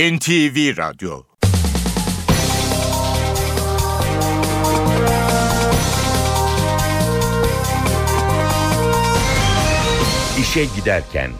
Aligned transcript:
NTV 0.00 0.76
Radyo 0.76 1.22
İşe 10.40 10.64
Giderken 10.76 11.30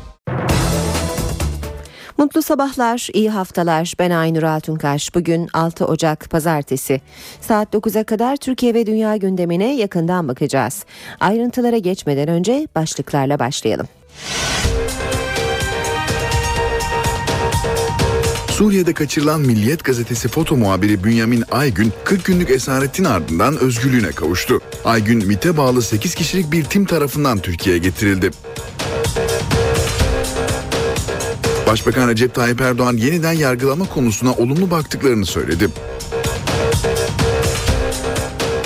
Mutlu 2.18 2.42
sabahlar, 2.42 3.08
iyi 3.12 3.30
haftalar. 3.30 3.94
Ben 3.98 4.10
Aynur 4.10 4.42
Altunkaş. 4.42 5.14
Bugün 5.14 5.48
6 5.52 5.86
Ocak 5.86 6.30
Pazartesi. 6.30 7.00
Saat 7.40 7.74
9'a 7.74 8.04
kadar 8.04 8.36
Türkiye 8.36 8.74
ve 8.74 8.86
dünya 8.86 9.16
gündemine 9.16 9.76
yakından 9.76 10.28
bakacağız. 10.28 10.84
Ayrıntılara 11.20 11.78
geçmeden 11.78 12.28
önce 12.28 12.68
başlıklarla 12.74 13.38
başlayalım. 13.38 13.88
Suriye'de 18.60 18.94
kaçırılan 18.94 19.40
Milliyet 19.40 19.84
gazetesi 19.84 20.28
foto 20.28 20.56
muhabiri 20.56 21.04
Bünyamin 21.04 21.44
Aygün 21.50 21.92
40 22.04 22.24
günlük 22.24 22.50
esaretin 22.50 23.04
ardından 23.04 23.58
özgürlüğüne 23.58 24.10
kavuştu. 24.10 24.60
Aygün 24.84 25.26
MİT'e 25.26 25.56
bağlı 25.56 25.82
8 25.82 26.14
kişilik 26.14 26.52
bir 26.52 26.64
tim 26.64 26.84
tarafından 26.84 27.38
Türkiye'ye 27.38 27.82
getirildi. 27.82 28.30
Başbakan 31.66 32.08
Recep 32.08 32.34
Tayyip 32.34 32.60
Erdoğan 32.60 32.96
yeniden 32.96 33.32
yargılama 33.32 33.88
konusuna 33.88 34.32
olumlu 34.32 34.70
baktıklarını 34.70 35.26
söyledi. 35.26 35.68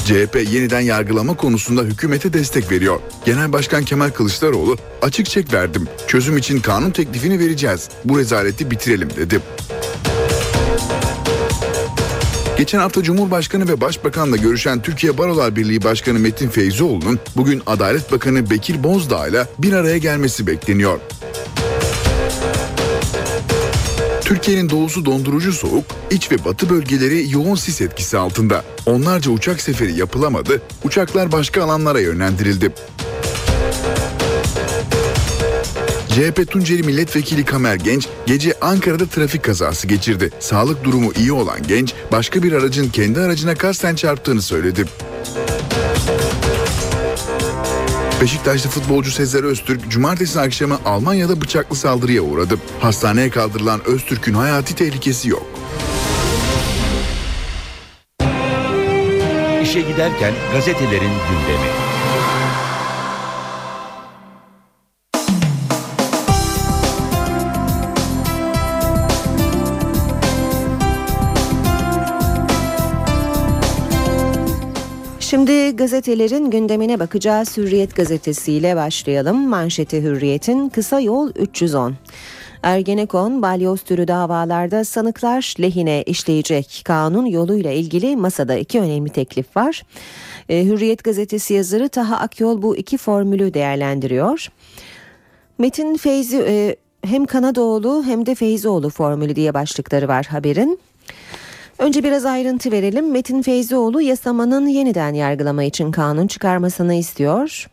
CHP 0.05 0.37
yeniden 0.53 0.81
yargılama 0.81 1.37
konusunda 1.37 1.83
hükümete 1.83 2.33
destek 2.33 2.71
veriyor. 2.71 3.01
Genel 3.25 3.53
Başkan 3.53 3.85
Kemal 3.85 4.11
Kılıçdaroğlu 4.11 4.77
açık 5.03 5.27
çek 5.27 5.53
verdim. 5.53 5.89
Çözüm 6.07 6.37
için 6.37 6.61
kanun 6.61 6.91
teklifini 6.91 7.39
vereceğiz. 7.39 7.89
Bu 8.05 8.19
rezaleti 8.19 8.71
bitirelim 8.71 9.11
dedi. 9.17 9.41
Geçen 12.59 12.79
hafta 12.79 13.03
Cumhurbaşkanı 13.03 13.69
ve 13.69 13.81
Başbakanla 13.81 14.37
görüşen 14.37 14.83
Türkiye 14.83 15.19
Barolar 15.19 15.57
Birliği 15.57 15.83
Başkanı 15.85 16.19
Metin 16.19 16.49
Feyzioğlu'nun 16.49 17.19
bugün 17.37 17.63
Adalet 17.67 18.13
Bakanı 18.13 18.51
Bekir 18.51 18.85
Bozdağ 18.85 19.29
ile 19.29 19.47
bir 19.59 19.73
araya 19.73 19.99
gelmesi 19.99 20.47
bekleniyor. 20.47 21.01
Türkiye'nin 24.45 24.71
doğusu 24.71 25.05
dondurucu 25.05 25.53
soğuk, 25.53 25.85
iç 26.11 26.33
ve 26.33 26.45
batı 26.45 26.71
bölgeleri 26.71 27.31
yoğun 27.31 27.55
sis 27.55 27.81
etkisi 27.81 28.19
altında. 28.19 28.65
Onlarca 28.87 29.31
uçak 29.31 29.61
seferi 29.61 29.99
yapılamadı, 29.99 30.63
uçaklar 30.85 31.33
başka 31.33 31.65
alanlara 31.65 32.01
yönlendirildi. 32.01 32.73
CHP 36.09 36.51
Tunceli 36.51 36.83
Milletvekili 36.83 37.45
Kamer 37.45 37.75
Genç 37.75 38.09
gece 38.27 38.55
Ankara'da 38.61 39.07
trafik 39.07 39.43
kazası 39.43 39.87
geçirdi. 39.87 40.31
Sağlık 40.41 40.85
durumu 40.85 41.13
iyi 41.19 41.33
olan 41.33 41.63
genç 41.69 41.95
başka 42.13 42.43
bir 42.43 42.53
aracın 42.53 42.89
kendi 42.89 43.21
aracına 43.21 43.55
kasten 43.55 43.95
çarptığını 43.95 44.43
söyledi. 44.43 44.85
Beşiktaşlı 48.25 48.71
futbolcu 48.71 49.11
Sezer 49.11 49.45
Öztürk 49.45 49.91
cumartesi 49.91 50.41
akşamı 50.41 50.79
Almanya'da 50.85 51.41
bıçaklı 51.41 51.77
saldırıya 51.77 52.23
uğradı. 52.23 52.59
Hastaneye 52.81 53.31
kaldırılan 53.31 53.81
Öztürk'ün 53.87 54.35
hayati 54.35 54.75
tehlikesi 54.75 55.29
yok. 55.29 55.47
İşe 59.63 59.81
giderken 59.81 60.35
gazetelerin 60.53 61.13
gündemi. 61.29 61.94
Şimdi 75.35 75.77
gazetelerin 75.77 76.51
gündemine 76.51 77.01
bakacağız. 77.01 77.57
Hürriyet 77.57 77.97
gazetesiyle 77.97 78.77
başlayalım. 78.77 79.49
Manşeti 79.49 80.03
Hürriyet'in 80.03 80.69
kısa 80.69 81.01
yol 81.01 81.31
310. 81.37 81.95
Ergenekon, 82.63 83.43
balyoz 83.43 83.83
türü 83.83 84.09
davalarda 84.09 84.85
sanıklar 84.85 85.55
lehine 85.61 86.03
işleyecek 86.03 86.83
kanun 86.85 87.27
yoluyla 87.27 87.71
ilgili 87.71 88.17
masada 88.17 88.57
iki 88.57 88.81
önemli 88.81 89.11
teklif 89.11 89.57
var. 89.57 89.83
E, 90.49 90.65
Hürriyet 90.65 91.05
gazetesi 91.05 91.55
yazarı 91.55 91.89
Taha 91.89 92.17
Akyol 92.17 92.63
bu 92.63 92.77
iki 92.77 92.97
formülü 92.99 93.55
değerlendiriyor. 93.55 94.49
Metin 95.59 95.97
Feyzi 95.97 96.45
e, 96.49 96.77
hem 97.05 97.27
Kanadoğlu 97.27 98.05
hem 98.07 98.27
de 98.27 98.35
Feyzioğlu 98.35 98.91
formülü 98.91 99.37
diye 99.37 99.55
başlıkları 99.55 100.09
var 100.09 100.27
haberin. 100.27 100.81
Önce 101.79 102.05
biraz 102.05 102.25
ayrıntı 102.25 102.73
verelim. 102.73 103.11
Metin 103.11 103.43
Feyzioğlu 103.43 104.01
yasamanın 104.03 104.67
yeniden 104.67 105.15
yargılama 105.15 105.65
için 105.65 105.91
kanun 105.93 106.27
çıkarmasını 106.27 106.95
istiyor. 106.95 107.67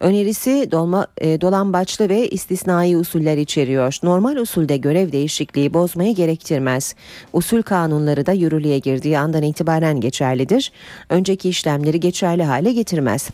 Önerisi 0.00 0.68
dolma, 0.70 1.06
e, 1.18 1.40
dolambaçlı 1.40 2.08
ve 2.08 2.28
istisnai 2.28 2.96
usuller 2.96 3.36
içeriyor. 3.36 3.96
Normal 4.02 4.36
usulde 4.36 4.76
görev 4.76 5.12
değişikliği 5.12 5.74
bozmayı 5.74 6.14
gerektirmez. 6.14 6.94
Usul 7.32 7.62
kanunları 7.62 8.26
da 8.26 8.32
yürürlüğe 8.32 8.78
girdiği 8.78 9.18
andan 9.18 9.42
itibaren 9.42 10.00
geçerlidir. 10.00 10.72
Önceki 11.08 11.48
işlemleri 11.48 12.00
geçerli 12.00 12.44
hale 12.44 12.72
getirmez. 12.72 13.30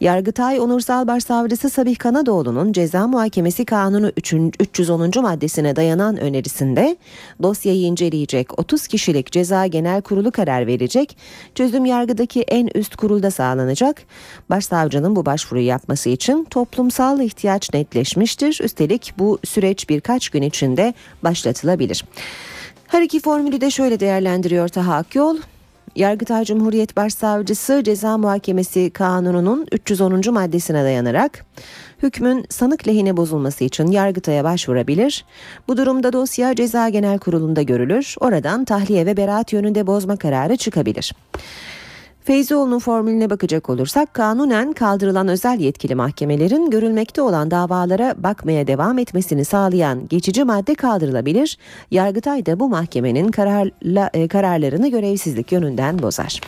Yargıtay 0.00 0.60
Onursal 0.60 1.06
Başsavcısı 1.06 1.70
Sabih 1.70 1.98
Kanadoğlu'nun 1.98 2.72
ceza 2.72 3.06
muhakemesi 3.06 3.64
kanunu 3.64 4.12
3. 4.16 4.34
310. 4.60 5.22
maddesine 5.22 5.76
dayanan 5.76 6.16
önerisinde 6.16 6.96
dosyayı 7.42 7.80
inceleyecek 7.80 8.58
30 8.58 8.86
kişilik 8.86 9.32
ceza 9.32 9.66
genel 9.66 10.02
kurulu 10.02 10.30
karar 10.30 10.66
verecek. 10.66 11.16
Çözüm 11.54 11.84
yargıdaki 11.84 12.42
en 12.42 12.68
üst 12.74 12.96
kurulda 12.96 13.30
sağlanacak. 13.30 14.02
Başsavcının 14.50 15.16
bu 15.16 15.26
başvuruyu 15.26 15.66
yapması 15.66 15.95
için 16.04 16.44
toplumsal 16.44 17.20
ihtiyaç 17.20 17.74
netleşmiştir. 17.74 18.58
Üstelik 18.62 19.12
bu 19.18 19.38
süreç 19.44 19.88
birkaç 19.88 20.28
gün 20.28 20.42
içinde 20.42 20.94
başlatılabilir. 21.22 22.04
Her 22.86 23.02
iki 23.02 23.20
formülü 23.20 23.60
de 23.60 23.70
şöyle 23.70 24.00
değerlendiriyor 24.00 24.68
Taha 24.68 24.94
Akyol. 24.94 25.36
Yargıtay 25.96 26.44
Cumhuriyet 26.44 26.96
Başsavcısı 26.96 27.82
Ceza 27.84 28.18
Muhakemesi 28.18 28.90
Kanunu'nun 28.90 29.66
310. 29.72 30.34
maddesine 30.34 30.84
dayanarak 30.84 31.44
hükmün 32.02 32.46
sanık 32.50 32.88
lehine 32.88 33.16
bozulması 33.16 33.64
için 33.64 33.86
Yargıtay'a 33.86 34.44
başvurabilir. 34.44 35.24
Bu 35.68 35.76
durumda 35.76 36.12
dosya 36.12 36.54
Ceza 36.54 36.88
Genel 36.88 37.18
Kurulu'nda 37.18 37.62
görülür. 37.62 38.14
Oradan 38.20 38.64
tahliye 38.64 39.06
ve 39.06 39.16
beraat 39.16 39.52
yönünde 39.52 39.86
bozma 39.86 40.16
kararı 40.16 40.56
çıkabilir. 40.56 41.12
Feyzioğlu'nun 42.26 42.78
formülüne 42.78 43.30
bakacak 43.30 43.70
olursak 43.70 44.14
kanunen 44.14 44.72
kaldırılan 44.72 45.28
özel 45.28 45.60
yetkili 45.60 45.94
mahkemelerin 45.94 46.70
görülmekte 46.70 47.22
olan 47.22 47.50
davalara 47.50 48.14
bakmaya 48.18 48.66
devam 48.66 48.98
etmesini 48.98 49.44
sağlayan 49.44 50.08
geçici 50.08 50.44
madde 50.44 50.74
kaldırılabilir. 50.74 51.58
Yargıtay 51.90 52.46
da 52.46 52.60
bu 52.60 52.68
mahkemenin 52.68 53.28
kararla, 53.28 54.10
e, 54.14 54.28
kararlarını 54.28 54.88
görevsizlik 54.88 55.52
yönünden 55.52 55.98
bozar. 56.02 56.40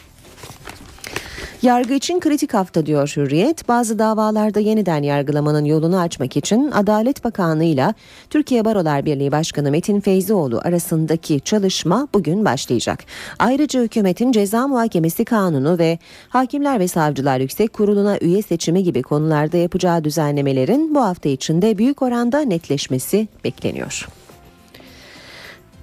Yargı 1.63 1.95
için 1.95 2.21
kritik 2.21 2.55
hafta 2.55 2.87
diyor 2.87 3.13
Hürriyet. 3.17 3.69
Bazı 3.69 3.99
davalarda 3.99 4.61
yeniden 4.61 5.03
yargılamanın 5.03 5.65
yolunu 5.65 6.01
açmak 6.01 6.37
için 6.37 6.71
Adalet 6.71 7.25
Bakanlığı 7.25 7.65
ile 7.65 7.95
Türkiye 8.31 8.65
Barolar 8.65 9.05
Birliği 9.05 9.33
Başkanı 9.33 9.71
Metin 9.71 10.01
Feyzioğlu 10.01 10.61
arasındaki 10.65 11.41
çalışma 11.41 12.09
bugün 12.15 12.45
başlayacak. 12.45 13.05
Ayrıca 13.39 13.83
hükümetin 13.83 14.33
ceza 14.33 14.69
muhakemesi 14.69 15.25
kanunu 15.25 15.79
ve 15.79 15.99
Hakimler 16.29 16.81
ve 16.81 16.89
Savcılar 16.89 17.41
Yüksek 17.41 17.73
Kurulu'na 17.73 18.19
üye 18.19 18.43
seçimi 18.43 18.83
gibi 18.83 19.03
konularda 19.03 19.57
yapacağı 19.57 20.05
düzenlemelerin 20.05 20.95
bu 20.95 21.01
hafta 21.01 21.29
içinde 21.29 21.79
büyük 21.79 22.03
oranda 22.03 22.41
netleşmesi 22.41 23.29
bekleniyor. 23.45 24.09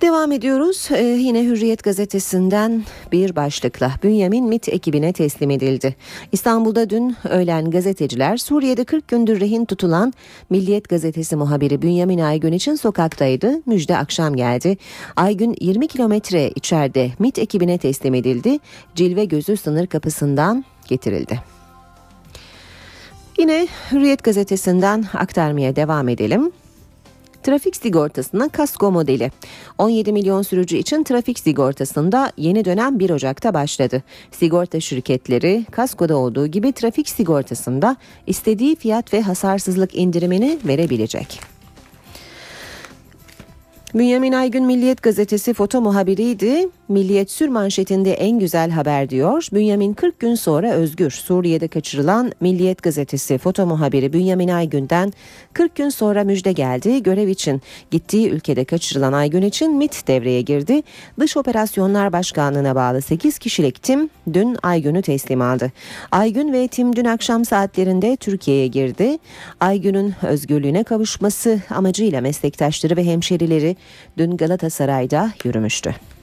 Devam 0.05 0.31
ediyoruz. 0.31 0.87
Ee, 0.91 1.03
yine 1.03 1.43
Hürriyet 1.43 1.83
gazetesinden 1.83 2.83
bir 3.11 3.35
başlıkla 3.35 3.91
Bünyamin 4.03 4.45
MIT 4.45 4.69
ekibine 4.69 5.13
teslim 5.13 5.49
edildi. 5.49 5.95
İstanbul'da 6.31 6.89
dün 6.89 7.15
öğlen 7.29 7.71
gazeteciler 7.71 8.37
Suriye'de 8.37 8.83
40 8.83 9.07
gündür 9.07 9.39
rehin 9.39 9.65
tutulan 9.65 10.13
Milliyet 10.49 10.89
gazetesi 10.89 11.35
muhabiri 11.35 11.81
Bünyamin 11.81 12.19
Aygün 12.19 12.51
için 12.51 12.75
sokaktaydı. 12.75 13.61
Müjde 13.65 13.97
akşam 13.97 14.35
geldi. 14.35 14.77
Aygün 15.15 15.55
20 15.61 15.87
kilometre 15.87 16.49
içeride 16.49 17.11
MIT 17.19 17.39
ekibine 17.39 17.77
teslim 17.77 18.13
edildi. 18.13 18.59
Cilve 18.95 19.25
gözü 19.25 19.57
sınır 19.57 19.87
kapısından 19.87 20.65
getirildi. 20.87 21.39
Yine 23.37 23.67
Hürriyet 23.91 24.23
gazetesinden 24.23 25.05
aktarmaya 25.13 25.75
devam 25.75 26.09
edelim. 26.09 26.51
Trafik 27.45 27.75
sigortasına 27.75 28.49
kasko 28.49 28.91
modeli. 28.91 29.31
17 29.77 30.11
milyon 30.11 30.41
sürücü 30.41 30.77
için 30.77 31.03
trafik 31.03 31.39
sigortasında 31.39 32.31
yeni 32.37 32.65
dönem 32.65 32.99
1 32.99 33.09
Ocak'ta 33.09 33.53
başladı. 33.53 34.03
Sigorta 34.31 34.79
şirketleri 34.79 35.65
kaskoda 35.71 36.17
olduğu 36.17 36.47
gibi 36.47 36.71
trafik 36.71 37.09
sigortasında 37.09 37.95
istediği 38.27 38.75
fiyat 38.75 39.13
ve 39.13 39.21
hasarsızlık 39.21 39.95
indirimini 39.95 40.59
verebilecek. 40.65 41.39
Bünyamin 43.95 44.31
Aygün 44.31 44.65
Milliyet 44.65 45.01
Gazetesi 45.03 45.53
foto 45.53 45.81
muhabiriydi. 45.81 46.69
Milliyet 46.89 47.31
sür 47.31 47.47
manşetinde 47.47 48.13
en 48.13 48.39
güzel 48.39 48.71
haber 48.71 49.09
diyor. 49.09 49.47
Bünyamin 49.53 49.93
40 49.93 50.19
gün 50.19 50.35
sonra 50.35 50.71
özgür. 50.71 51.11
Suriye'de 51.11 51.67
kaçırılan 51.67 52.31
Milliyet 52.41 52.83
Gazetesi 52.83 53.37
foto 53.37 53.65
muhabiri 53.65 54.13
Bünyamin 54.13 54.47
Aygün'den 54.47 55.13
40 55.53 55.75
gün 55.75 55.89
sonra 55.89 56.23
müjde 56.23 56.51
geldi. 56.51 57.03
Görev 57.03 57.27
için 57.27 57.61
gittiği 57.91 58.29
ülkede 58.29 58.65
kaçırılan 58.65 59.13
Aygün 59.13 59.41
için 59.41 59.75
MIT 59.75 60.07
devreye 60.07 60.41
girdi. 60.41 60.83
Dış 61.19 61.37
Operasyonlar 61.37 62.13
Başkanlığı'na 62.13 62.75
bağlı 62.75 63.01
8 63.01 63.39
kişilik 63.39 63.83
tim 63.83 64.09
dün 64.33 64.57
Aygün'ü 64.63 65.01
teslim 65.01 65.41
aldı. 65.41 65.71
Aygün 66.11 66.53
ve 66.53 66.67
tim 66.67 66.95
dün 66.95 67.05
akşam 67.05 67.45
saatlerinde 67.45 68.15
Türkiye'ye 68.15 68.67
girdi. 68.67 69.17
Aygün'ün 69.59 70.13
özgürlüğüne 70.21 70.83
kavuşması 70.83 71.61
amacıyla 71.69 72.21
meslektaşları 72.21 72.97
ve 72.97 73.03
hemşerileri 73.03 73.75
dün 74.17 74.37
Galatasaray'da 74.37 75.31
yürümüştü. 75.43 76.14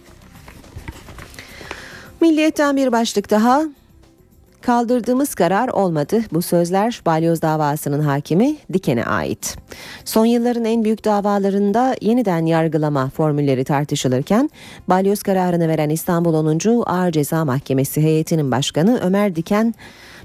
Milliyetten 2.23 2.77
bir 2.77 2.93
başlık 2.93 3.31
daha. 3.31 3.63
Kaldırdığımız 4.61 5.35
karar 5.35 5.69
olmadı. 5.69 6.21
Bu 6.33 6.43
sözler 6.43 7.03
balyoz 7.07 7.43
davasının 7.43 8.01
hakimi 8.01 8.57
Diken'e 8.73 9.05
ait. 9.05 9.57
Son 10.05 10.27
yılların 10.27 10.65
en 10.65 10.85
büyük 10.85 11.05
davalarında 11.05 11.97
yeniden 12.01 12.47
yargılama 12.47 13.11
formülleri 13.11 13.65
tartışılırken 13.65 14.51
balyoz 14.89 15.23
kararını 15.23 15.69
veren 15.69 15.91
İstanbul 15.91 16.35
10. 16.35 16.83
Ağır 16.87 17.13
Ceza 17.13 17.45
Mahkemesi 17.45 18.03
heyetinin 18.03 18.51
başkanı 18.51 19.01
Ömer 19.03 19.37
Diken 19.37 19.75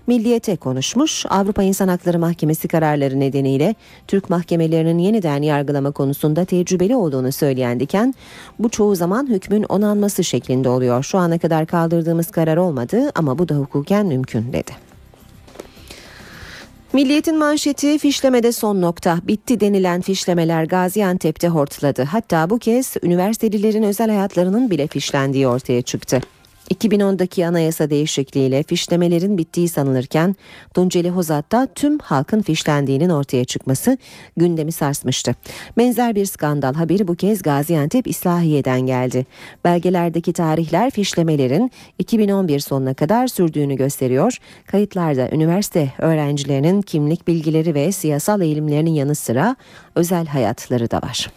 Milliyete 0.08 0.56
konuşmuş. 0.56 1.26
Avrupa 1.30 1.64
İnsan 1.64 1.88
Hakları 1.88 2.20
Mahkemesi 2.20 2.68
kararları 2.68 3.20
nedeniyle 3.20 3.76
Türk 4.08 4.30
mahkemelerinin 4.30 4.98
yeniden 4.98 5.42
yargılama 5.42 5.92
konusunda 5.92 6.46
tecrübeli 6.46 6.96
olduğunu 6.96 7.32
söyleyen 7.32 7.80
Diken, 7.80 8.14
bu 8.60 8.70
çoğu 8.70 8.96
zaman 8.96 9.28
hükmün 9.28 9.64
onanması 9.64 10.24
şeklinde 10.24 10.70
oluyor. 10.70 11.04
Şu 11.04 11.18
ana 11.18 11.38
kadar 11.38 11.66
kaldırdığımız 11.66 12.32
karar 12.32 12.58
olmadı 12.58 13.12
ama 13.16 13.38
bu 13.38 13.50
da 13.50 13.56
hukuken 13.56 14.06
mümkün 14.06 14.54
dedi. 14.54 14.72
Milliyetin 16.94 17.38
manşeti 17.38 17.98
fişlemede 17.98 18.52
son 18.52 18.82
nokta. 18.82 19.20
Bitti 19.28 19.60
denilen 19.60 20.02
fişlemeler 20.02 20.64
Gaziantep'te 20.64 21.48
hortladı. 21.48 22.04
Hatta 22.04 22.50
bu 22.50 22.60
kez 22.60 22.96
üniversitelilerin 23.04 23.84
özel 23.84 24.10
hayatlarının 24.10 24.72
bile 24.72 24.88
fişlendiği 24.88 25.48
ortaya 25.48 25.82
çıktı. 25.82 26.22
2010'daki 26.74 27.48
anayasa 27.48 27.90
değişikliğiyle 27.90 28.64
fişlemelerin 28.64 29.38
bittiği 29.38 29.70
sanılırken 29.70 30.36
Tunceli 30.74 31.10
Hozat'ta 31.10 31.68
tüm 31.76 32.00
halkın 32.00 32.42
fişlendiğinin 32.42 33.10
ortaya 33.10 33.46
çıkması 33.46 33.98
gündemi 34.38 34.72
sarsmıştı. 34.72 35.36
Benzer 35.78 36.16
bir 36.16 36.26
skandal 36.26 36.74
haberi 36.74 37.08
bu 37.08 37.16
kez 37.16 37.42
Gaziantep 37.42 38.08
İslahiye'den 38.08 38.82
geldi. 38.82 39.26
Belgelerdeki 39.66 40.34
tarihler 40.34 40.92
fişlemelerin 40.92 41.72
2011 42.00 42.60
sonuna 42.60 42.94
kadar 42.94 43.28
sürdüğünü 43.28 43.76
gösteriyor. 43.76 44.38
Kayıtlarda 44.66 45.30
üniversite 45.32 45.94
öğrencilerinin 45.98 46.82
kimlik 46.82 47.28
bilgileri 47.28 47.76
ve 47.76 47.92
siyasal 47.92 48.42
eğilimlerinin 48.42 48.92
yanı 48.92 49.16
sıra 49.16 49.56
özel 49.96 50.26
hayatları 50.28 50.92
da 50.92 50.98
var. 50.98 51.28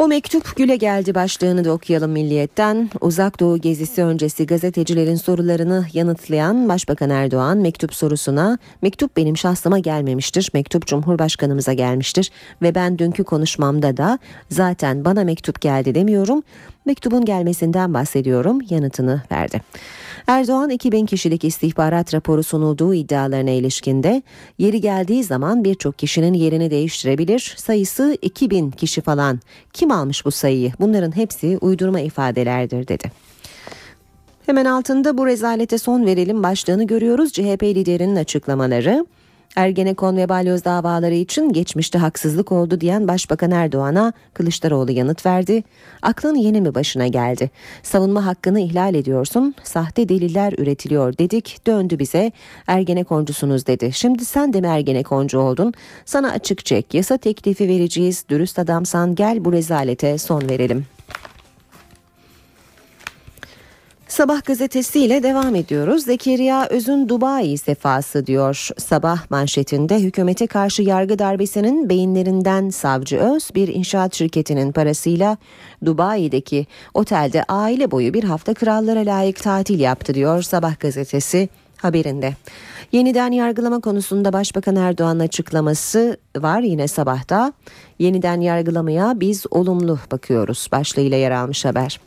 O 0.00 0.08
mektup 0.08 0.56
güle 0.56 0.76
geldi 0.76 1.14
başlığını 1.14 1.64
da 1.64 1.72
okuyalım 1.72 2.10
Milliyet'ten. 2.10 2.90
Uzak 3.00 3.40
Doğu 3.40 3.58
gezisi 3.58 4.04
öncesi 4.04 4.46
gazetecilerin 4.46 5.14
sorularını 5.14 5.86
yanıtlayan 5.92 6.68
Başbakan 6.68 7.10
Erdoğan 7.10 7.58
mektup 7.58 7.94
sorusuna 7.94 8.58
mektup 8.82 9.16
benim 9.16 9.36
şahsıma 9.36 9.78
gelmemiştir. 9.78 10.50
Mektup 10.54 10.86
Cumhurbaşkanımıza 10.86 11.72
gelmiştir 11.72 12.30
ve 12.62 12.74
ben 12.74 12.98
dünkü 12.98 13.24
konuşmamda 13.24 13.96
da 13.96 14.18
zaten 14.50 15.04
bana 15.04 15.24
mektup 15.24 15.60
geldi 15.60 15.94
demiyorum. 15.94 16.42
Mektubun 16.84 17.24
gelmesinden 17.24 17.94
bahsediyorum 17.94 18.58
yanıtını 18.70 19.22
verdi. 19.32 19.60
Erdoğan 20.26 20.70
2000 20.70 21.06
kişilik 21.06 21.44
istihbarat 21.44 22.14
raporu 22.14 22.42
sunulduğu 22.42 22.94
iddialarına 22.94 23.50
ilişkinde 23.50 24.22
yeri 24.58 24.80
geldiği 24.80 25.24
zaman 25.24 25.64
birçok 25.64 25.98
kişinin 25.98 26.34
yerini 26.34 26.70
değiştirebilir. 26.70 27.54
Sayısı 27.56 28.18
2000 28.22 28.70
kişi 28.70 29.00
falan. 29.00 29.40
Kim 29.72 29.90
almış 29.90 30.24
bu 30.24 30.30
sayıyı? 30.30 30.72
Bunların 30.80 31.16
hepsi 31.16 31.58
uydurma 31.60 32.00
ifadelerdir 32.00 32.88
dedi. 32.88 33.12
Hemen 34.46 34.64
altında 34.64 35.18
bu 35.18 35.26
rezalete 35.26 35.78
son 35.78 36.06
verelim 36.06 36.42
başlığını 36.42 36.86
görüyoruz. 36.86 37.32
CHP 37.32 37.62
liderinin 37.62 38.16
açıklamaları. 38.16 39.06
Ergenekon 39.56 40.16
ve 40.16 40.28
balyoz 40.28 40.64
davaları 40.64 41.14
için 41.14 41.52
geçmişte 41.52 41.98
haksızlık 41.98 42.52
oldu 42.52 42.80
diyen 42.80 43.08
Başbakan 43.08 43.50
Erdoğan'a 43.50 44.12
Kılıçdaroğlu 44.34 44.90
yanıt 44.90 45.26
verdi. 45.26 45.62
Aklın 46.02 46.34
yeni 46.34 46.60
mi 46.60 46.74
başına 46.74 47.06
geldi? 47.06 47.50
Savunma 47.82 48.26
hakkını 48.26 48.60
ihlal 48.60 48.94
ediyorsun, 48.94 49.54
sahte 49.62 50.08
deliller 50.08 50.54
üretiliyor 50.58 51.18
dedik, 51.18 51.66
döndü 51.66 51.98
bize 51.98 52.32
Ergenekoncusunuz 52.66 53.66
dedi. 53.66 53.92
Şimdi 53.92 54.24
sen 54.24 54.52
de 54.52 54.60
mi 54.60 54.66
Ergenekoncu 54.66 55.38
oldun? 55.38 55.74
Sana 56.04 56.30
açık 56.30 56.64
çek, 56.64 56.94
yasa 56.94 57.16
teklifi 57.16 57.68
vereceğiz, 57.68 58.24
dürüst 58.28 58.58
adamsan 58.58 59.14
gel 59.14 59.44
bu 59.44 59.52
rezalete 59.52 60.18
son 60.18 60.48
verelim. 60.48 60.86
Sabah 64.10 64.44
gazetesiyle 64.44 65.22
devam 65.22 65.54
ediyoruz. 65.54 66.04
Zekeriya 66.04 66.66
Öz'ün 66.70 67.08
Dubai 67.08 67.58
sefası 67.58 68.26
diyor. 68.26 68.68
Sabah 68.78 69.30
manşetinde 69.30 70.00
hükümete 70.00 70.46
karşı 70.46 70.82
yargı 70.82 71.18
darbesinin 71.18 71.88
beyinlerinden 71.88 72.70
savcı 72.70 73.18
Öz 73.18 73.50
bir 73.54 73.68
inşaat 73.68 74.14
şirketinin 74.14 74.72
parasıyla 74.72 75.36
Dubai'deki 75.84 76.66
otelde 76.94 77.44
aile 77.48 77.90
boyu 77.90 78.14
bir 78.14 78.24
hafta 78.24 78.54
krallara 78.54 79.00
layık 79.00 79.42
tatil 79.42 79.80
yaptı 79.80 80.14
diyor 80.14 80.42
Sabah 80.42 80.80
gazetesi 80.80 81.48
haberinde. 81.76 82.34
Yeniden 82.92 83.32
yargılama 83.32 83.80
konusunda 83.80 84.32
Başbakan 84.32 84.76
Erdoğan'ın 84.76 85.20
açıklaması 85.20 86.16
var 86.36 86.60
yine 86.60 86.88
sabahta. 86.88 87.52
Yeniden 87.98 88.40
yargılamaya 88.40 89.20
biz 89.20 89.44
olumlu 89.50 89.98
bakıyoruz 90.12 90.68
başlığıyla 90.72 91.16
yer 91.16 91.30
almış 91.30 91.64
haber. 91.64 92.00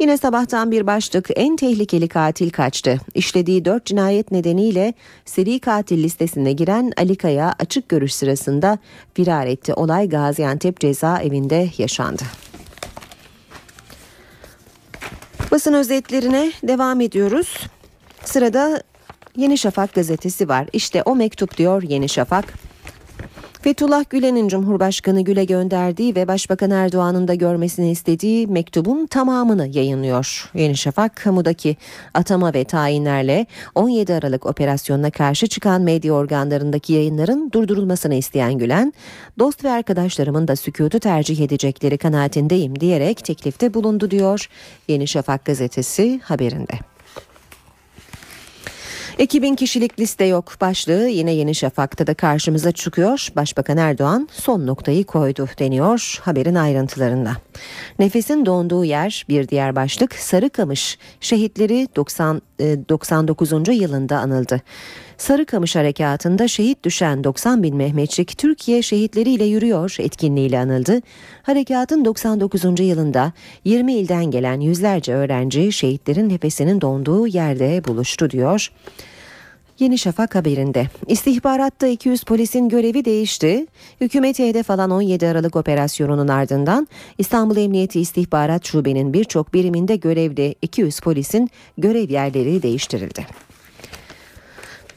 Yine 0.00 0.16
sabahtan 0.16 0.70
bir 0.70 0.86
başlık 0.86 1.28
en 1.36 1.56
tehlikeli 1.56 2.08
katil 2.08 2.50
kaçtı. 2.50 3.00
İşlediği 3.14 3.64
dört 3.64 3.86
cinayet 3.86 4.30
nedeniyle 4.30 4.94
seri 5.24 5.60
katil 5.60 6.02
listesine 6.02 6.52
giren 6.52 6.92
Ali 6.96 7.16
Kaya 7.16 7.54
açık 7.58 7.88
görüş 7.88 8.14
sırasında 8.14 8.78
firar 9.14 9.46
etti. 9.46 9.74
Olay 9.74 10.08
Gaziantep 10.08 10.80
cezaevinde 10.80 11.68
yaşandı. 11.78 12.22
Basın 15.50 15.74
özetlerine 15.74 16.52
devam 16.62 17.00
ediyoruz. 17.00 17.56
Sırada 18.24 18.82
Yeni 19.36 19.58
Şafak 19.58 19.94
gazetesi 19.94 20.48
var. 20.48 20.66
İşte 20.72 21.02
o 21.02 21.16
mektup 21.16 21.56
diyor 21.56 21.82
Yeni 21.82 22.08
Şafak. 22.08 22.69
Fethullah 23.62 24.04
Gülen'in 24.10 24.48
Cumhurbaşkanı 24.48 25.20
Gül'e 25.20 25.44
gönderdiği 25.44 26.16
ve 26.16 26.28
Başbakan 26.28 26.70
Erdoğan'ın 26.70 27.28
da 27.28 27.34
görmesini 27.34 27.90
istediği 27.90 28.46
mektubun 28.46 29.06
tamamını 29.06 29.66
yayınlıyor. 29.66 30.50
Yeni 30.54 30.76
Şafak 30.76 31.16
kamudaki 31.16 31.76
atama 32.14 32.54
ve 32.54 32.64
tayinlerle 32.64 33.46
17 33.74 34.14
Aralık 34.14 34.46
operasyonuna 34.46 35.10
karşı 35.10 35.46
çıkan 35.46 35.82
medya 35.82 36.12
organlarındaki 36.12 36.92
yayınların 36.92 37.52
durdurulmasını 37.52 38.14
isteyen 38.14 38.58
Gülen, 38.58 38.92
dost 39.38 39.64
ve 39.64 39.70
arkadaşlarımın 39.70 40.48
da 40.48 40.56
sükutu 40.56 41.00
tercih 41.00 41.40
edecekleri 41.40 41.98
kanaatindeyim 41.98 42.80
diyerek 42.80 43.24
teklifte 43.24 43.74
bulundu 43.74 44.10
diyor 44.10 44.48
Yeni 44.88 45.08
Şafak 45.08 45.44
gazetesi 45.44 46.20
haberinde. 46.22 46.89
2000 49.20 49.54
kişilik 49.54 50.00
liste 50.00 50.24
yok 50.24 50.52
başlığı 50.60 51.08
yine 51.08 51.32
Yeni 51.32 51.54
Şafak'ta 51.54 52.06
da 52.06 52.14
karşımıza 52.14 52.72
çıkıyor. 52.72 53.28
Başbakan 53.36 53.76
Erdoğan 53.76 54.28
son 54.32 54.66
noktayı 54.66 55.04
koydu 55.04 55.48
deniyor 55.58 56.20
haberin 56.22 56.54
ayrıntılarında. 56.54 57.32
Nefesin 57.98 58.46
donduğu 58.46 58.84
yer 58.84 59.24
bir 59.28 59.48
diğer 59.48 59.76
başlık 59.76 60.14
Sarıkamış. 60.14 60.98
Şehitleri 61.20 61.88
90, 61.96 62.42
99. 62.88 63.68
E, 63.68 63.72
yılında 63.72 64.18
anıldı. 64.18 64.60
Sarıkamış 65.16 65.76
Harekatı'nda 65.76 66.48
şehit 66.48 66.84
düşen 66.84 67.24
90 67.24 67.62
bin 67.62 67.76
Mehmetçik 67.76 68.38
Türkiye 68.38 68.82
şehitleriyle 68.82 69.44
yürüyor 69.44 69.96
etkinliğiyle 69.98 70.58
anıldı. 70.58 71.00
Harekatın 71.42 72.04
99. 72.04 72.64
yılında 72.80 73.32
20 73.64 73.92
ilden 73.92 74.24
gelen 74.24 74.60
yüzlerce 74.60 75.14
öğrenci 75.14 75.72
şehitlerin 75.72 76.28
nefesinin 76.28 76.80
donduğu 76.80 77.26
yerde 77.26 77.84
buluştu 77.84 78.30
diyor. 78.30 78.70
Yeni 79.80 79.98
Şafak 79.98 80.34
haberinde. 80.34 80.86
İstihbaratta 81.06 81.86
200 81.86 82.22
polisin 82.22 82.68
görevi 82.68 83.04
değişti. 83.04 83.66
Hükümeti 84.00 84.48
hedef 84.48 84.70
alan 84.70 84.90
17 84.90 85.26
Aralık 85.26 85.56
operasyonunun 85.56 86.28
ardından 86.28 86.88
İstanbul 87.18 87.56
Emniyeti 87.56 88.00
İstihbarat 88.00 88.64
Şube'nin 88.64 89.12
birçok 89.12 89.54
biriminde 89.54 89.96
görevli 89.96 90.54
200 90.62 91.00
polisin 91.00 91.50
görev 91.78 92.10
yerleri 92.10 92.62
değiştirildi. 92.62 93.26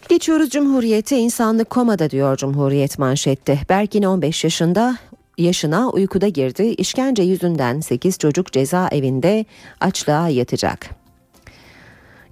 Geçiyoruz 0.09 0.49
Cumhuriyet'e 0.49 1.17
insanlık 1.17 1.69
komada 1.69 2.09
diyor 2.09 2.37
Cumhuriyet 2.37 2.99
manşette. 2.99 3.59
Berkin 3.69 4.03
15 4.03 4.43
yaşında 4.43 4.97
yaşına 5.37 5.89
uykuda 5.89 6.27
girdi. 6.27 6.63
İşkence 6.63 7.23
yüzünden 7.23 7.79
8 7.79 8.17
çocuk 8.17 8.51
cezaevinde 8.51 9.45
açlığa 9.79 10.29
yatacak. 10.29 11.02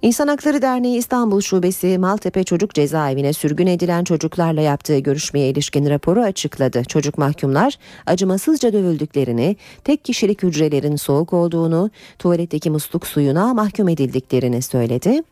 İnsan 0.02 0.28
Hakları 0.28 0.62
Derneği 0.62 0.98
İstanbul 0.98 1.40
Şubesi 1.40 1.98
Maltepe 1.98 2.44
Çocuk 2.44 2.74
Cezaevine 2.74 3.32
sürgün 3.32 3.66
edilen 3.66 4.04
çocuklarla 4.04 4.60
yaptığı 4.60 4.98
görüşmeye 4.98 5.48
ilişkin 5.50 5.90
raporu 5.90 6.20
açıkladı. 6.22 6.84
Çocuk 6.84 7.18
mahkumlar 7.18 7.78
acımasızca 8.06 8.72
dövüldüklerini, 8.72 9.56
tek 9.84 10.04
kişilik 10.04 10.42
hücrelerin 10.42 10.96
soğuk 10.96 11.32
olduğunu, 11.32 11.90
tuvaletteki 12.18 12.70
musluk 12.70 13.06
suyuna 13.06 13.54
mahkum 13.54 13.88
edildiklerini 13.88 14.62
söyledi 14.62 15.22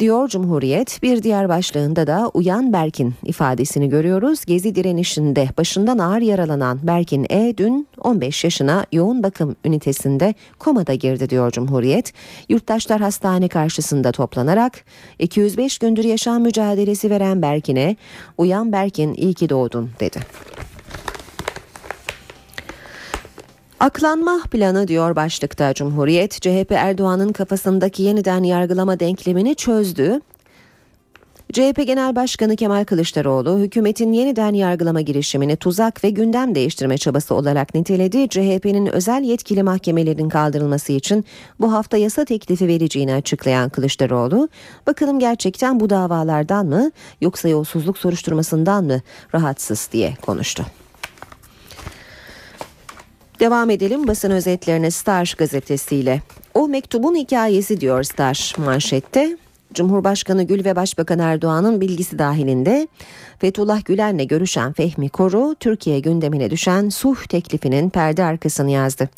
diyor 0.00 0.28
Cumhuriyet. 0.28 0.98
Bir 1.02 1.22
diğer 1.22 1.48
başlığında 1.48 2.06
da 2.06 2.30
Uyan 2.34 2.72
Berkin 2.72 3.14
ifadesini 3.24 3.88
görüyoruz. 3.88 4.44
Gezi 4.44 4.74
direnişinde 4.74 5.48
başından 5.58 5.98
ağır 5.98 6.20
yaralanan 6.20 6.78
Berkin 6.82 7.26
E 7.30 7.54
dün 7.56 7.88
15 8.00 8.44
yaşına 8.44 8.86
yoğun 8.92 9.22
bakım 9.22 9.56
ünitesinde 9.64 10.34
komada 10.58 10.94
girdi 10.94 11.30
diyor 11.30 11.50
Cumhuriyet. 11.50 12.12
Yurttaşlar 12.48 13.00
hastane 13.00 13.48
karşısında 13.48 14.12
toplanarak 14.12 14.84
205 15.18 15.78
gündür 15.78 16.04
yaşam 16.04 16.42
mücadelesi 16.42 17.10
veren 17.10 17.42
Berkin'e 17.42 17.96
Uyan 18.38 18.72
Berkin 18.72 19.14
iyi 19.14 19.34
ki 19.34 19.48
doğdun 19.48 19.90
dedi. 20.00 20.18
Aklanma 23.82 24.40
planı 24.50 24.88
diyor 24.88 25.16
başlıkta 25.16 25.74
Cumhuriyet. 25.74 26.32
CHP 26.42 26.72
Erdoğan'ın 26.72 27.32
kafasındaki 27.32 28.02
yeniden 28.02 28.42
yargılama 28.42 29.00
denklemini 29.00 29.54
çözdü. 29.54 30.20
CHP 31.52 31.86
Genel 31.86 32.16
Başkanı 32.16 32.56
Kemal 32.56 32.84
Kılıçdaroğlu 32.84 33.58
hükümetin 33.58 34.12
yeniden 34.12 34.54
yargılama 34.54 35.00
girişimini 35.00 35.56
tuzak 35.56 36.04
ve 36.04 36.10
gündem 36.10 36.54
değiştirme 36.54 36.98
çabası 36.98 37.34
olarak 37.34 37.74
niteledi. 37.74 38.28
CHP'nin 38.28 38.86
özel 38.86 39.22
yetkili 39.22 39.62
mahkemelerin 39.62 40.28
kaldırılması 40.28 40.92
için 40.92 41.24
bu 41.60 41.72
hafta 41.72 41.96
yasa 41.96 42.24
teklifi 42.24 42.68
vereceğini 42.68 43.14
açıklayan 43.14 43.68
Kılıçdaroğlu, 43.70 44.48
bakalım 44.86 45.18
gerçekten 45.18 45.80
bu 45.80 45.90
davalardan 45.90 46.66
mı 46.66 46.90
yoksa 47.20 47.48
yolsuzluk 47.48 47.98
soruşturmasından 47.98 48.84
mı 48.84 49.00
rahatsız 49.34 49.88
diye 49.92 50.14
konuştu. 50.22 50.66
Devam 53.40 53.70
edelim 53.70 54.06
basın 54.06 54.30
özetlerine 54.30 54.90
Star 54.90 55.34
gazetesiyle. 55.38 56.22
O 56.54 56.68
mektubun 56.68 57.14
hikayesi 57.14 57.80
diyor 57.80 58.02
Star 58.02 58.54
manşette. 58.58 59.36
Cumhurbaşkanı 59.74 60.42
Gül 60.42 60.64
ve 60.64 60.76
Başbakan 60.76 61.18
Erdoğan'ın 61.18 61.80
bilgisi 61.80 62.18
dahilinde 62.18 62.88
Fethullah 63.38 63.84
Gülen'le 63.84 64.26
görüşen 64.28 64.72
Fehmi 64.72 65.08
Koru 65.08 65.54
Türkiye 65.60 66.00
gündemine 66.00 66.50
düşen 66.50 66.88
sulh 66.88 67.24
teklifinin 67.28 67.90
perde 67.90 68.24
arkasını 68.24 68.70
yazdı. 68.70 69.08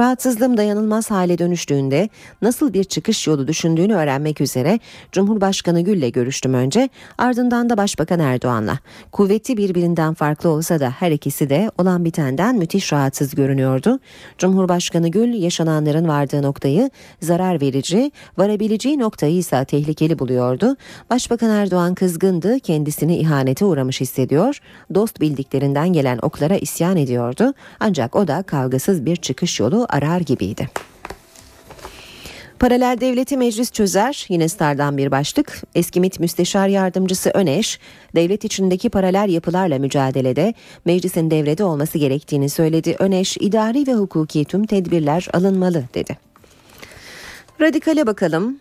Rahatsızlığım 0.00 0.56
dayanılmaz 0.56 1.10
hale 1.10 1.38
dönüştüğünde 1.38 2.08
nasıl 2.42 2.72
bir 2.72 2.84
çıkış 2.84 3.26
yolu 3.26 3.48
düşündüğünü 3.48 3.94
öğrenmek 3.94 4.40
üzere 4.40 4.80
Cumhurbaşkanı 5.12 5.80
Gül'le 5.80 6.12
görüştüm 6.12 6.54
önce 6.54 6.88
ardından 7.18 7.70
da 7.70 7.76
Başbakan 7.76 8.20
Erdoğan'la. 8.20 8.78
Kuvveti 9.12 9.56
birbirinden 9.56 10.14
farklı 10.14 10.48
olsa 10.48 10.80
da 10.80 10.90
her 10.90 11.10
ikisi 11.10 11.50
de 11.50 11.70
olan 11.78 12.04
bitenden 12.04 12.56
müthiş 12.56 12.92
rahatsız 12.92 13.34
görünüyordu. 13.34 13.98
Cumhurbaşkanı 14.38 15.08
Gül 15.08 15.34
yaşananların 15.34 16.08
vardığı 16.08 16.42
noktayı 16.42 16.90
zarar 17.22 17.60
verici, 17.60 18.12
varabileceği 18.38 18.98
noktayı 18.98 19.36
ise 19.36 19.64
tehlikeli 19.64 20.18
buluyordu. 20.18 20.76
Başbakan 21.10 21.50
Erdoğan 21.50 21.94
kızgındı, 21.94 22.60
kendisini 22.60 23.16
ihanete 23.16 23.64
uğramış 23.64 24.00
hissediyor, 24.00 24.58
dost 24.94 25.20
bildiklerinden 25.20 25.92
gelen 25.92 26.18
oklara 26.22 26.56
isyan 26.56 26.96
ediyordu. 26.96 27.54
Ancak 27.80 28.16
o 28.16 28.28
da 28.28 28.42
kavgasız 28.42 29.06
bir 29.06 29.16
çıkış 29.16 29.60
yolu 29.60 29.85
arar 29.88 30.20
gibiydi. 30.20 30.68
Paralel 32.58 33.00
devleti 33.00 33.36
meclis 33.36 33.72
çözer 33.72 34.26
yine 34.28 34.48
Star'dan 34.48 34.96
bir 34.96 35.10
başlık. 35.10 35.62
Eski 35.74 36.00
MİT 36.00 36.20
Müsteşar 36.20 36.68
Yardımcısı 36.68 37.30
Öneş, 37.30 37.80
devlet 38.14 38.44
içindeki 38.44 38.88
paralel 38.88 39.28
yapılarla 39.28 39.78
mücadelede 39.78 40.54
meclisin 40.84 41.30
devrede 41.30 41.64
olması 41.64 41.98
gerektiğini 41.98 42.48
söyledi. 42.48 42.96
Öneş, 42.98 43.36
idari 43.40 43.86
ve 43.86 43.94
hukuki 43.94 44.44
tüm 44.44 44.66
tedbirler 44.66 45.28
alınmalı 45.32 45.84
dedi. 45.94 46.16
Radikale 47.60 48.06
bakalım. 48.06 48.60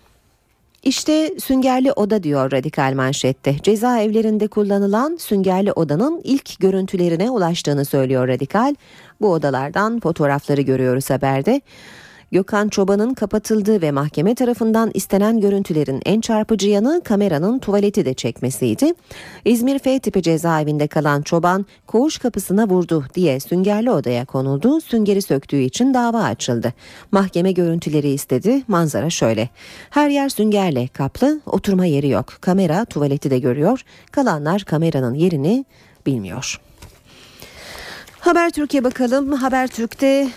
İşte 0.86 1.32
süngerli 1.39 1.92
oda 1.92 2.24
diyor 2.24 2.51
radikal 2.51 2.94
manşette. 2.94 3.56
Cezaevlerinde 3.63 4.48
kullanılan 4.48 5.18
süngerli 5.20 5.72
odanın 5.72 6.22
ilk 6.24 6.60
görüntülerine 6.60 7.30
ulaştığını 7.30 7.86
söylüyor 7.86 8.27
radikal. 8.27 8.75
Bu 9.22 9.32
odalardan 9.32 10.00
fotoğrafları 10.00 10.62
görüyoruz 10.62 11.10
haberde. 11.10 11.62
Gökhan 12.32 12.67
Çoban'ın 12.67 13.13
kapatıldığı 13.13 13.82
ve 13.82 13.91
mahkeme 13.91 14.36
tarafından 14.36 14.91
istenen 14.94 15.39
görüntülerin 15.39 16.01
en 16.05 16.22
çarpıcı 16.22 16.70
yanı 16.70 17.01
kameranın 17.03 17.60
tuvaleti 17.60 18.05
de 18.05 18.13
çekmesiydi. 18.13 18.94
İzmir 19.46 19.79
F 19.79 20.00
tipi 20.00 20.22
cezaevinde 20.22 20.88
kalan 20.88 21.22
Çoban 21.22 21.65
koğuş 21.88 22.17
kapısına 22.17 22.70
vurdu 22.70 23.05
diye 23.13 23.39
süngerli 23.39 23.91
odaya 23.91 24.25
konuldu. 24.25 24.82
Süngeri 24.82 25.22
söktüğü 25.22 25.62
için 25.62 25.94
dava 25.94 26.24
açıldı. 26.24 26.74
Mahkeme 27.12 27.51
görüntüleri 27.51 28.10
istedi. 28.10 28.63
Manzara 28.67 29.10
şöyle. 29.10 29.50
Her 29.89 30.10
yer 30.10 30.29
süngerle 30.29 30.88
kaplı, 30.88 31.39
oturma 31.46 31.86
yeri 31.86 32.10
yok. 32.10 32.34
Kamera 32.41 32.86
tuvaleti 32.86 33.32
de 33.32 33.39
görüyor. 33.39 33.82
Kalanlar 34.12 34.62
kameranın 34.62 35.13
yerini 35.13 35.65
bilmiyor. 36.05 36.60
Haber 38.20 38.50
Türkiye 38.50 38.84
bakalım. 38.84 39.32
Haber 39.32 39.67
Türk'te 39.67 40.29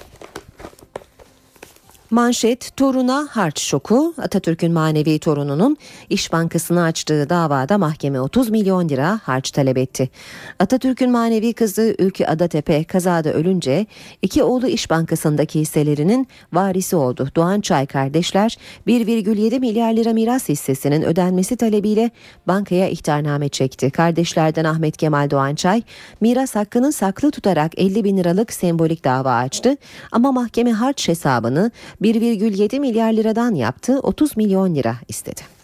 Manşet 2.11 2.77
toruna 2.77 3.29
harç 3.31 3.61
şoku 3.61 4.15
Atatürk'ün 4.19 4.73
manevi 4.73 5.19
torununun 5.19 5.77
İş 6.11 6.33
Bankası'nı 6.33 6.83
açtığı 6.83 7.31
davada 7.31 7.79
mahkeme 7.79 8.21
30 8.21 8.51
milyon 8.51 8.89
lira 8.89 9.21
harç 9.23 9.51
talep 9.51 9.79
etti. 9.79 10.11
Atatürk'ün 10.59 11.11
manevi 11.11 11.53
kızı 11.53 11.97
Ülkü 11.99 12.25
Adatepe 12.25 12.85
kazada 12.85 13.33
ölünce 13.33 13.87
iki 14.23 14.43
oğlu 14.43 14.69
İş 14.69 14.91
Bankası'ndaki 14.91 15.61
hisselerinin 15.61 16.29
varisi 16.53 16.97
oldu. 16.97 17.29
Doğan 17.37 17.61
Çay 17.61 17.87
kardeşler 17.87 18.57
1,7 18.87 19.61
milyar 19.61 19.93
lira 19.93 20.13
miras 20.13 20.49
hissesinin 20.49 21.03
ödenmesi 21.03 21.57
talebiyle 21.57 22.11
bankaya 22.47 22.89
ihtarname 22.89 23.49
çekti. 23.49 23.91
Kardeşlerden 23.91 24.65
Ahmet 24.65 24.97
Kemal 24.97 25.31
Doğançay 25.31 25.83
miras 26.21 26.55
hakkını 26.55 26.93
saklı 26.93 27.31
tutarak 27.31 27.73
50 27.77 28.05
bin 28.05 28.17
liralık 28.17 28.53
sembolik 28.53 29.05
dava 29.05 29.35
açtı 29.35 29.77
ama 30.13 30.33
mahkeme 30.33 30.73
harç 30.73 31.09
hesabını 31.09 31.71
1,7 32.03 32.81
milyar 32.81 33.13
liradan 33.13 33.55
yaptı 33.55 34.01
30 34.01 34.37
milyon 34.37 34.75
lira 34.75 34.97
istedi. 35.09 35.59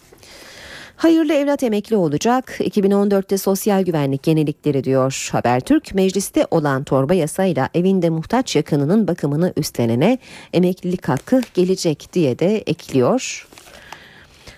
Hayırlı 0.95 1.33
evlat 1.33 1.63
emekli 1.63 1.95
olacak. 1.95 2.57
2014'te 2.59 3.37
sosyal 3.37 3.83
güvenlik 3.83 4.27
yenilikleri 4.27 4.83
diyor 4.83 5.29
Habertürk. 5.31 5.95
Mecliste 5.95 6.47
olan 6.51 6.83
torba 6.83 7.13
yasayla 7.13 7.69
evinde 7.73 8.09
muhtaç 8.09 8.55
yakınının 8.55 9.07
bakımını 9.07 9.53
üstlenene 9.57 10.17
emeklilik 10.53 11.09
hakkı 11.09 11.41
gelecek 11.53 12.13
diye 12.13 12.39
de 12.39 12.57
ekliyor. 12.57 13.47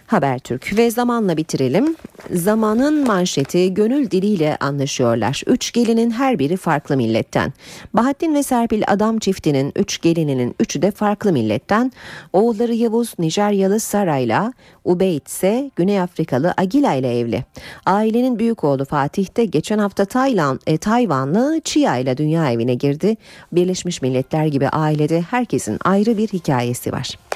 Habertürk 0.07 0.77
ve 0.77 0.91
zamanla 0.91 1.37
bitirelim. 1.37 1.95
Zamanın 2.31 3.07
manşeti 3.07 3.73
gönül 3.73 4.11
diliyle 4.11 4.57
anlaşıyorlar. 4.59 5.41
Üç 5.47 5.71
gelinin 5.71 6.11
her 6.11 6.39
biri 6.39 6.57
farklı 6.57 6.97
milletten. 6.97 7.53
Bahattin 7.93 8.35
ve 8.35 8.43
Serpil 8.43 8.83
adam 8.87 9.19
çiftinin 9.19 9.73
üç 9.75 10.01
gelininin 10.01 10.55
üçü 10.59 10.81
de 10.81 10.91
farklı 10.91 11.33
milletten. 11.33 11.91
Oğulları 12.33 12.73
Yavuz 12.73 13.13
Nijeryalı 13.19 13.79
Saray'la, 13.79 14.53
Ubeyd 14.85 15.27
ise 15.27 15.71
Güney 15.75 16.01
Afrikalı 16.01 16.53
Agila 16.57 16.93
ile 16.93 17.19
evli. 17.19 17.45
Ailenin 17.85 18.39
büyük 18.39 18.63
oğlu 18.63 18.85
Fatih 18.85 19.37
de 19.37 19.45
geçen 19.45 19.79
hafta 19.79 20.05
Tayland, 20.05 20.59
e, 20.67 20.77
Tayvanlı 20.77 21.61
Chia 21.63 21.97
ile 21.97 22.17
dünya 22.17 22.51
evine 22.51 22.73
girdi. 22.73 23.17
Birleşmiş 23.51 24.01
Milletler 24.01 24.45
gibi 24.45 24.69
ailede 24.69 25.21
herkesin 25.21 25.77
ayrı 25.85 26.17
bir 26.17 26.27
hikayesi 26.27 26.91
var. 26.91 27.26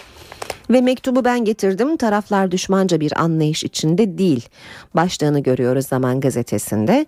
Ve 0.72 0.82
mektubu 0.82 1.26
ben 1.26 1.46
getirdim 1.46 1.98
taraflar 1.98 2.52
düşmanca 2.52 3.00
bir 3.00 3.22
anlayış 3.22 3.64
içinde 3.64 4.18
değil. 4.18 4.50
Başlığını 4.96 5.40
görüyoruz 5.40 5.86
Zaman 5.88 6.20
Gazetesi'nde. 6.20 7.06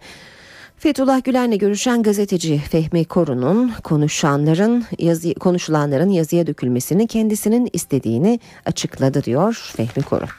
Fethullah 0.78 1.24
Gülen'le 1.24 1.58
görüşen 1.58 2.04
gazeteci 2.04 2.58
Fehmi 2.58 3.06
Korun'un 3.06 3.72
konuşanların 3.84 4.86
yazı, 5.00 5.34
konuşulanların 5.34 6.10
yazıya 6.10 6.48
dökülmesini 6.48 7.08
kendisinin 7.08 7.70
istediğini 7.74 8.40
açıkladı 8.66 9.24
diyor 9.24 9.72
Fehmi 9.76 10.04
Korun. 10.04 10.30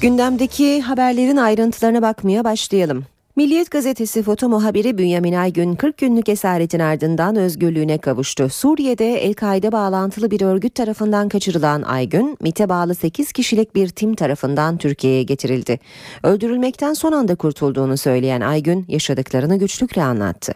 Gündemdeki 0.00 0.80
haberlerin 0.80 1.36
ayrıntılarına 1.36 2.02
bakmaya 2.02 2.44
başlayalım. 2.44 3.04
Milliyet 3.36 3.70
gazetesi 3.70 4.22
foto 4.22 4.48
muhabiri 4.48 4.98
Bünyamin 4.98 5.32
Aygün 5.32 5.74
40 5.74 5.98
günlük 5.98 6.28
esaretin 6.28 6.80
ardından 6.80 7.36
özgürlüğüne 7.36 7.98
kavuştu. 7.98 8.48
Suriye'de 8.48 9.14
El-Kaide 9.14 9.72
bağlantılı 9.72 10.30
bir 10.30 10.40
örgüt 10.40 10.74
tarafından 10.74 11.28
kaçırılan 11.28 11.82
Aygün, 11.82 12.36
MIT'e 12.40 12.68
bağlı 12.68 12.94
8 12.94 13.32
kişilik 13.32 13.74
bir 13.74 13.88
tim 13.88 14.14
tarafından 14.14 14.78
Türkiye'ye 14.78 15.22
getirildi. 15.22 15.78
Öldürülmekten 16.22 16.94
son 16.94 17.12
anda 17.12 17.34
kurtulduğunu 17.34 17.96
söyleyen 17.96 18.40
Aygün 18.40 18.84
yaşadıklarını 18.88 19.58
güçlükle 19.58 20.02
anlattı. 20.02 20.52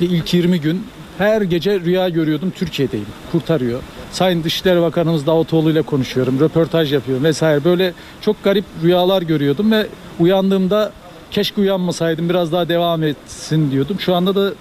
İlk 0.00 0.34
20 0.34 0.60
gün 0.60 0.82
her 1.18 1.42
gece 1.42 1.80
rüya 1.80 2.08
görüyordum 2.08 2.50
Türkiye'deyim. 2.50 3.06
Kurtarıyor. 3.32 3.82
Sayın 4.12 4.44
Dışişleri 4.44 4.80
Bakanımız 4.82 5.26
Davutoğlu 5.26 5.70
ile 5.70 5.82
konuşuyorum. 5.82 6.40
Röportaj 6.40 6.92
yapıyorum 6.92 7.24
vesaire. 7.24 7.64
Böyle 7.64 7.92
çok 8.20 8.44
garip 8.44 8.64
rüyalar 8.82 9.22
görüyordum 9.22 9.72
ve 9.72 9.86
uyandığımda 10.20 10.92
keşke 11.36 11.60
uyanmasaydım 11.60 12.28
biraz 12.28 12.52
daha 12.52 12.68
devam 12.68 13.02
etsin 13.02 13.70
diyordum. 13.70 14.00
Şu 14.00 14.14
anda 14.14 14.34
da 14.34 14.52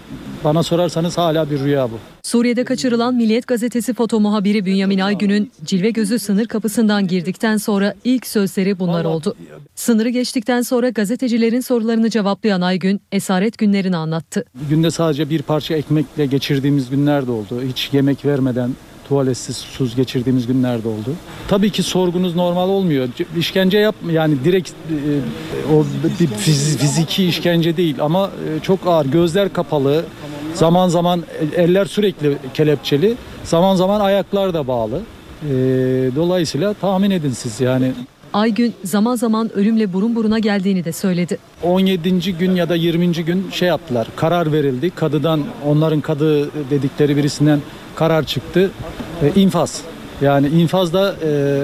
bana 0.44 0.63
sorarsanız 0.63 1.17
hala 1.17 1.51
bir 1.51 1.60
rüya 1.60 1.91
bu. 1.91 2.00
Suriye'de 2.24 2.63
kaçırılan 2.63 3.15
Milliyet 3.15 3.48
Gazetesi 3.48 3.94
foto 3.94 4.20
muhabiri 4.20 4.65
Bünyamin 4.65 5.00
Aygün'ün 5.00 5.51
cilve 5.65 5.89
gözü 5.89 6.20
sınır 6.20 6.46
kapısından 6.46 7.08
girdikten 7.08 7.58
sonra 7.58 7.94
ilk 8.03 8.27
sözleri 8.27 8.79
bunlar 8.79 9.05
oldu. 9.05 9.36
Sınırı 9.75 10.10
geçtikten 10.10 10.62
sonra 10.62 10.89
gazetecilerin 10.89 11.60
sorularını 11.60 12.10
cevaplayan 12.10 12.62
Aygün 12.62 13.01
esaret 13.12 13.58
günlerini 13.58 13.98
anlattı. 13.98 14.46
Günde 14.70 14.91
sadece 14.91 15.29
bir 15.29 15.41
parça 15.41 15.75
ekmekle 15.75 16.25
geçirdiğimiz 16.25 16.89
günler 16.89 17.27
de 17.27 17.32
oldu. 17.32 17.62
Hiç 17.67 17.89
yemek 17.94 18.25
vermeden 18.25 18.72
tuvaletsiz 19.07 19.57
susuz 19.57 19.95
geçirdiğimiz 19.95 20.47
günler 20.47 20.83
de 20.83 20.88
oldu. 20.88 21.13
Tabii 21.47 21.69
ki 21.69 21.83
sorgunuz 21.83 22.35
normal 22.35 22.69
olmuyor. 22.69 23.07
İşkence 23.38 23.77
yap 23.77 23.95
yani 24.12 24.35
direkt 24.43 24.69
e, 24.69 24.74
o 25.75 25.85
bir 26.19 26.27
fiziki 26.27 27.25
işkence 27.25 27.77
değil 27.77 27.95
ama 28.00 28.25
e, 28.27 28.63
çok 28.63 28.79
ağır 28.88 29.05
gözler 29.05 29.53
kapalı. 29.53 30.05
Zaman 30.53 30.89
zaman 30.89 31.24
eller 31.55 31.85
sürekli 31.85 32.38
kelepçeli. 32.53 33.15
Zaman 33.43 33.75
zaman 33.75 34.00
ayaklar 34.00 34.53
da 34.53 34.67
bağlı. 34.67 35.01
E, 35.43 35.50
dolayısıyla 36.15 36.74
tahmin 36.74 37.12
edin 37.12 37.31
siz 37.31 37.62
yani 37.62 37.91
Aygün 38.35 38.74
zaman 38.83 39.15
zaman 39.15 39.53
ölümle 39.53 39.93
burun 39.93 40.15
buruna 40.15 40.39
geldiğini 40.39 40.85
de 40.85 40.91
söyledi. 40.91 41.38
17. 41.63 42.38
gün 42.38 42.55
ya 42.55 42.69
da 42.69 42.75
20. 42.75 43.12
gün 43.12 43.47
şey 43.51 43.67
yaptılar. 43.67 44.07
Karar 44.15 44.51
verildi. 44.51 44.89
Kadıdan 44.89 45.41
onların 45.65 46.01
kadı 46.01 46.50
dedikleri 46.69 47.17
birisinden 47.17 47.59
karar 47.96 48.24
çıktı. 48.24 48.72
E, 49.22 49.42
infaz. 49.42 49.82
Yani 50.22 50.48
infazda 50.48 51.16
e, 51.24 51.62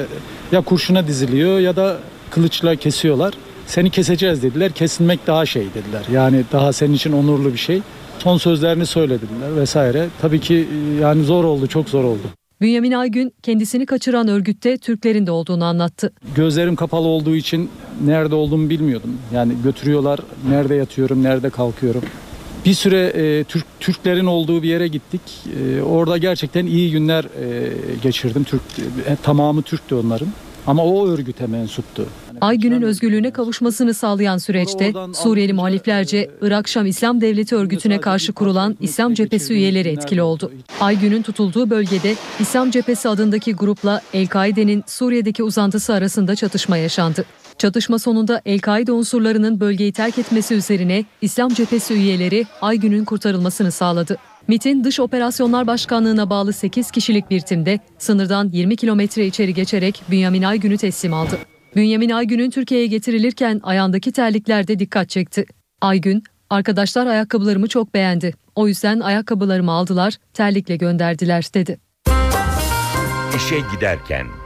ya 0.52 0.62
kurşuna 0.62 1.08
diziliyor 1.08 1.60
ya 1.60 1.76
da 1.76 1.98
kılıçla 2.30 2.76
kesiyorlar. 2.76 3.34
Seni 3.68 3.90
keseceğiz 3.90 4.44
dediler. 4.44 4.72
Kesilmek 4.72 5.28
daha 5.28 5.46
şey 5.46 5.64
dediler. 5.64 6.04
Yani 6.12 6.44
daha 6.52 6.74
senin 6.74 6.94
için 6.94 7.12
onurlu 7.12 7.54
bir 7.54 7.58
şey. 7.58 7.82
Son 8.20 8.38
sözlerini 8.38 8.86
söylediler 8.86 9.56
vesaire. 9.56 10.08
Tabii 10.22 10.40
ki 10.40 10.68
e, 10.98 11.02
yani 11.02 11.24
zor 11.24 11.44
oldu, 11.44 11.68
çok 11.68 11.90
zor 11.90 12.04
oldu. 12.04 12.22
Bünyamin 12.62 12.92
Aygün 12.92 13.34
kendisini 13.44 13.86
kaçıran 13.86 14.28
örgütte 14.28 14.78
Türklerin 14.78 15.28
de 15.28 15.32
olduğunu 15.32 15.66
anlattı. 15.66 16.14
Gözlerim 16.36 16.76
kapalı 16.76 17.08
olduğu 17.08 17.36
için 17.36 17.70
nerede 18.06 18.36
olduğumu 18.36 18.70
bilmiyordum. 18.70 19.18
Yani 19.34 19.54
götürüyorlar, 19.64 20.20
nerede 20.50 20.76
yatıyorum, 20.76 21.24
nerede 21.24 21.50
kalkıyorum. 21.50 22.02
Bir 22.66 22.74
süre 22.74 23.14
e, 23.16 23.44
Türk 23.44 23.66
Türklerin 23.80 24.26
olduğu 24.26 24.64
bir 24.64 24.70
yere 24.70 24.88
gittik. 24.88 25.22
E, 25.60 25.82
orada 25.82 26.18
gerçekten 26.18 26.66
iyi 26.66 26.92
günler 26.92 27.24
e, 27.24 27.74
geçirdim. 28.04 28.44
Türk 28.44 28.62
e, 29.08 29.16
tamamı 29.24 29.62
Türktü 29.62 29.96
onların. 29.96 30.28
Ama 30.68 30.86
o 30.86 31.08
örgüte 31.08 31.48
mensuptu. 31.48 32.06
Aygün'ün 32.42 32.82
özgürlüğüne 32.82 33.32
kavuşmasını 33.32 33.94
sağlayan 33.94 34.38
süreçte 34.38 34.94
Suriyeli 35.14 35.54
muhaliflerce 35.54 36.32
Irak 36.42 36.68
Şam 36.68 36.86
İslam 36.86 37.22
Devleti 37.22 37.56
örgütüne 37.56 38.00
karşı 38.02 38.34
kurulan 38.34 38.78
İslam 38.82 39.14
Cephesi 39.14 39.54
üyeleri 39.54 39.90
etkili 39.90 40.22
oldu. 40.22 40.52
Aygün'ün 40.80 41.22
tutulduğu 41.22 41.70
bölgede 41.70 42.16
İslam 42.40 42.72
Cephesi 42.72 43.10
adındaki 43.10 43.54
grupla 43.54 44.02
El-Kaide'nin 44.14 44.84
Suriye'deki 44.88 45.44
uzantısı 45.44 45.94
arasında 45.94 46.36
çatışma 46.36 46.78
yaşandı. 46.78 47.26
Çatışma 47.62 48.00
sonunda 48.00 48.42
El-Kaide 48.46 48.92
unsurlarının 48.92 49.60
bölgeyi 49.60 49.94
terk 49.94 50.18
etmesi 50.18 50.54
üzerine 50.54 51.06
İslam 51.22 51.50
Cephesi 51.50 51.94
üyeleri 51.94 52.46
Aygün'ün 52.62 53.06
kurtarılmasını 53.06 53.72
sağladı. 53.72 54.18
MIT'in 54.48 54.84
Dış 54.84 55.00
Operasyonlar 55.00 55.68
Başkanlığı'na 55.68 56.30
bağlı 56.30 56.54
8 56.54 56.92
kişilik 56.92 57.30
bir 57.30 57.40
timde 57.40 57.80
sınırdan 57.98 58.50
20 58.54 58.76
kilometre 58.76 59.26
içeri 59.26 59.54
geçerek 59.54 60.04
Bünyamin 60.12 60.44
Aygün'ü 60.44 60.78
teslim 60.78 61.14
aldı. 61.14 61.38
Bünyamin 61.76 62.10
Aygün'ün 62.10 62.50
Türkiye'ye 62.50 62.88
getirilirken 62.88 63.60
ayağındaki 63.64 64.12
terlikler 64.12 64.68
de 64.68 64.80
dikkat 64.80 65.10
çekti. 65.10 65.46
Aygün, 65.82 66.24
arkadaşlar 66.50 67.08
ayakkabılarımı 67.08 67.68
çok 67.68 67.94
beğendi. 67.94 68.34
O 68.56 68.68
yüzden 68.68 69.00
ayakkabılarımı 69.00 69.72
aldılar, 69.72 70.18
terlikle 70.34 70.76
gönderdiler 70.76 71.46
dedi. 71.54 71.80
İşe 73.36 73.56
giderken 73.76 74.41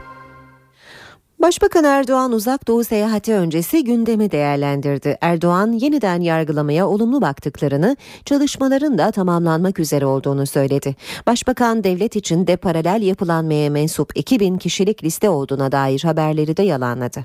Başbakan 1.42 1.84
Erdoğan 1.84 2.32
uzak 2.32 2.68
doğu 2.68 2.84
seyahati 2.84 3.34
öncesi 3.34 3.84
gündemi 3.84 4.32
değerlendirdi. 4.32 5.18
Erdoğan 5.22 5.72
yeniden 5.72 6.22
yargılamaya 6.22 6.88
olumlu 6.88 7.22
baktıklarını, 7.22 7.98
çalışmaların 8.26 8.98
da 8.98 9.12
tamamlanmak 9.12 9.80
üzere 9.80 10.06
olduğunu 10.06 10.46
söyledi. 10.46 10.96
Başbakan 11.28 11.84
devlet 11.84 12.16
içinde 12.16 12.56
paralel 12.56 13.02
yapılanmaya 13.02 13.70
mensup 13.70 14.12
2000 14.16 14.58
kişilik 14.58 15.04
liste 15.04 15.30
olduğuna 15.30 15.72
dair 15.72 16.02
haberleri 16.04 16.58
de 16.58 16.64
yalanladı. 16.64 17.24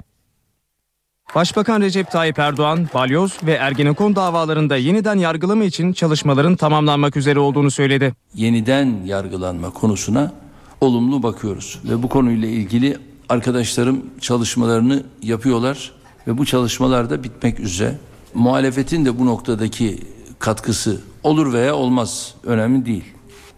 Başbakan 1.35 1.81
Recep 1.81 2.11
Tayyip 2.11 2.39
Erdoğan, 2.39 2.89
Balyoz 2.95 3.39
ve 3.47 3.53
Ergenekon 3.53 4.17
davalarında 4.17 4.77
yeniden 4.77 5.19
yargılama 5.19 5.65
için 5.65 5.93
çalışmaların 5.93 6.57
tamamlanmak 6.57 7.17
üzere 7.17 7.39
olduğunu 7.39 7.71
söyledi. 7.71 8.15
Yeniden 8.35 8.97
yargılanma 9.05 9.71
konusuna 9.71 10.33
olumlu 10.81 11.23
bakıyoruz 11.23 11.81
ve 11.85 12.03
bu 12.03 12.09
konuyla 12.09 12.49
ilgili 12.49 13.10
arkadaşlarım 13.31 14.05
çalışmalarını 14.21 15.03
yapıyorlar 15.23 15.93
ve 16.27 16.39
bu 16.39 16.47
çalışmalar 16.47 17.11
da 17.11 17.25
bitmek 17.25 17.61
üzere. 17.61 17.99
Muhalefetin 18.35 19.05
de 19.05 19.19
bu 19.19 19.27
noktadaki 19.27 19.99
katkısı 20.39 21.01
olur 21.23 21.53
veya 21.53 21.77
olmaz 21.77 22.35
önemli 22.45 22.87
değil. 22.87 23.05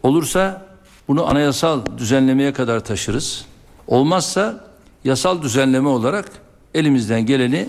Olursa 0.03 0.67
bunu 1.09 1.27
anayasal 1.27 1.81
düzenlemeye 1.99 2.53
kadar 2.53 2.85
taşırız. 2.85 3.45
Olmazsa 3.87 4.65
yasal 5.05 5.43
düzenleme 5.43 5.89
olarak 5.89 6.31
elimizden 6.75 7.27
geleni 7.27 7.69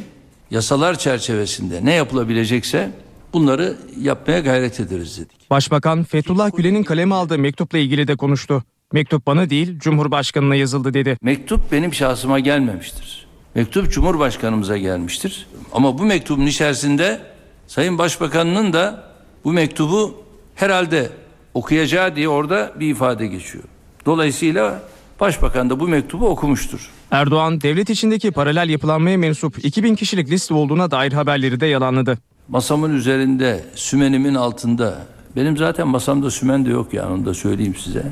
yasalar 0.52 1.00
çerçevesinde 1.00 1.86
ne 1.86 1.94
yapılabilecekse 1.94 2.92
bunları 3.34 3.78
yapmaya 4.00 4.40
gayret 4.40 4.80
ederiz 4.80 5.18
dedik. 5.18 5.50
Başbakan 5.50 6.04
Fethullah 6.04 6.52
Gülen'in 6.58 6.84
kaleme 6.84 7.16
aldığı 7.16 7.38
mektupla 7.38 7.78
ilgili 7.78 8.08
de 8.08 8.16
konuştu. 8.16 8.64
Mektup 8.94 9.28
bana 9.28 9.50
değil 9.50 9.80
Cumhurbaşkanı'na 9.80 10.56
yazıldı 10.56 10.94
dedi. 10.94 11.18
Mektup 11.22 11.72
benim 11.72 11.94
şahsıma 11.94 12.40
gelmemiştir. 12.40 13.28
Mektup 13.56 13.92
Cumhurbaşkanımıza 13.92 14.78
gelmiştir. 14.78 15.48
Ama 15.74 15.98
bu 15.98 16.04
mektubun 16.04 16.46
içerisinde 16.46 17.22
Sayın 17.68 17.98
Başbakan'ın 17.98 18.74
da 18.74 19.04
bu 19.44 19.54
mektubu 19.54 20.24
herhalde 20.56 21.10
okuyacağı 21.54 22.16
diye 22.16 22.30
orada 22.30 22.74
bir 22.80 22.92
ifade 22.92 23.28
geçiyor. 23.28 23.64
Dolayısıyla 24.06 24.84
Başbakan 25.20 25.70
da 25.70 25.80
bu 25.80 25.88
mektubu 25.88 26.28
okumuştur. 26.30 26.92
Erdoğan 27.12 27.62
devlet 27.62 27.90
içindeki 27.90 28.32
paralel 28.32 28.70
yapılanmaya 28.70 29.18
mensup 29.18 29.66
2000 29.66 29.96
kişilik 29.96 30.30
liste 30.30 30.54
olduğuna 30.54 30.92
dair 30.92 31.14
haberleri 31.14 31.60
de 31.60 31.66
yalanladı. 31.66 32.18
Masamın 32.48 32.96
üzerinde 32.96 33.66
sümenimin 33.76 34.36
altında 34.36 34.98
benim 35.36 35.58
zaten 35.58 35.88
masamda 35.88 36.32
sümen 36.32 36.66
de 36.66 36.70
yok 36.70 36.94
yani 36.94 37.14
onu 37.14 37.26
da 37.26 37.34
söyleyeyim 37.34 37.76
size. 37.76 38.04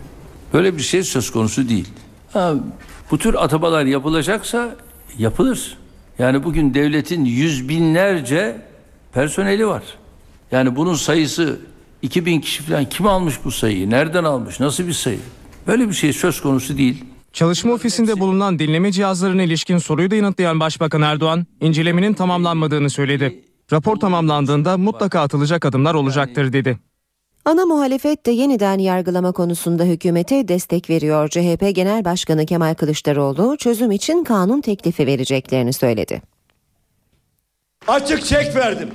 Böyle 0.54 0.78
bir 0.78 0.82
şey 0.82 1.04
söz 1.04 1.32
konusu 1.32 1.70
değil. 1.70 1.88
Ha, 2.34 2.54
bu 3.12 3.18
tür 3.18 3.44
atabalar 3.44 3.86
yapılacaksa 3.86 4.76
yapılır. 5.18 5.78
Yani 6.20 6.44
bugün 6.44 6.74
devletin 6.74 7.26
yüz 7.26 7.70
binlerce 7.70 8.62
personeli 9.14 9.68
var. 9.68 9.84
Yani 10.52 10.76
bunun 10.76 10.94
sayısı 10.94 11.60
2000 12.02 12.42
kişi 12.42 12.64
falan 12.64 12.86
kim 12.86 13.08
almış 13.08 13.36
bu 13.46 13.52
sayıyı? 13.52 13.90
Nereden 13.90 14.24
almış? 14.24 14.60
Nasıl 14.60 14.88
bir 14.88 14.94
sayı? 14.94 15.20
Böyle 15.68 15.90
bir 15.90 15.94
şey 15.94 16.14
söz 16.14 16.42
konusu 16.42 16.78
değil. 16.78 17.04
Çalışma 17.34 17.74
ofisinde 17.74 18.20
bulunan 18.20 18.60
dinleme 18.60 18.92
cihazlarına 18.92 19.44
ilişkin 19.44 19.78
soruyu 19.78 20.12
da 20.12 20.16
yanıtlayan 20.16 20.60
Başbakan 20.60 21.02
Erdoğan, 21.02 21.46
incelemenin 21.62 22.14
tamamlanmadığını 22.14 22.90
söyledi. 22.90 23.44
Rapor 23.72 23.96
tamamlandığında 23.96 24.78
mutlaka 24.78 25.22
atılacak 25.22 25.66
adımlar 25.66 25.94
olacaktır 25.94 26.54
dedi. 26.54 26.78
Ana 27.46 27.66
muhalefet 27.66 28.26
de 28.26 28.32
yeniden 28.32 28.80
yargılama 28.80 29.32
konusunda 29.32 29.84
hükümete 29.84 30.48
destek 30.48 30.90
veriyor. 30.90 31.30
CHP 31.30 31.76
Genel 31.76 32.06
Başkanı 32.06 32.46
Kemal 32.46 32.74
Kılıçdaroğlu 32.74 33.58
çözüm 33.58 33.92
için 33.92 34.24
kanun 34.24 34.62
teklifi 34.62 35.08
vereceklerini 35.08 35.74
söyledi. 35.74 36.22
Açık 37.88 38.26
çek 38.26 38.56
verdim. 38.56 38.90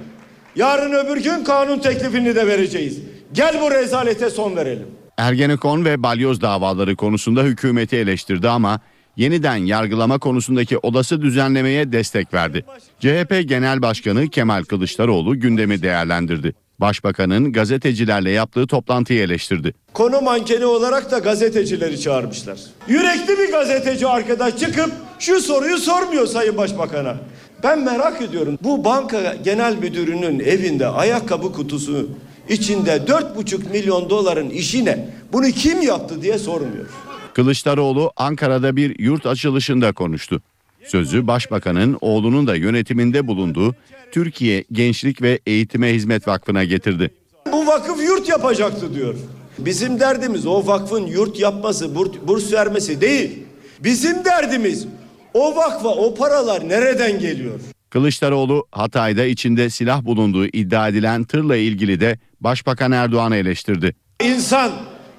Yarın 0.57 0.93
öbür 0.93 1.23
gün 1.23 1.45
kanun 1.45 1.79
teklifini 1.79 2.35
de 2.35 2.47
vereceğiz. 2.47 2.99
Gel 3.33 3.61
bu 3.63 3.71
rezalete 3.71 4.31
son 4.31 4.57
verelim. 4.57 4.87
Ergenekon 5.19 5.85
ve 5.85 6.03
balyoz 6.03 6.41
davaları 6.41 6.97
konusunda 6.97 7.43
hükümeti 7.43 7.97
eleştirdi 7.97 8.49
ama 8.49 8.81
yeniden 9.17 9.57
yargılama 9.57 10.19
konusundaki 10.19 10.79
olası 10.79 11.23
düzenlemeye 11.23 11.93
destek 11.93 12.35
verdi. 12.35 12.65
CHP 13.01 13.49
Genel 13.49 13.83
Başkanı 13.83 14.29
Kemal 14.29 14.63
Kılıçdaroğlu 14.65 15.41
gündemi 15.41 15.83
değerlendirdi. 15.83 16.55
Başbakanın 16.81 17.53
gazetecilerle 17.53 18.31
yaptığı 18.31 18.67
toplantıyı 18.67 19.23
eleştirdi. 19.23 19.75
Konu 19.93 20.21
mankeni 20.21 20.65
olarak 20.65 21.11
da 21.11 21.19
gazetecileri 21.19 22.01
çağırmışlar. 22.01 22.59
Yürekli 22.89 23.39
bir 23.39 23.53
gazeteci 23.53 24.07
arkadaş 24.07 24.57
çıkıp 24.57 24.93
şu 25.19 25.41
soruyu 25.41 25.79
sormuyor 25.79 26.27
Sayın 26.27 26.57
Başbakan'a. 26.57 27.17
Ben 27.62 27.85
merak 27.85 28.23
ediyorum 28.23 28.59
bu 28.62 28.85
banka 28.85 29.37
genel 29.45 29.77
müdürünün 29.77 30.41
evinde 30.41 30.87
ayakkabı 30.87 31.53
kutusu 31.53 32.09
içinde 32.49 32.97
4,5 32.97 33.71
milyon 33.71 34.11
doların 34.11 34.51
işi 34.51 34.85
ne? 34.85 35.09
Bunu 35.33 35.47
kim 35.47 35.83
yaptı 35.83 36.23
diye 36.23 36.39
sormuyor. 36.39 36.87
Kılıçdaroğlu 37.35 38.12
Ankara'da 38.17 38.77
bir 38.77 38.99
yurt 38.99 39.27
açılışında 39.27 39.93
konuştu. 39.93 40.43
Sözü 40.87 41.27
başbakanın 41.27 41.99
oğlunun 42.01 42.46
da 42.46 42.55
yönetiminde 42.55 43.27
bulunduğu 43.27 43.75
Türkiye 44.12 44.64
Gençlik 44.72 45.22
ve 45.22 45.40
Eğitime 45.46 45.94
Hizmet 45.94 46.29
Vakfı'na 46.29 46.64
getirdi. 46.64 47.11
Bu 47.53 47.66
vakıf 47.66 48.05
yurt 48.05 48.29
yapacaktı 48.29 48.94
diyor. 48.94 49.14
Bizim 49.59 50.01
derdimiz 50.01 50.46
o 50.46 50.66
vakfın 50.66 51.07
yurt 51.07 51.40
yapması, 51.40 51.94
burs 52.29 52.53
vermesi 52.53 53.01
değil. 53.01 53.38
Bizim 53.85 54.25
derdimiz 54.25 54.87
o 55.35 55.57
vakfa 55.57 55.88
o 55.88 56.14
paralar 56.14 56.68
nereden 56.68 57.18
geliyor? 57.18 57.61
Kılıçdaroğlu 57.90 58.66
Hatay'da 58.72 59.25
içinde 59.25 59.70
silah 59.70 60.05
bulunduğu 60.05 60.46
iddia 60.46 60.88
edilen 60.88 61.25
tırla 61.25 61.57
ilgili 61.57 62.01
de 62.01 62.18
Başbakan 62.40 62.92
Erdoğan'ı 62.92 63.37
eleştirdi. 63.37 63.94
İnsan 64.22 64.72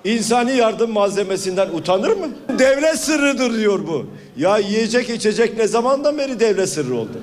insani 0.07 0.55
yardım 0.55 0.91
malzemesinden 0.91 1.69
utanır 1.69 2.17
mı? 2.17 2.27
Devlet 2.59 2.99
sırrıdır 2.99 3.57
diyor 3.57 3.87
bu. 3.87 4.05
Ya 4.37 4.57
yiyecek 4.57 5.09
içecek 5.09 5.57
ne 5.57 5.67
zamandan 5.67 6.17
beri 6.17 6.39
devlet 6.39 6.69
sırrı 6.69 6.95
oldu? 6.95 7.21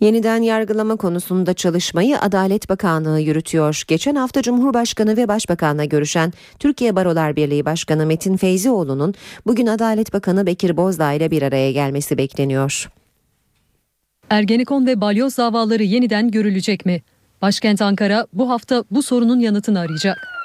Yeniden 0.00 0.42
yargılama 0.42 0.96
konusunda 0.96 1.54
çalışmayı 1.54 2.20
Adalet 2.20 2.68
Bakanlığı 2.68 3.20
yürütüyor. 3.20 3.82
Geçen 3.88 4.14
hafta 4.14 4.42
Cumhurbaşkanı 4.42 5.16
ve 5.16 5.28
Başbakanla 5.28 5.84
görüşen 5.84 6.32
Türkiye 6.58 6.96
Barolar 6.96 7.36
Birliği 7.36 7.64
Başkanı 7.64 8.06
Metin 8.06 8.36
Feyzioğlu'nun 8.36 9.14
bugün 9.46 9.66
Adalet 9.66 10.12
Bakanı 10.12 10.46
Bekir 10.46 10.76
Bozdağ 10.76 11.12
ile 11.12 11.30
bir 11.30 11.42
araya 11.42 11.72
gelmesi 11.72 12.18
bekleniyor. 12.18 12.90
Ergenekon 14.30 14.86
ve 14.86 15.00
balyoz 15.00 15.38
davaları 15.38 15.82
yeniden 15.82 16.30
görülecek 16.30 16.86
mi? 16.86 17.02
Başkent 17.42 17.82
Ankara 17.82 18.26
bu 18.32 18.50
hafta 18.50 18.84
bu 18.90 19.02
sorunun 19.02 19.40
yanıtını 19.40 19.80
arayacak. 19.80 20.37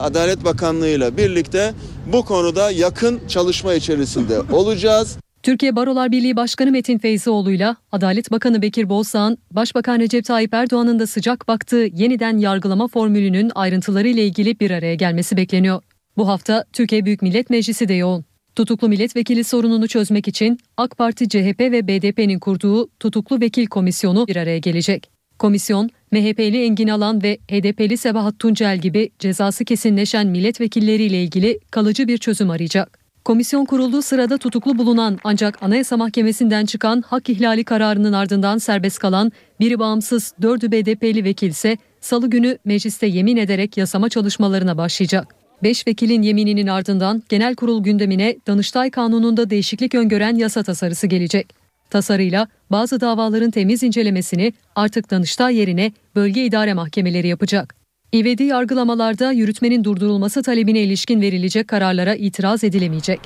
Adalet 0.00 0.44
Bakanlığı 0.44 0.88
ile 0.88 1.16
birlikte 1.16 1.74
bu 2.12 2.24
konuda 2.24 2.70
yakın 2.70 3.20
çalışma 3.28 3.74
içerisinde 3.74 4.40
olacağız. 4.40 5.18
Türkiye 5.42 5.76
Barolar 5.76 6.12
Birliği 6.12 6.36
Başkanı 6.36 6.70
Metin 6.70 6.98
Feyzioğlu 6.98 7.52
ile 7.52 7.76
Adalet 7.92 8.30
Bakanı 8.30 8.62
Bekir 8.62 8.88
Bozdağ'ın 8.88 9.38
Başbakan 9.50 10.00
Recep 10.00 10.24
Tayyip 10.24 10.54
Erdoğan'ın 10.54 10.98
da 10.98 11.06
sıcak 11.06 11.48
baktığı 11.48 11.88
yeniden 11.92 12.38
yargılama 12.38 12.88
formülünün 12.88 13.52
ayrıntıları 13.54 14.08
ile 14.08 14.24
ilgili 14.26 14.60
bir 14.60 14.70
araya 14.70 14.94
gelmesi 14.94 15.36
bekleniyor. 15.36 15.82
Bu 16.16 16.28
hafta 16.28 16.64
Türkiye 16.72 17.04
Büyük 17.04 17.22
Millet 17.22 17.50
Meclisi 17.50 17.88
de 17.88 17.94
yoğun. 17.94 18.24
Tutuklu 18.56 18.88
milletvekili 18.88 19.44
sorununu 19.44 19.88
çözmek 19.88 20.28
için 20.28 20.58
AK 20.76 20.98
Parti, 20.98 21.28
CHP 21.28 21.60
ve 21.60 21.88
BDP'nin 21.88 22.38
kurduğu 22.38 22.88
Tutuklu 23.00 23.40
Vekil 23.40 23.66
Komisyonu 23.66 24.26
bir 24.26 24.36
araya 24.36 24.58
gelecek. 24.58 25.13
Komisyon, 25.38 25.90
MHP'li 26.12 26.64
Engin 26.64 26.88
Alan 26.88 27.22
ve 27.22 27.38
HDP'li 27.50 27.96
Sebahat 27.96 28.38
Tuncel 28.38 28.78
gibi 28.78 29.10
cezası 29.18 29.64
kesinleşen 29.64 30.26
milletvekilleriyle 30.26 31.22
ilgili 31.22 31.58
kalıcı 31.70 32.08
bir 32.08 32.18
çözüm 32.18 32.50
arayacak. 32.50 32.98
Komisyon 33.24 33.64
kurulduğu 33.64 34.02
sırada 34.02 34.38
tutuklu 34.38 34.78
bulunan 34.78 35.18
ancak 35.24 35.62
Anayasa 35.62 35.96
Mahkemesi'nden 35.96 36.64
çıkan 36.64 37.02
hak 37.06 37.28
ihlali 37.28 37.64
kararının 37.64 38.12
ardından 38.12 38.58
serbest 38.58 38.98
kalan 38.98 39.32
biri 39.60 39.78
bağımsız 39.78 40.34
dördü 40.42 40.72
BDP'li 40.72 41.24
vekil 41.24 41.48
ise 41.48 41.76
salı 42.00 42.30
günü 42.30 42.58
mecliste 42.64 43.06
yemin 43.06 43.36
ederek 43.36 43.76
yasama 43.76 44.08
çalışmalarına 44.08 44.76
başlayacak. 44.78 45.34
Beş 45.62 45.86
vekilin 45.86 46.22
yemininin 46.22 46.66
ardından 46.66 47.22
genel 47.28 47.54
kurul 47.54 47.84
gündemine 47.84 48.36
Danıştay 48.46 48.90
Kanunu'nda 48.90 49.50
değişiklik 49.50 49.94
öngören 49.94 50.34
yasa 50.34 50.62
tasarısı 50.62 51.06
gelecek. 51.06 51.63
Tasarıyla 51.90 52.48
bazı 52.70 53.00
davaların 53.00 53.50
temiz 53.50 53.82
incelemesini 53.82 54.52
artık 54.74 55.10
Danıştay 55.10 55.56
yerine 55.56 55.92
bölge 56.14 56.44
idare 56.44 56.74
mahkemeleri 56.74 57.28
yapacak. 57.28 57.74
İvedi 58.12 58.42
yargılamalarda 58.42 59.32
yürütmenin 59.32 59.84
durdurulması 59.84 60.42
talebine 60.42 60.80
ilişkin 60.80 61.20
verilecek 61.20 61.68
kararlara 61.68 62.14
itiraz 62.14 62.64
edilemeyecek. 62.64 63.20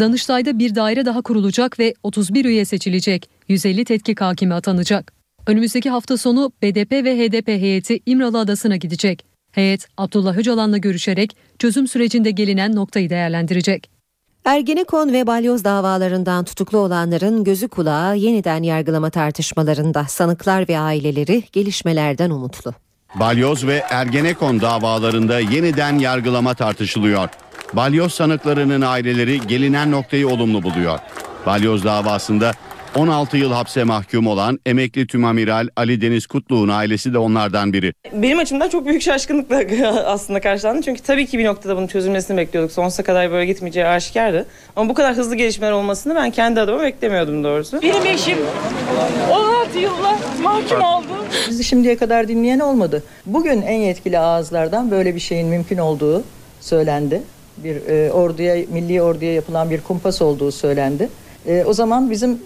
Danıştay'da 0.00 0.58
bir 0.58 0.74
daire 0.74 1.04
daha 1.06 1.22
kurulacak 1.22 1.78
ve 1.78 1.94
31 2.02 2.44
üye 2.44 2.64
seçilecek. 2.64 3.30
150 3.48 3.84
tetkik 3.84 4.20
hakimi 4.20 4.54
atanacak. 4.54 5.12
Önümüzdeki 5.46 5.90
hafta 5.90 6.16
sonu 6.16 6.52
BDP 6.62 6.92
ve 6.92 7.18
HDP 7.18 7.48
heyeti 7.48 8.00
İmralı 8.06 8.38
Adası'na 8.38 8.76
gidecek. 8.76 9.24
Heyet 9.52 9.88
Abdullah 9.96 10.38
Öcalan'la 10.38 10.78
görüşerek 10.78 11.36
çözüm 11.58 11.88
sürecinde 11.88 12.30
gelinen 12.30 12.76
noktayı 12.76 13.10
değerlendirecek. 13.10 13.93
Ergenekon 14.44 15.12
ve 15.12 15.26
balyoz 15.26 15.64
davalarından 15.64 16.44
tutuklu 16.44 16.78
olanların 16.78 17.44
gözü 17.44 17.68
kulağı 17.68 18.16
yeniden 18.16 18.62
yargılama 18.62 19.10
tartışmalarında 19.10 20.04
sanıklar 20.04 20.68
ve 20.68 20.78
aileleri 20.78 21.42
gelişmelerden 21.52 22.30
umutlu. 22.30 22.72
Balyoz 23.14 23.66
ve 23.66 23.82
Ergenekon 23.90 24.60
davalarında 24.60 25.40
yeniden 25.40 25.98
yargılama 25.98 26.54
tartışılıyor. 26.54 27.28
Balyoz 27.72 28.14
sanıklarının 28.14 28.80
aileleri 28.80 29.46
gelinen 29.46 29.90
noktayı 29.90 30.28
olumlu 30.28 30.62
buluyor. 30.62 30.98
Balyoz 31.46 31.84
davasında 31.84 32.52
16 32.96 33.36
yıl 33.36 33.52
hapse 33.52 33.84
mahkum 33.84 34.26
olan 34.26 34.60
emekli 34.66 35.06
tümamiral 35.06 35.68
Ali 35.76 36.00
Deniz 36.00 36.26
Kutlu'nun 36.26 36.68
ailesi 36.68 37.14
de 37.14 37.18
onlardan 37.18 37.72
biri. 37.72 37.92
Benim 38.12 38.38
açımdan 38.38 38.68
çok 38.68 38.86
büyük 38.86 39.02
şaşkınlıkla 39.02 39.56
aslında 40.06 40.40
karşılandı. 40.40 40.82
Çünkü 40.82 41.02
tabii 41.02 41.26
ki 41.26 41.38
bir 41.38 41.44
noktada 41.44 41.76
bunun 41.76 41.86
çözülmesini 41.86 42.36
bekliyorduk. 42.36 42.72
Sonsuza 42.72 43.02
kadar 43.02 43.30
böyle 43.30 43.46
gitmeyeceği 43.46 43.86
aşikardı. 43.86 44.46
Ama 44.76 44.88
bu 44.88 44.94
kadar 44.94 45.14
hızlı 45.14 45.36
gelişmeler 45.36 45.72
olmasını 45.72 46.14
ben 46.14 46.30
kendi 46.30 46.60
adıma 46.60 46.82
beklemiyordum 46.82 47.44
doğrusu. 47.44 47.82
Benim 47.82 48.06
eşim 48.06 48.38
16 49.30 49.78
yılla 49.78 50.18
mahkum 50.42 50.82
oldu. 50.82 51.06
Bizi 51.48 51.64
şimdiye 51.64 51.96
kadar 51.96 52.28
dinleyen 52.28 52.58
olmadı. 52.60 53.02
Bugün 53.26 53.62
en 53.62 53.78
yetkili 53.78 54.18
ağızlardan 54.18 54.90
böyle 54.90 55.14
bir 55.14 55.20
şeyin 55.20 55.48
mümkün 55.48 55.78
olduğu 55.78 56.24
söylendi. 56.60 57.22
Bir 57.56 57.76
e, 57.88 58.12
orduya, 58.12 58.56
milli 58.72 59.02
orduya 59.02 59.34
yapılan 59.34 59.70
bir 59.70 59.80
kumpas 59.80 60.22
olduğu 60.22 60.52
söylendi. 60.52 61.08
E, 61.46 61.64
o 61.64 61.72
zaman 61.72 62.10
bizim 62.10 62.38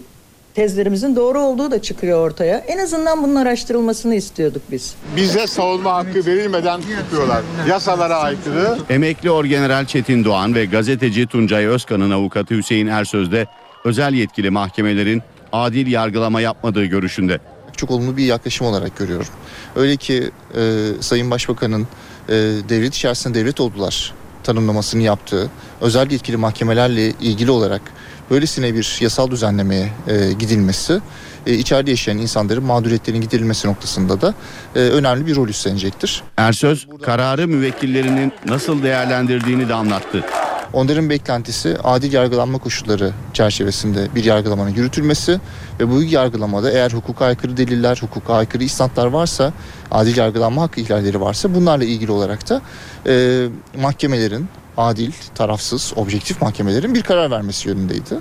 tezlerimizin 0.58 1.16
doğru 1.16 1.40
olduğu 1.40 1.70
da 1.70 1.82
çıkıyor 1.82 2.30
ortaya. 2.30 2.58
En 2.58 2.78
azından 2.78 3.22
bunun 3.22 3.34
araştırılmasını 3.34 4.14
istiyorduk 4.14 4.62
biz. 4.70 4.94
Bize 5.16 5.46
savunma 5.46 5.94
hakkı 5.94 6.26
verilmeden 6.26 6.80
tutuyorlar. 6.80 7.42
Yasalara 7.68 8.16
aykırı. 8.16 8.78
Emekli 8.90 9.30
Orgeneral 9.30 9.84
Çetin 9.84 10.24
Doğan 10.24 10.54
ve 10.54 10.64
gazeteci 10.64 11.26
Tuncay 11.26 11.66
Özkan'ın 11.66 12.10
avukatı 12.10 12.54
Hüseyin 12.54 12.86
Ersöz 12.86 13.32
de 13.32 13.46
özel 13.84 14.12
yetkili 14.12 14.50
mahkemelerin 14.50 15.22
adil 15.52 15.86
yargılama 15.86 16.40
yapmadığı 16.40 16.84
görüşünde. 16.84 17.38
Çok 17.76 17.90
olumlu 17.90 18.16
bir 18.16 18.24
yaklaşım 18.24 18.66
olarak 18.66 18.98
görüyorum. 18.98 19.28
Öyle 19.76 19.96
ki 19.96 20.30
e, 20.54 20.60
Sayın 21.00 21.30
Başbakan'ın 21.30 21.82
e, 22.28 22.34
devlet 22.68 22.94
içerisinde 22.94 23.38
devlet 23.38 23.60
oldular 23.60 24.14
tanımlamasını 24.42 25.02
yaptığı 25.02 25.50
özel 25.80 26.10
yetkili 26.10 26.36
mahkemelerle 26.36 27.08
ilgili 27.08 27.50
olarak 27.50 27.82
böylesine 28.30 28.74
bir 28.74 28.98
yasal 29.00 29.30
düzenlemeye 29.30 29.88
e, 30.08 30.32
gidilmesi 30.32 31.00
e, 31.46 31.54
içeride 31.54 31.90
yaşayan 31.90 32.18
insanların 32.18 32.64
mağduriyetlerin 32.64 33.20
giderilmesi 33.20 33.68
noktasında 33.68 34.20
da 34.20 34.34
e, 34.76 34.78
önemli 34.78 35.26
bir 35.26 35.36
rol 35.36 35.48
üstlenecektir. 35.48 36.22
Ersöz 36.36 36.88
kararı 37.02 37.48
müvekkillerinin 37.48 38.32
nasıl 38.46 38.82
değerlendirdiğini 38.82 39.68
de 39.68 39.74
anlattı. 39.74 40.24
Onların 40.72 41.10
beklentisi 41.10 41.76
adil 41.84 42.12
yargılanma 42.12 42.58
koşulları 42.58 43.12
çerçevesinde 43.32 44.08
bir 44.14 44.24
yargılamanın 44.24 44.70
yürütülmesi 44.70 45.40
ve 45.80 45.90
bu 45.90 46.02
yargılamada 46.02 46.70
eğer 46.70 46.90
hukuka 46.90 47.24
aykırı 47.24 47.56
deliller, 47.56 47.98
hukuka 48.00 48.34
aykırı 48.34 48.64
isnatlar 48.64 49.06
varsa, 49.06 49.52
adil 49.90 50.16
yargılanma 50.16 50.62
hakkı 50.62 50.80
ihlalleri 50.80 51.20
varsa 51.20 51.54
bunlarla 51.54 51.84
ilgili 51.84 52.12
olarak 52.12 52.48
da 52.48 52.62
e, 53.06 53.46
mahkemelerin 53.80 54.48
adil, 54.78 55.12
tarafsız, 55.34 55.92
objektif 55.96 56.42
mahkemelerin 56.42 56.94
bir 56.94 57.02
karar 57.02 57.30
vermesi 57.30 57.68
yönündeydi. 57.68 58.20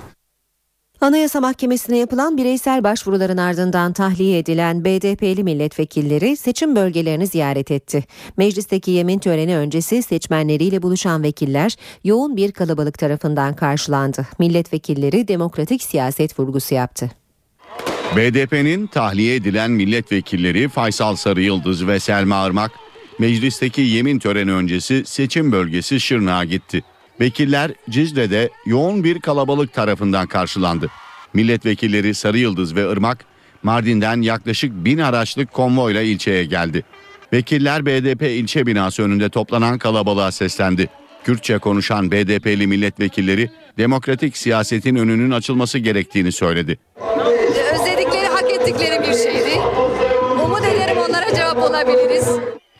Anayasa 1.00 1.40
Mahkemesi'ne 1.40 1.98
yapılan 1.98 2.36
bireysel 2.36 2.84
başvuruların 2.84 3.36
ardından 3.36 3.92
tahliye 3.92 4.38
edilen 4.38 4.84
BDP'li 4.84 5.44
milletvekilleri 5.44 6.36
seçim 6.36 6.76
bölgelerini 6.76 7.26
ziyaret 7.26 7.70
etti. 7.70 8.04
Meclisteki 8.36 8.90
yemin 8.90 9.18
töreni 9.18 9.56
öncesi 9.56 10.02
seçmenleriyle 10.02 10.82
buluşan 10.82 11.22
vekiller 11.22 11.76
yoğun 12.04 12.36
bir 12.36 12.52
kalabalık 12.52 12.98
tarafından 12.98 13.56
karşılandı. 13.56 14.26
Milletvekilleri 14.38 15.28
demokratik 15.28 15.82
siyaset 15.82 16.38
vurgusu 16.38 16.74
yaptı. 16.74 17.10
BDP'nin 18.16 18.86
tahliye 18.86 19.34
edilen 19.34 19.70
milletvekilleri 19.70 20.68
Faysal 20.68 21.16
Sarı 21.16 21.42
Yıldız 21.42 21.86
ve 21.86 22.00
Selma 22.00 22.46
Irmak, 22.46 22.70
meclisteki 23.18 23.80
yemin 23.80 24.18
töreni 24.18 24.52
öncesi 24.52 25.02
seçim 25.06 25.52
bölgesi 25.52 26.00
Şırnak'a 26.00 26.44
gitti. 26.44 26.82
Vekiller 27.20 27.70
Cizre'de 27.90 28.50
yoğun 28.66 29.04
bir 29.04 29.20
kalabalık 29.20 29.72
tarafından 29.72 30.26
karşılandı. 30.26 30.90
Milletvekilleri 31.34 32.14
Sarı 32.14 32.38
Yıldız 32.38 32.76
ve 32.76 32.92
Irmak 32.92 33.24
Mardin'den 33.62 34.22
yaklaşık 34.22 34.72
bin 34.72 34.98
araçlık 34.98 35.52
konvoyla 35.52 36.02
ilçeye 36.02 36.44
geldi. 36.44 36.84
Vekiller 37.32 37.86
BDP 37.86 38.22
ilçe 38.22 38.66
binası 38.66 39.02
önünde 39.02 39.28
toplanan 39.28 39.78
kalabalığa 39.78 40.32
seslendi. 40.32 40.88
Kürtçe 41.24 41.58
konuşan 41.58 42.10
BDP'li 42.10 42.66
milletvekilleri 42.66 43.50
demokratik 43.78 44.36
siyasetin 44.36 44.96
önünün 44.96 45.30
açılması 45.30 45.78
gerektiğini 45.78 46.32
söyledi. 46.32 46.78
Özledikleri, 47.74 48.26
hak 48.26 48.50
ettikleri 48.50 49.00
bir 49.00 49.14
şeydi. 49.14 49.60
Umut 50.44 50.64
ederim 50.64 50.96
onlara 51.08 51.34
cevap 51.34 51.58
olabiliriz. 51.58 52.28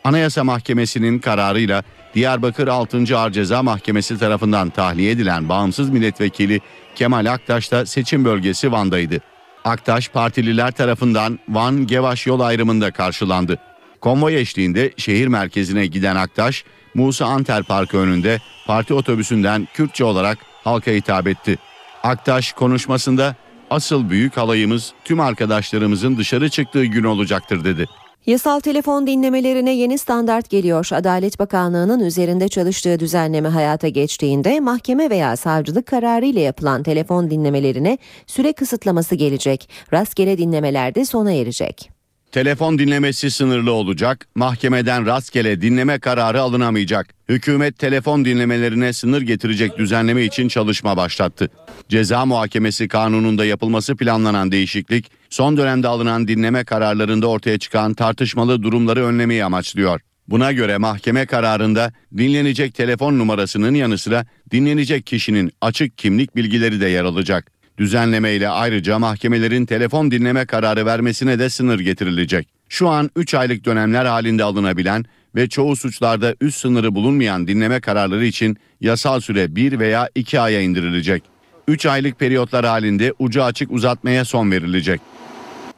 Anayasa 0.08 0.44
Mahkemesi'nin 0.44 1.18
kararıyla 1.18 1.82
Diyarbakır 2.14 2.68
6. 2.68 3.18
Ağır 3.18 3.30
Ceza 3.30 3.62
Mahkemesi 3.62 4.18
tarafından 4.18 4.70
tahliye 4.70 5.10
edilen 5.10 5.48
bağımsız 5.48 5.90
milletvekili 5.90 6.60
Kemal 6.94 7.26
Aktaş 7.26 7.72
da 7.72 7.86
seçim 7.86 8.24
bölgesi 8.24 8.72
Van'daydı. 8.72 9.20
Aktaş 9.64 10.08
partililer 10.08 10.70
tarafından 10.70 11.38
Van-Gevaş 11.48 12.26
yol 12.26 12.40
ayrımında 12.40 12.90
karşılandı. 12.90 13.58
Konvoy 14.00 14.36
eşliğinde 14.40 14.92
şehir 14.96 15.26
merkezine 15.26 15.86
giden 15.86 16.16
Aktaş, 16.16 16.64
Musa 16.94 17.26
Anter 17.26 17.62
Parkı 17.62 17.96
önünde 17.96 18.40
parti 18.66 18.94
otobüsünden 18.94 19.68
Kürtçe 19.74 20.04
olarak 20.04 20.38
halka 20.64 20.90
hitap 20.90 21.26
etti. 21.26 21.58
Aktaş 22.02 22.52
konuşmasında 22.52 23.36
asıl 23.70 24.10
büyük 24.10 24.36
halayımız 24.36 24.92
tüm 25.04 25.20
arkadaşlarımızın 25.20 26.16
dışarı 26.16 26.48
çıktığı 26.48 26.84
gün 26.84 27.04
olacaktır 27.04 27.64
dedi. 27.64 27.86
Yasal 28.26 28.60
telefon 28.60 29.06
dinlemelerine 29.06 29.70
yeni 29.70 29.98
standart 29.98 30.50
geliyor. 30.50 30.88
Adalet 30.92 31.38
Bakanlığı'nın 31.38 32.00
üzerinde 32.00 32.48
çalıştığı 32.48 33.00
düzenleme 33.00 33.48
hayata 33.48 33.88
geçtiğinde 33.88 34.60
mahkeme 34.60 35.10
veya 35.10 35.36
savcılık 35.36 35.86
kararı 35.86 36.26
ile 36.26 36.40
yapılan 36.40 36.82
telefon 36.82 37.30
dinlemelerine 37.30 37.98
süre 38.26 38.52
kısıtlaması 38.52 39.14
gelecek. 39.14 39.68
Rastgele 39.92 40.38
dinlemelerde 40.38 41.04
sona 41.04 41.32
erecek. 41.32 41.97
Telefon 42.32 42.78
dinlemesi 42.78 43.30
sınırlı 43.30 43.72
olacak, 43.72 44.26
mahkemeden 44.34 45.06
rastgele 45.06 45.60
dinleme 45.60 45.98
kararı 45.98 46.40
alınamayacak. 46.40 47.14
Hükümet 47.28 47.78
telefon 47.78 48.24
dinlemelerine 48.24 48.92
sınır 48.92 49.22
getirecek 49.22 49.78
düzenleme 49.78 50.24
için 50.24 50.48
çalışma 50.48 50.96
başlattı. 50.96 51.50
Ceza 51.88 52.26
muhakemesi 52.26 52.88
kanununda 52.88 53.44
yapılması 53.44 53.96
planlanan 53.96 54.52
değişiklik, 54.52 55.10
son 55.30 55.56
dönemde 55.56 55.88
alınan 55.88 56.28
dinleme 56.28 56.64
kararlarında 56.64 57.26
ortaya 57.26 57.58
çıkan 57.58 57.94
tartışmalı 57.94 58.62
durumları 58.62 59.04
önlemeyi 59.04 59.44
amaçlıyor. 59.44 60.00
Buna 60.28 60.52
göre 60.52 60.76
mahkeme 60.76 61.26
kararında 61.26 61.92
dinlenecek 62.16 62.74
telefon 62.74 63.18
numarasının 63.18 63.74
yanı 63.74 63.98
sıra 63.98 64.26
dinlenecek 64.50 65.06
kişinin 65.06 65.52
açık 65.60 65.98
kimlik 65.98 66.36
bilgileri 66.36 66.80
de 66.80 66.86
yer 66.86 67.04
alacak. 67.04 67.57
Düzenleme 67.78 68.32
ile 68.32 68.48
ayrıca 68.48 68.98
mahkemelerin 68.98 69.66
telefon 69.66 70.10
dinleme 70.10 70.46
kararı 70.46 70.86
vermesine 70.86 71.38
de 71.38 71.50
sınır 71.50 71.80
getirilecek. 71.80 72.48
Şu 72.68 72.88
an 72.88 73.10
3 73.16 73.34
aylık 73.34 73.64
dönemler 73.64 74.04
halinde 74.04 74.44
alınabilen 74.44 75.04
ve 75.34 75.48
çoğu 75.48 75.76
suçlarda 75.76 76.34
üst 76.40 76.58
sınırı 76.58 76.94
bulunmayan 76.94 77.46
dinleme 77.46 77.80
kararları 77.80 78.24
için 78.24 78.56
yasal 78.80 79.20
süre 79.20 79.56
1 79.56 79.78
veya 79.78 80.08
2 80.14 80.40
aya 80.40 80.60
indirilecek. 80.60 81.22
3 81.68 81.86
aylık 81.86 82.18
periyotlar 82.18 82.66
halinde 82.66 83.12
ucu 83.18 83.44
açık 83.44 83.72
uzatmaya 83.72 84.24
son 84.24 84.50
verilecek. 84.50 85.00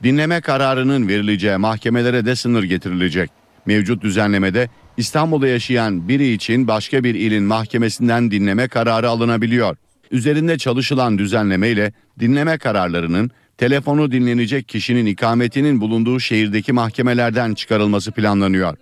Dinleme 0.03 0.41
kararının 0.41 1.09
verileceği 1.09 1.57
mahkemelere 1.57 2.27
de 2.27 2.37
sınır 2.37 2.63
getirilecek. 2.63 3.31
Mevcut 3.67 4.03
düzenlemede 4.03 4.69
İstanbul'da 4.97 5.49
yaşayan 5.49 6.09
biri 6.09 6.33
için 6.33 6.69
başka 6.69 7.05
bir 7.05 7.15
ilin 7.15 7.45
mahkemesinden 7.45 8.31
dinleme 8.31 8.69
kararı 8.69 9.09
alınabiliyor. 9.09 9.77
Üzerinde 10.11 10.59
çalışılan 10.59 11.19
düzenleme 11.19 11.69
ile 11.69 11.93
dinleme 12.21 12.59
kararlarının 12.59 13.31
telefonu 13.59 14.13
dinlenecek 14.13 14.69
kişinin 14.69 15.07
ikametinin 15.07 15.81
bulunduğu 15.81 16.21
şehirdeki 16.21 16.73
mahkemelerden 16.73 17.55
çıkarılması 17.55 18.13
planlanıyor. 18.13 18.77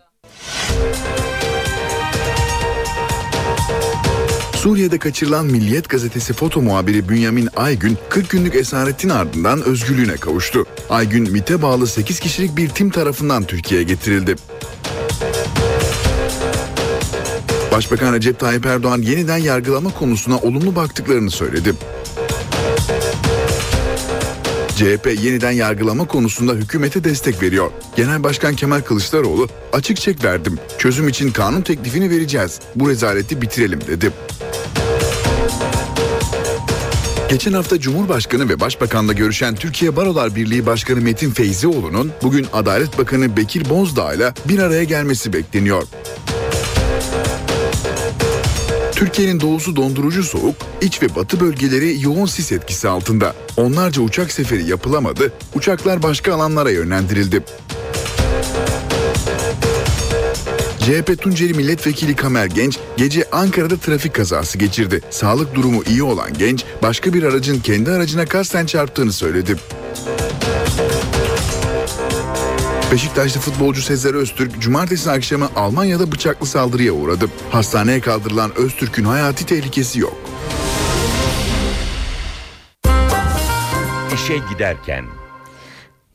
Suriye'de 4.58 4.98
kaçırılan 4.98 5.46
Milliyet 5.46 5.88
gazetesi 5.88 6.32
foto 6.32 6.62
muhabiri 6.62 7.08
Bünyamin 7.08 7.48
Aygün 7.56 7.98
40 8.08 8.30
günlük 8.30 8.54
esaretin 8.54 9.08
ardından 9.08 9.62
özgürlüğüne 9.62 10.16
kavuştu. 10.16 10.64
Aygün 10.90 11.32
MİT'e 11.32 11.62
bağlı 11.62 11.86
8 11.86 12.20
kişilik 12.20 12.56
bir 12.56 12.68
tim 12.68 12.90
tarafından 12.90 13.44
Türkiye'ye 13.44 13.86
getirildi. 13.86 14.36
Başbakan 17.78 18.12
Recep 18.12 18.38
Tayyip 18.38 18.66
Erdoğan 18.66 19.02
yeniden 19.02 19.36
yargılama 19.36 19.90
konusuna 19.94 20.38
olumlu 20.38 20.76
baktıklarını 20.76 21.30
söyledi. 21.30 21.74
CHP 24.76 25.06
yeniden 25.22 25.50
yargılama 25.50 26.06
konusunda 26.06 26.52
hükümete 26.52 27.04
destek 27.04 27.42
veriyor. 27.42 27.70
Genel 27.96 28.22
Başkan 28.22 28.54
Kemal 28.56 28.80
Kılıçdaroğlu 28.80 29.48
açık 29.72 29.96
çek 29.96 30.24
verdim. 30.24 30.58
Çözüm 30.78 31.08
için 31.08 31.30
kanun 31.30 31.62
teklifini 31.62 32.10
vereceğiz. 32.10 32.60
Bu 32.74 32.88
rezaleti 32.88 33.42
bitirelim 33.42 33.80
dedi. 33.86 34.12
Geçen 37.30 37.52
hafta 37.52 37.80
Cumhurbaşkanı 37.80 38.48
ve 38.48 38.60
Başbakan'la 38.60 39.12
görüşen 39.12 39.54
Türkiye 39.54 39.96
Barolar 39.96 40.34
Birliği 40.34 40.66
Başkanı 40.66 41.00
Metin 41.00 41.30
Feyzioğlu'nun 41.30 42.12
bugün 42.22 42.46
Adalet 42.52 42.98
Bakanı 42.98 43.36
Bekir 43.36 43.70
Bozdağ 43.70 44.14
ile 44.14 44.32
bir 44.48 44.58
araya 44.58 44.84
gelmesi 44.84 45.32
bekleniyor. 45.32 45.82
Türkiye'nin 48.98 49.40
doğusu 49.40 49.76
dondurucu 49.76 50.24
soğuk, 50.24 50.56
iç 50.80 51.02
ve 51.02 51.14
batı 51.16 51.40
bölgeleri 51.40 52.02
yoğun 52.02 52.26
sis 52.26 52.52
etkisi 52.52 52.88
altında. 52.88 53.34
Onlarca 53.56 54.02
uçak 54.02 54.32
seferi 54.32 54.70
yapılamadı, 54.70 55.32
uçaklar 55.54 56.02
başka 56.02 56.34
alanlara 56.34 56.70
yönlendirildi. 56.70 57.42
CHP 60.78 61.22
Tunceli 61.22 61.54
Milletvekili 61.54 62.16
Kamer 62.16 62.46
Genç 62.46 62.78
gece 62.96 63.24
Ankara'da 63.32 63.76
trafik 63.76 64.14
kazası 64.14 64.58
geçirdi. 64.58 65.00
Sağlık 65.11 65.54
durumu 65.54 65.82
iyi 65.88 66.02
olan 66.02 66.38
Genç 66.38 66.64
başka 66.82 67.12
bir 67.12 67.22
aracın 67.22 67.61
kendi 67.61 67.90
aracına 67.90 68.26
kasten 68.26 68.66
çarptığını 68.66 69.12
söyledi. 69.12 69.56
Beşiktaşlı 72.92 73.40
futbolcu 73.40 73.83
Sezer 73.83 74.14
Öztürk 74.14 74.61
cumartesi 74.61 75.11
akşamı 75.11 75.48
Almanya'da 75.57 76.12
bıçaklı 76.12 76.46
saldırıya 76.46 76.92
uğradı. 76.92 77.27
Hastaneye 77.51 78.01
kaldırılan 78.01 78.59
Öztürk'ün 78.59 79.05
hayati 79.05 79.46
tehlikesi 79.46 80.01
yok. 80.01 80.16
İşe 84.14 84.38
giderken 84.53 85.05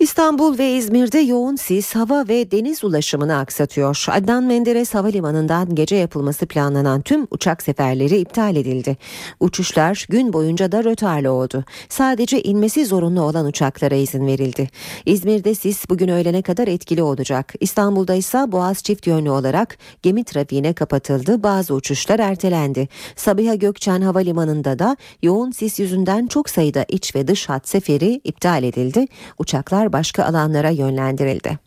İstanbul 0.04 0.58
ve 0.58 0.72
İzmir'de 0.72 1.20
yoğun 1.20 1.56
sis 1.56 1.96
hava 1.96 2.28
ve 2.28 2.52
deniz 2.52 2.84
ulaşımını 2.84 3.38
aksatıyor. 3.38 4.06
Adnan 4.10 4.44
Menderes 4.44 4.94
Havalimanı'ndan 4.94 5.76
gece 5.76 5.96
yapılması 5.96 6.46
planlanan 6.46 7.02
tüm 7.02 7.28
uçak 7.32 7.64
seferleri 7.64 8.18
iptal 8.18 8.56
edildi. 8.56 8.98
Uçuşlar 9.40 10.06
gün 10.10 10.34
boyunca 10.34 10.72
da 10.72 10.84
rötarlı 10.84 11.32
oldu. 11.32 11.64
Sadece 11.90 12.42
inmesi 12.42 12.86
zorunlu 12.86 13.22
olan 13.22 13.46
uçaklara 13.46 13.96
izin 13.96 14.28
verildi. 14.28 14.70
İzmir'de 15.06 15.56
sis 15.56 15.90
bugün 15.90 16.08
öğlene 16.08 16.42
kadar 16.42 16.68
etkili 16.68 17.04
olacak. 17.04 17.54
İstanbul'da 17.60 18.16
ise 18.16 18.52
Boğaz 18.52 18.84
çift 18.84 19.08
yönlü 19.08 19.30
olarak 19.30 19.78
gemi 20.02 20.24
trafiğine 20.24 20.74
kapatıldı. 20.74 21.44
Bazı 21.44 21.74
uçuşlar 21.74 22.20
ertelendi. 22.20 22.88
Sabiha 23.16 23.56
Gökçen 23.56 24.02
Havalimanı'nda 24.02 24.80
da 24.80 24.98
yoğun 25.22 25.52
sis 25.52 25.80
yüzünden 25.80 26.28
çok 26.28 26.50
sayıda 26.50 26.86
iç 26.88 27.16
ve 27.16 27.28
dış 27.28 27.50
hat 27.50 27.68
seferi 27.68 28.22
iptal 28.24 28.64
edildi. 28.64 29.08
Uçaklar 29.38 29.93
başka 29.94 30.26
alanlara 30.26 30.70
yönlendirildi. 30.70 31.60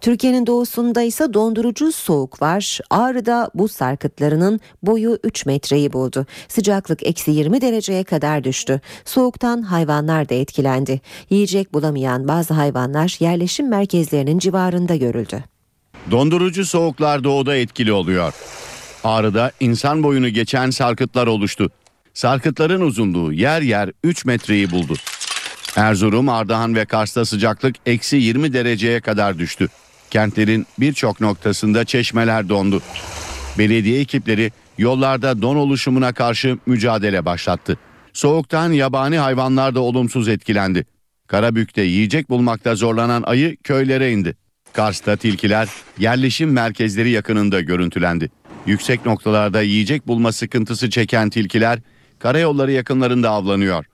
Türkiye'nin 0.00 0.46
doğusunda 0.46 1.02
ise 1.02 1.34
dondurucu 1.34 1.92
soğuk 1.92 2.42
var. 2.42 2.80
Ağrı'da 2.90 3.50
buz 3.54 3.72
sarkıtlarının 3.72 4.60
boyu 4.82 5.18
3 5.24 5.46
metreyi 5.46 5.92
buldu. 5.92 6.26
Sıcaklık 6.48 7.06
eksi 7.06 7.30
20 7.30 7.60
dereceye 7.60 8.04
kadar 8.04 8.44
düştü. 8.44 8.80
Soğuktan 9.04 9.62
hayvanlar 9.62 10.28
da 10.28 10.34
etkilendi. 10.34 11.00
Yiyecek 11.30 11.74
bulamayan 11.74 12.28
bazı 12.28 12.54
hayvanlar 12.54 13.16
yerleşim 13.20 13.68
merkezlerinin 13.68 14.38
civarında 14.38 14.96
görüldü. 14.96 15.44
Dondurucu 16.10 16.64
soğuklar 16.66 17.24
doğuda 17.24 17.56
etkili 17.56 17.92
oluyor. 17.92 18.34
Ağrı'da 19.04 19.52
insan 19.60 20.02
boyunu 20.02 20.28
geçen 20.28 20.70
sarkıtlar 20.70 21.26
oluştu. 21.26 21.70
Sarkıtların 22.14 22.80
uzunluğu 22.80 23.32
yer 23.32 23.62
yer 23.62 23.90
3 24.04 24.24
metreyi 24.24 24.70
buldu. 24.70 24.94
Erzurum, 25.76 26.28
Ardahan 26.28 26.74
ve 26.74 26.84
Kars'ta 26.84 27.24
sıcaklık 27.24 27.76
eksi 27.86 28.16
20 28.16 28.52
dereceye 28.52 29.00
kadar 29.00 29.38
düştü. 29.38 29.68
Kentlerin 30.10 30.66
birçok 30.78 31.20
noktasında 31.20 31.84
çeşmeler 31.84 32.48
dondu. 32.48 32.82
Belediye 33.58 34.00
ekipleri 34.00 34.52
yollarda 34.78 35.42
don 35.42 35.56
oluşumuna 35.56 36.12
karşı 36.12 36.58
mücadele 36.66 37.24
başlattı. 37.24 37.78
Soğuktan 38.12 38.72
yabani 38.72 39.18
hayvanlar 39.18 39.74
da 39.74 39.80
olumsuz 39.80 40.28
etkilendi. 40.28 40.86
Karabük'te 41.26 41.82
yiyecek 41.82 42.30
bulmakta 42.30 42.74
zorlanan 42.74 43.22
ayı 43.22 43.56
köylere 43.56 44.12
indi. 44.12 44.36
Kars'ta 44.72 45.16
tilkiler 45.16 45.68
yerleşim 45.98 46.52
merkezleri 46.52 47.10
yakınında 47.10 47.60
görüntülendi. 47.60 48.30
Yüksek 48.66 49.06
noktalarda 49.06 49.62
yiyecek 49.62 50.06
bulma 50.06 50.32
sıkıntısı 50.32 50.90
çeken 50.90 51.30
tilkiler 51.30 51.78
karayolları 52.18 52.72
yakınlarında 52.72 53.30
avlanıyor. 53.30 53.84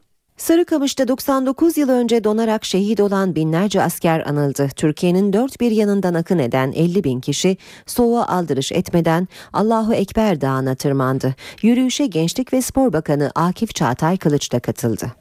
Sarıkamış'ta 0.42 1.08
99 1.08 1.78
yıl 1.78 1.88
önce 1.88 2.24
donarak 2.24 2.64
şehit 2.64 3.00
olan 3.00 3.34
binlerce 3.34 3.82
asker 3.82 4.20
anıldı. 4.26 4.68
Türkiye'nin 4.76 5.32
dört 5.32 5.60
bir 5.60 5.70
yanından 5.70 6.14
akın 6.14 6.38
eden 6.38 6.72
50 6.72 7.04
bin 7.04 7.20
kişi 7.20 7.56
soğuğa 7.86 8.26
aldırış 8.26 8.72
etmeden 8.72 9.28
Allahu 9.52 9.94
Ekber 9.94 10.40
Dağı'na 10.40 10.74
tırmandı. 10.74 11.34
Yürüyüşe 11.62 12.06
Gençlik 12.06 12.52
ve 12.52 12.62
Spor 12.62 12.92
Bakanı 12.92 13.32
Akif 13.34 13.74
Çağatay 13.74 14.16
Kılıç 14.16 14.52
da 14.52 14.60
katıldı. 14.60 15.12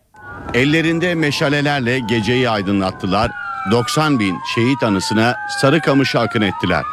Ellerinde 0.53 1.15
meşalelerle 1.15 1.99
geceyi 1.99 2.49
aydınlattılar. 2.49 3.31
90 3.71 4.19
bin 4.19 4.35
şehit 4.55 4.83
anısına 4.83 5.35
Sarıkamış'a 5.61 6.19
akın 6.19 6.41
ettiler. 6.41 6.83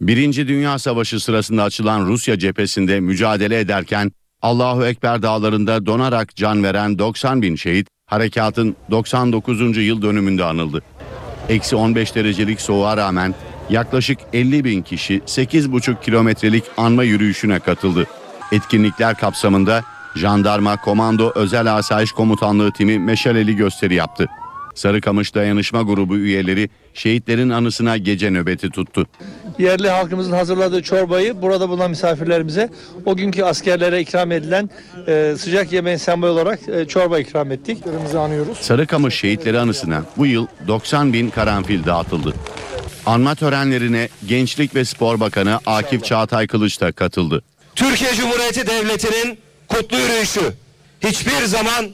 Birinci 0.00 0.48
Dünya 0.48 0.78
Savaşı 0.78 1.20
sırasında 1.20 1.62
açılan 1.62 2.06
Rusya 2.06 2.38
cephesinde 2.38 3.00
mücadele 3.00 3.60
ederken 3.60 4.12
Allahu 4.42 4.86
Ekber 4.86 5.22
dağlarında 5.22 5.86
donarak 5.86 6.36
can 6.36 6.64
veren 6.64 6.98
90 6.98 7.42
bin 7.42 7.56
şehit 7.56 7.88
harekatın 8.06 8.76
99. 8.90 9.76
yıl 9.76 10.02
dönümünde 10.02 10.44
anıldı. 10.44 10.82
Eksi 11.48 11.76
15 11.76 12.14
derecelik 12.14 12.60
soğuğa 12.60 12.96
rağmen 12.96 13.34
yaklaşık 13.70 14.18
50 14.32 14.64
bin 14.64 14.82
kişi 14.82 15.18
8,5 15.18 16.02
kilometrelik 16.02 16.64
anma 16.76 17.04
yürüyüşüne 17.04 17.58
katıldı. 17.58 18.06
Etkinlikler 18.52 19.14
kapsamında 19.14 19.82
Jandarma 20.16 20.76
Komando 20.76 21.32
Özel 21.34 21.74
Asayiş 21.74 22.12
Komutanlığı 22.12 22.72
timi 22.72 22.98
meşaleli 22.98 23.56
gösteri 23.56 23.94
yaptı. 23.94 24.28
Sarıkamış 24.74 25.34
Dayanışma 25.34 25.82
Grubu 25.82 26.16
üyeleri 26.16 26.68
şehitlerin 26.98 27.50
anısına 27.50 27.96
gece 27.96 28.30
nöbeti 28.30 28.70
tuttu. 28.70 29.06
Yerli 29.58 29.90
halkımızın 29.90 30.32
hazırladığı 30.32 30.82
çorbayı 30.82 31.42
burada 31.42 31.68
bulunan 31.68 31.90
misafirlerimize 31.90 32.70
o 33.04 33.16
günkü 33.16 33.42
askerlere 33.42 34.00
ikram 34.00 34.32
edilen 34.32 34.70
e, 35.08 35.34
sıcak 35.38 35.72
yemeğin 35.72 35.96
sembolü 35.96 36.30
olarak 36.30 36.68
e, 36.68 36.84
çorba 36.84 37.18
ikram 37.18 37.52
ettik. 37.52 37.78
anıyoruz. 38.18 38.58
Sarıkamış 38.58 39.14
şehitleri 39.14 39.58
anısına 39.58 40.04
bu 40.16 40.26
yıl 40.26 40.46
90 40.68 41.12
bin 41.12 41.30
karanfil 41.30 41.84
dağıtıldı. 41.84 42.34
Anma 43.06 43.34
törenlerine 43.34 44.08
Gençlik 44.26 44.74
ve 44.74 44.84
Spor 44.84 45.20
Bakanı 45.20 45.60
Akif 45.66 46.04
Çağatay 46.04 46.46
Kılıç 46.46 46.80
da 46.80 46.92
katıldı. 46.92 47.42
Türkiye 47.74 48.14
Cumhuriyeti 48.14 48.66
Devleti'nin 48.66 49.38
kutlu 49.68 49.98
yürüyüşü 49.98 50.40
hiçbir 51.00 51.44
zaman 51.44 51.86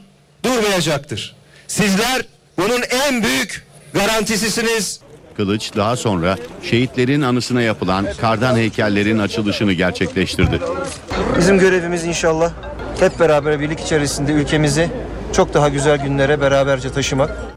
durmayacaktır. 0.45 1.37
Sizler 1.69 2.23
bunun 2.59 2.83
en 3.07 3.23
büyük 3.23 3.64
garantisisiniz. 3.94 5.00
Kılıç 5.37 5.76
daha 5.76 5.96
sonra 5.96 6.37
şehitlerin 6.62 7.22
anısına 7.22 7.62
yapılan 7.62 8.07
kardan 8.20 8.57
heykellerin 8.57 9.18
açılışını 9.18 9.72
gerçekleştirdi. 9.72 10.61
Bizim 11.38 11.59
görevimiz 11.59 12.04
inşallah 12.04 12.52
hep 13.00 13.20
beraber 13.20 13.61
birlik 13.61 13.80
içerisinde 13.80 14.33
ülkemizi 14.33 14.90
çok 15.33 15.54
daha 15.54 15.68
güzel 15.68 16.02
günlere 16.02 16.40
beraberce 16.40 16.92
taşımak. 16.92 17.54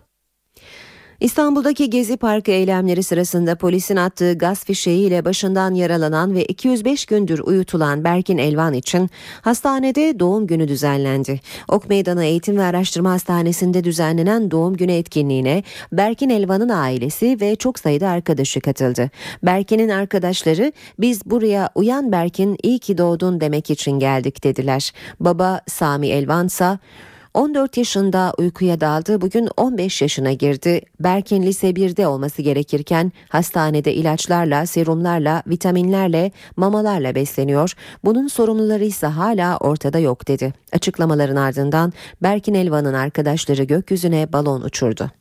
İstanbul'daki 1.19 1.89
Gezi 1.89 2.17
Parkı 2.17 2.51
eylemleri 2.51 3.03
sırasında 3.03 3.55
polisin 3.55 3.95
attığı 3.95 4.37
gaz 4.37 4.65
fişeğiyle 4.65 5.25
başından 5.25 5.73
yaralanan 5.73 6.35
ve 6.35 6.45
205 6.45 7.05
gündür 7.05 7.39
uyutulan 7.39 8.03
Berkin 8.03 8.37
Elvan 8.37 8.73
için 8.73 9.09
hastanede 9.41 10.19
doğum 10.19 10.47
günü 10.47 10.67
düzenlendi. 10.67 11.39
Ok 11.67 11.89
Meydanı 11.89 12.25
Eğitim 12.25 12.57
ve 12.57 12.63
Araştırma 12.63 13.11
Hastanesi'nde 13.11 13.83
düzenlenen 13.83 14.51
doğum 14.51 14.77
günü 14.77 14.91
etkinliğine 14.91 15.63
Berkin 15.91 16.29
Elvan'ın 16.29 16.69
ailesi 16.69 17.37
ve 17.41 17.55
çok 17.55 17.79
sayıda 17.79 18.09
arkadaşı 18.09 18.61
katıldı. 18.61 19.09
Berkin'in 19.43 19.89
arkadaşları 19.89 20.71
biz 20.99 21.25
buraya 21.25 21.69
uyan 21.75 22.11
Berkin 22.11 22.57
iyi 22.63 22.79
ki 22.79 22.97
doğdun 22.97 23.41
demek 23.41 23.69
için 23.69 23.91
geldik 23.91 24.43
dediler. 24.43 24.91
Baba 25.19 25.61
Sami 25.67 26.07
Elvan 26.07 26.47
ise 26.47 26.79
14 27.37 27.77
yaşında 27.77 28.33
uykuya 28.37 28.81
daldı. 28.81 29.21
Bugün 29.21 29.49
15 29.57 30.01
yaşına 30.01 30.33
girdi. 30.33 30.81
Berkin 30.99 31.43
lise 31.43 31.69
1'de 31.69 32.07
olması 32.07 32.41
gerekirken 32.41 33.11
hastanede 33.29 33.93
ilaçlarla, 33.93 34.65
serumlarla, 34.65 35.43
vitaminlerle, 35.47 36.31
mamalarla 36.55 37.15
besleniyor. 37.15 37.73
Bunun 38.03 38.27
sorumluları 38.27 38.83
ise 38.83 39.07
hala 39.07 39.57
ortada 39.57 39.99
yok 39.99 40.27
dedi. 40.27 40.53
Açıklamaların 40.73 41.35
ardından 41.35 41.93
Berkin 42.23 42.53
Elvan'ın 42.53 42.93
arkadaşları 42.93 43.63
gökyüzüne 43.63 44.33
balon 44.33 44.61
uçurdu. 44.61 45.11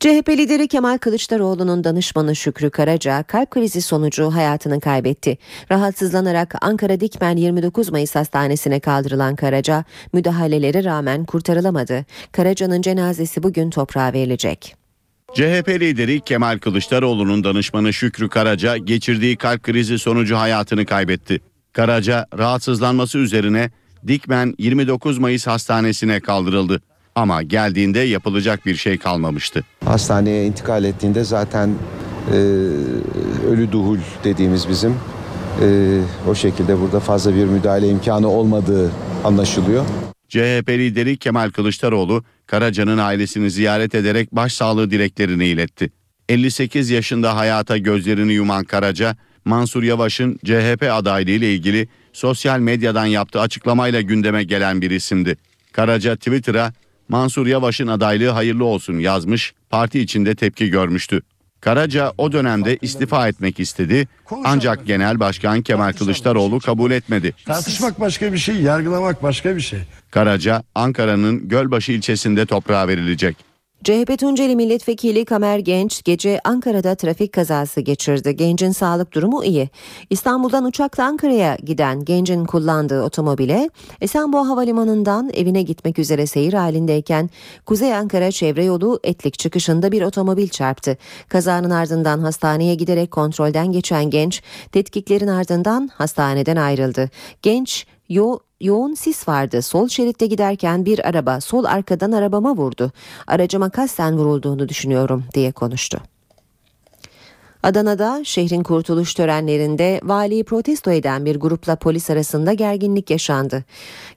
CHP 0.00 0.28
lideri 0.28 0.68
Kemal 0.68 0.98
Kılıçdaroğlu'nun 0.98 1.84
danışmanı 1.84 2.36
Şükrü 2.36 2.70
Karaca 2.70 3.22
kalp 3.22 3.50
krizi 3.50 3.82
sonucu 3.82 4.30
hayatını 4.30 4.80
kaybetti. 4.80 5.38
Rahatsızlanarak 5.70 6.54
Ankara 6.60 7.00
Dikmen 7.00 7.36
29 7.36 7.90
Mayıs 7.90 8.14
Hastanesi'ne 8.14 8.80
kaldırılan 8.80 9.36
Karaca 9.36 9.84
müdahalelere 10.12 10.84
rağmen 10.84 11.24
kurtarılamadı. 11.24 12.04
Karaca'nın 12.32 12.82
cenazesi 12.82 13.42
bugün 13.42 13.70
toprağa 13.70 14.12
verilecek. 14.12 14.76
CHP 15.34 15.68
lideri 15.68 16.20
Kemal 16.20 16.58
Kılıçdaroğlu'nun 16.58 17.44
danışmanı 17.44 17.92
Şükrü 17.92 18.28
Karaca 18.28 18.76
geçirdiği 18.76 19.36
kalp 19.36 19.62
krizi 19.62 19.98
sonucu 19.98 20.36
hayatını 20.36 20.86
kaybetti. 20.86 21.40
Karaca 21.72 22.26
rahatsızlanması 22.38 23.18
üzerine 23.18 23.70
Dikmen 24.06 24.54
29 24.58 25.18
Mayıs 25.18 25.46
Hastanesi'ne 25.46 26.20
kaldırıldı. 26.20 26.82
Ama 27.14 27.42
geldiğinde 27.42 28.00
yapılacak 28.00 28.66
bir 28.66 28.74
şey 28.74 28.98
kalmamıştı. 28.98 29.64
Hastaneye 29.84 30.46
intikal 30.46 30.84
ettiğinde 30.84 31.24
zaten 31.24 31.70
e, 32.32 32.36
ölü 33.50 33.72
duhul 33.72 33.98
dediğimiz 34.24 34.68
bizim 34.68 34.94
e, 35.62 35.98
o 36.28 36.34
şekilde 36.34 36.80
burada 36.80 37.00
fazla 37.00 37.34
bir 37.34 37.44
müdahale 37.44 37.88
imkanı 37.88 38.28
olmadığı 38.28 38.90
anlaşılıyor. 39.24 39.84
CHP 40.28 40.68
lideri 40.68 41.16
Kemal 41.16 41.50
Kılıçdaroğlu 41.50 42.24
Karaca'nın 42.46 42.98
ailesini 42.98 43.50
ziyaret 43.50 43.94
ederek 43.94 44.32
başsağlığı 44.32 44.90
dileklerini 44.90 45.46
iletti. 45.46 45.90
58 46.28 46.90
yaşında 46.90 47.36
hayata 47.36 47.78
gözlerini 47.78 48.32
yuman 48.32 48.64
Karaca, 48.64 49.16
Mansur 49.44 49.82
Yavaş'ın 49.82 50.38
CHP 50.44 50.88
adaylığı 50.92 51.30
ile 51.30 51.54
ilgili 51.54 51.88
sosyal 52.12 52.60
medyadan 52.60 53.06
yaptığı 53.06 53.40
açıklamayla 53.40 54.00
gündeme 54.00 54.44
gelen 54.44 54.82
bir 54.82 54.90
isimdi. 54.90 55.36
Karaca 55.72 56.16
Twitter'a 56.16 56.72
Mansur 57.10 57.46
Yavaş'ın 57.46 57.86
adaylığı 57.86 58.28
hayırlı 58.28 58.64
olsun 58.64 58.98
yazmış, 58.98 59.54
parti 59.70 60.00
içinde 60.00 60.34
tepki 60.34 60.70
görmüştü. 60.70 61.22
Karaca 61.60 62.12
o 62.18 62.32
dönemde 62.32 62.78
istifa 62.80 63.28
etmek 63.28 63.60
istedi 63.60 64.08
ancak 64.44 64.86
Genel 64.86 65.20
Başkan 65.20 65.62
Kemal 65.62 65.92
Kılıçdaroğlu 65.92 66.60
kabul 66.60 66.90
etmedi. 66.90 67.34
Tartışmak 67.46 68.00
başka 68.00 68.32
bir 68.32 68.38
şey, 68.38 68.56
yargılamak 68.56 69.22
başka 69.22 69.56
bir 69.56 69.60
şey. 69.60 69.78
Karaca 70.10 70.62
Ankara'nın 70.74 71.48
Gölbaşı 71.48 71.92
ilçesinde 71.92 72.46
toprağa 72.46 72.88
verilecek. 72.88 73.49
CHP 73.84 74.18
Tunceli 74.18 74.56
Milletvekili 74.56 75.24
Kamer 75.24 75.58
Genç 75.58 76.04
gece 76.04 76.40
Ankara'da 76.44 76.94
trafik 76.94 77.32
kazası 77.32 77.80
geçirdi. 77.80 78.36
Gencin 78.36 78.70
sağlık 78.70 79.14
durumu 79.14 79.44
iyi. 79.44 79.70
İstanbul'dan 80.10 80.64
uçakla 80.64 81.04
Ankara'ya 81.04 81.56
giden 81.64 82.04
Genc'in 82.04 82.44
kullandığı 82.44 83.02
otomobile 83.02 83.70
Esenboğa 84.00 84.48
Havalimanı'ndan 84.48 85.30
evine 85.34 85.62
gitmek 85.62 85.98
üzere 85.98 86.26
seyir 86.26 86.52
halindeyken 86.52 87.30
Kuzey 87.66 87.94
Ankara 87.94 88.30
çevre 88.30 88.64
yolu 88.64 89.00
Etlik 89.04 89.38
çıkışında 89.38 89.92
bir 89.92 90.02
otomobil 90.02 90.48
çarptı. 90.48 90.96
Kazanın 91.28 91.70
ardından 91.70 92.18
hastaneye 92.18 92.74
giderek 92.74 93.10
kontrolden 93.10 93.72
geçen 93.72 94.10
Genç 94.10 94.42
tetkiklerin 94.72 95.28
ardından 95.28 95.90
hastaneden 95.94 96.56
ayrıldı. 96.56 97.10
Genç 97.42 97.86
yo 98.08 98.38
yoğun 98.60 98.94
sis 98.94 99.28
vardı. 99.28 99.62
Sol 99.62 99.88
şeritte 99.88 100.26
giderken 100.26 100.84
bir 100.84 101.08
araba 101.08 101.40
sol 101.40 101.64
arkadan 101.64 102.12
arabama 102.12 102.56
vurdu. 102.56 102.92
Aracıma 103.26 103.70
kasten 103.70 104.18
vurulduğunu 104.18 104.68
düşünüyorum 104.68 105.24
diye 105.34 105.52
konuştu. 105.52 106.02
Adana'da 107.62 108.20
şehrin 108.24 108.62
kurtuluş 108.62 109.14
törenlerinde 109.14 110.00
valiyi 110.02 110.44
protesto 110.44 110.90
eden 110.90 111.24
bir 111.24 111.36
grupla 111.36 111.76
polis 111.76 112.10
arasında 112.10 112.52
gerginlik 112.52 113.10
yaşandı. 113.10 113.64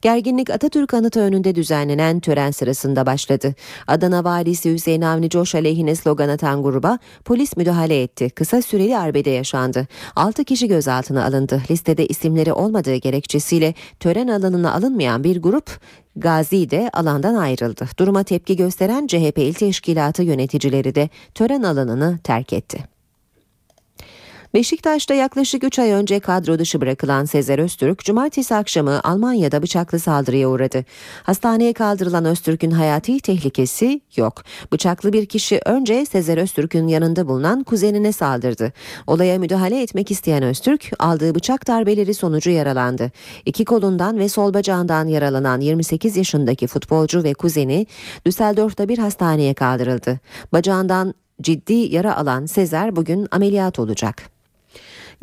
Gerginlik 0.01 0.49
Atatürk 0.49 0.93
Anıtı 0.93 1.19
önünde 1.19 1.56
düzenlenen 1.56 2.19
tören 2.19 2.51
sırasında 2.51 3.06
başladı. 3.06 3.56
Adana 3.88 4.23
valisi 4.23 4.73
Hüseyin 4.73 5.01
Avni 5.01 5.29
Coş 5.29 5.56
aleyhine 5.56 5.95
slogan 5.95 6.29
atan 6.29 6.63
gruba 6.63 6.99
polis 7.25 7.58
müdahale 7.58 8.01
etti. 8.01 8.29
Kısa 8.29 8.62
süreli 8.62 8.97
arbede 8.97 9.29
yaşandı. 9.29 9.88
6 10.15 10.43
kişi 10.43 10.67
gözaltına 10.67 11.25
alındı. 11.25 11.62
Listede 11.71 12.08
isimleri 12.08 12.53
olmadığı 12.53 12.95
gerekçesiyle 12.95 13.73
tören 13.99 14.27
alanına 14.27 14.73
alınmayan 14.73 15.23
bir 15.23 15.41
grup 15.41 15.79
Gazi 16.15 16.69
de 16.69 16.89
alandan 16.93 17.36
ayrıldı. 17.36 17.88
Duruma 17.99 18.24
tepki 18.24 18.55
gösteren 18.55 19.07
CHP 19.07 19.38
il 19.38 19.53
teşkilatı 19.53 20.24
yöneticileri 20.24 20.95
de 20.95 21.09
tören 21.36 21.63
alanını 21.63 22.20
terk 22.24 22.53
etti. 22.53 22.92
Beşiktaş'ta 24.54 25.14
yaklaşık 25.14 25.64
3 25.64 25.80
ay 25.80 25.91
önce 25.91 26.20
kadro 26.20 26.60
dışı 26.60 26.82
bırakılan 26.82 27.26
Sezer 27.26 27.60
Öztürk, 27.60 27.99
cumartesi 27.99 28.56
akşamı 28.56 29.01
Almanya'da 29.04 29.62
bıçaklı 29.62 29.99
saldırıya 29.99 30.49
uğradı. 30.49 30.86
Hastaneye 31.24 31.74
kaldırılan 31.74 32.26
Öztürk'ün 32.26 32.72
hayati 32.72 33.20
tehlikesi 33.20 34.01
yok. 34.16 34.43
Bıçaklı 34.74 35.14
bir 35.14 35.26
kişi 35.26 35.60
önce 35.66 36.06
Sezer 36.06 36.38
Öztürk'ün 36.38 36.88
yanında 36.88 37.28
bulunan 37.28 37.64
kuzenine 37.64 38.12
saldırdı. 38.12 38.74
Olaya 39.08 39.39
müdahale 39.39 39.82
etmek 39.82 40.12
isteyen 40.12 40.43
Öztürk, 40.43 40.91
aldığı 40.99 41.36
bıçak 41.36 41.68
darbeleri 41.68 42.14
sonucu 42.14 42.49
yaralandı. 42.49 43.12
İki 43.45 43.66
kolundan 43.66 44.20
ve 44.20 44.30
sol 44.30 44.54
bacağından 44.54 45.08
yaralanan 45.08 45.62
28 45.62 46.18
yaşındaki 46.18 46.68
futbolcu 46.68 47.24
ve 47.24 47.34
kuzeni 47.34 47.88
Düsseldorf'ta 48.26 48.89
bir 48.89 48.97
hastaneye 48.97 49.54
kaldırıldı. 49.54 50.20
Bacağından 50.51 51.14
ciddi 51.41 51.74
yara 51.74 52.18
alan 52.18 52.45
Sezer 52.45 52.95
bugün 52.95 53.28
ameliyat 53.32 53.80
olacak. 53.80 54.34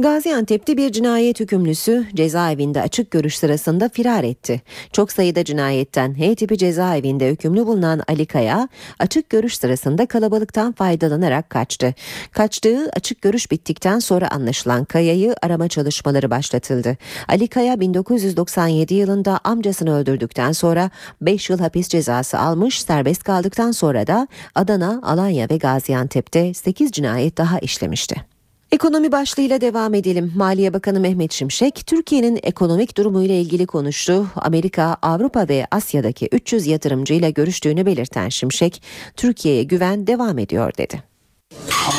Gaziantep'te 0.00 0.76
bir 0.76 0.92
cinayet 0.92 1.40
hükümlüsü 1.40 2.06
cezaevinde 2.14 2.82
açık 2.82 3.10
görüş 3.10 3.38
sırasında 3.38 3.88
firar 3.88 4.24
etti. 4.24 4.62
Çok 4.92 5.12
sayıda 5.12 5.44
cinayetten 5.44 6.18
H 6.18 6.34
tipi 6.34 6.58
cezaevinde 6.58 7.30
hükümlü 7.30 7.66
bulunan 7.66 8.02
Ali 8.08 8.26
Kaya 8.26 8.68
açık 8.98 9.30
görüş 9.30 9.58
sırasında 9.58 10.06
kalabalıktan 10.06 10.72
faydalanarak 10.72 11.50
kaçtı. 11.50 11.94
Kaçtığı 12.32 12.90
açık 12.96 13.22
görüş 13.22 13.50
bittikten 13.50 13.98
sonra 13.98 14.30
anlaşılan 14.30 14.84
Kaya'yı 14.84 15.34
arama 15.42 15.68
çalışmaları 15.68 16.30
başlatıldı. 16.30 16.96
Ali 17.28 17.48
Kaya 17.48 17.80
1997 17.80 18.94
yılında 18.94 19.40
amcasını 19.44 19.96
öldürdükten 19.96 20.52
sonra 20.52 20.90
5 21.20 21.50
yıl 21.50 21.58
hapis 21.58 21.88
cezası 21.88 22.38
almış 22.38 22.82
serbest 22.82 23.22
kaldıktan 23.22 23.72
sonra 23.72 24.06
da 24.06 24.28
Adana, 24.54 25.00
Alanya 25.02 25.46
ve 25.50 25.56
Gaziantep'te 25.56 26.54
8 26.54 26.92
cinayet 26.92 27.38
daha 27.38 27.58
işlemişti. 27.58 28.39
Ekonomi 28.72 29.12
başlığıyla 29.12 29.60
devam 29.60 29.94
edelim. 29.94 30.32
Maliye 30.36 30.72
Bakanı 30.72 31.00
Mehmet 31.00 31.32
Şimşek, 31.32 31.86
Türkiye'nin 31.86 32.40
ekonomik 32.42 32.96
durumuyla 32.96 33.34
ilgili 33.34 33.66
konuştu. 33.66 34.26
Amerika, 34.36 34.96
Avrupa 35.02 35.48
ve 35.48 35.66
Asya'daki 35.70 36.28
300 36.32 36.66
yatırımcıyla 36.66 37.30
görüştüğünü 37.30 37.86
belirten 37.86 38.28
Şimşek, 38.28 38.82
Türkiye'ye 39.16 39.62
güven 39.62 40.06
devam 40.06 40.38
ediyor 40.38 40.72
dedi. 40.78 41.02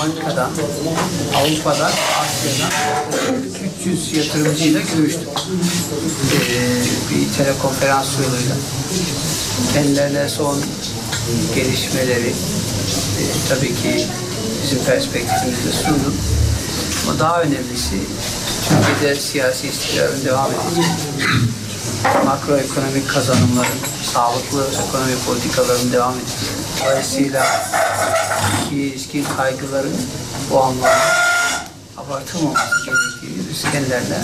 Amerika'dan, 0.01 0.51
Avrupa'dan, 1.35 1.91
Asya'dan 2.21 2.71
300 3.81 4.17
yatırımcıyla 4.17 4.81
görüştük. 4.97 5.27
Ee, 6.33 6.81
bir 7.11 7.37
telekonferans 7.37 8.19
yoluyla. 8.19 8.55
Kendilerine 9.73 10.29
son 10.29 10.57
gelişmeleri 11.55 12.29
e, 12.29 13.23
tabii 13.49 13.75
ki 13.75 14.05
bizim 14.63 14.83
perspektifimizde 14.85 15.71
sundum. 15.71 16.15
Ama 17.11 17.19
daha 17.19 17.41
önemlisi 17.41 17.95
Türkiye'de 18.69 19.15
siyasi 19.15 19.67
istikrarın 19.67 20.25
devam 20.25 20.51
edecek. 20.51 20.85
Makroekonomik 22.25 23.09
kazanımların, 23.09 23.79
sağlıklı 24.13 24.65
ekonomi 24.87 25.15
politikaların 25.27 25.91
devam 25.91 26.13
edecek. 26.13 26.49
Dolayısıyla 26.83 27.45
ilişkin 28.71 29.25
kaygıların 29.37 29.95
bu 30.51 30.63
anlamda 30.63 30.89
abartılmaması 31.97 32.85
gerektiğini 32.85 33.49
biz 33.49 33.71
kendilerine 33.71 34.17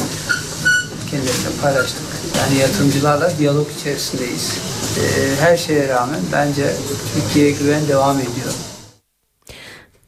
kendileriyle 1.12 1.50
paylaştık. 1.62 2.02
Yani 2.38 2.60
yatırımcılarla 2.60 3.38
diyalog 3.38 3.68
içerisindeyiz. 3.80 4.52
Ee, 4.98 5.36
her 5.40 5.58
şeye 5.58 5.88
rağmen 5.88 6.20
bence 6.32 6.74
Türkiye'ye 7.14 7.52
güven 7.52 7.88
devam 7.88 8.20
ediyor. 8.20 8.54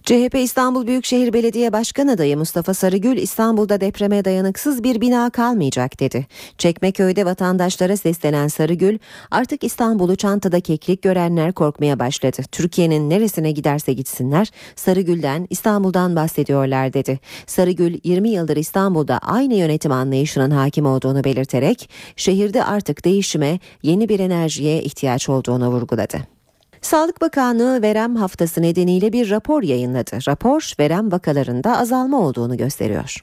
CHP 0.10 0.36
İstanbul 0.36 0.88
Büyükşehir 0.88 1.34
Belediye 1.34 1.74
Başkan 1.74 2.07
adayı 2.07 2.38
Mustafa 2.38 2.74
Sarıgül 2.74 3.18
İstanbul'da 3.18 3.82
depreme 3.82 4.26
dayanıksız 4.26 4.84
bir 4.84 5.01
bina 5.01 5.30
kalmayacak 5.30 5.99
dedi. 5.99 6.28
Çekmeköy'de 6.57 7.26
vatandaşlara 7.26 7.97
seslenen 7.97 8.47
Sarıgül 8.47 8.97
artık 9.32 9.64
İstanbul'u 9.64 10.16
çantada 10.16 10.60
keklik 10.60 11.01
görenler 11.01 11.53
korkmaya 11.53 11.99
başladı. 11.99 12.41
Türkiye'nin 12.51 13.10
neresine 13.10 13.51
giderse 13.51 13.93
gitsinler 13.93 14.51
Sarıgül'den 14.76 15.47
İstanbul'dan 15.49 16.16
bahsediyorlar 16.16 16.93
dedi. 16.93 17.20
Sarıgül 17.47 17.99
20 18.03 18.30
yıldır 18.30 18.57
İstanbul'da 18.57 19.18
aynı 19.18 19.53
yönetim 19.53 19.91
anlayışının 19.91 20.51
hakim 20.51 20.86
olduğunu 20.86 21.24
belirterek 21.24 21.89
şehirde 22.16 22.64
artık 22.64 23.05
değişime 23.05 23.60
yeni 23.84 24.10
bir 24.10 24.20
enerjiye 24.20 24.84
ihtiyaç 24.84 25.30
olduğunu 25.30 25.70
vurguladı. 25.70 26.38
Sağlık 26.82 27.21
Bakanlığı 27.21 27.82
verem 27.82 28.15
haftası 28.15 28.61
nedeniyle 28.61 29.13
bir 29.13 29.30
rapor 29.30 29.63
yayınladı. 29.63 30.17
Rapor 30.27 30.73
verem 30.80 31.11
vakalarında 31.11 31.77
azalma 31.77 32.19
olduğunu 32.19 32.57
gösteriyor. 32.57 33.15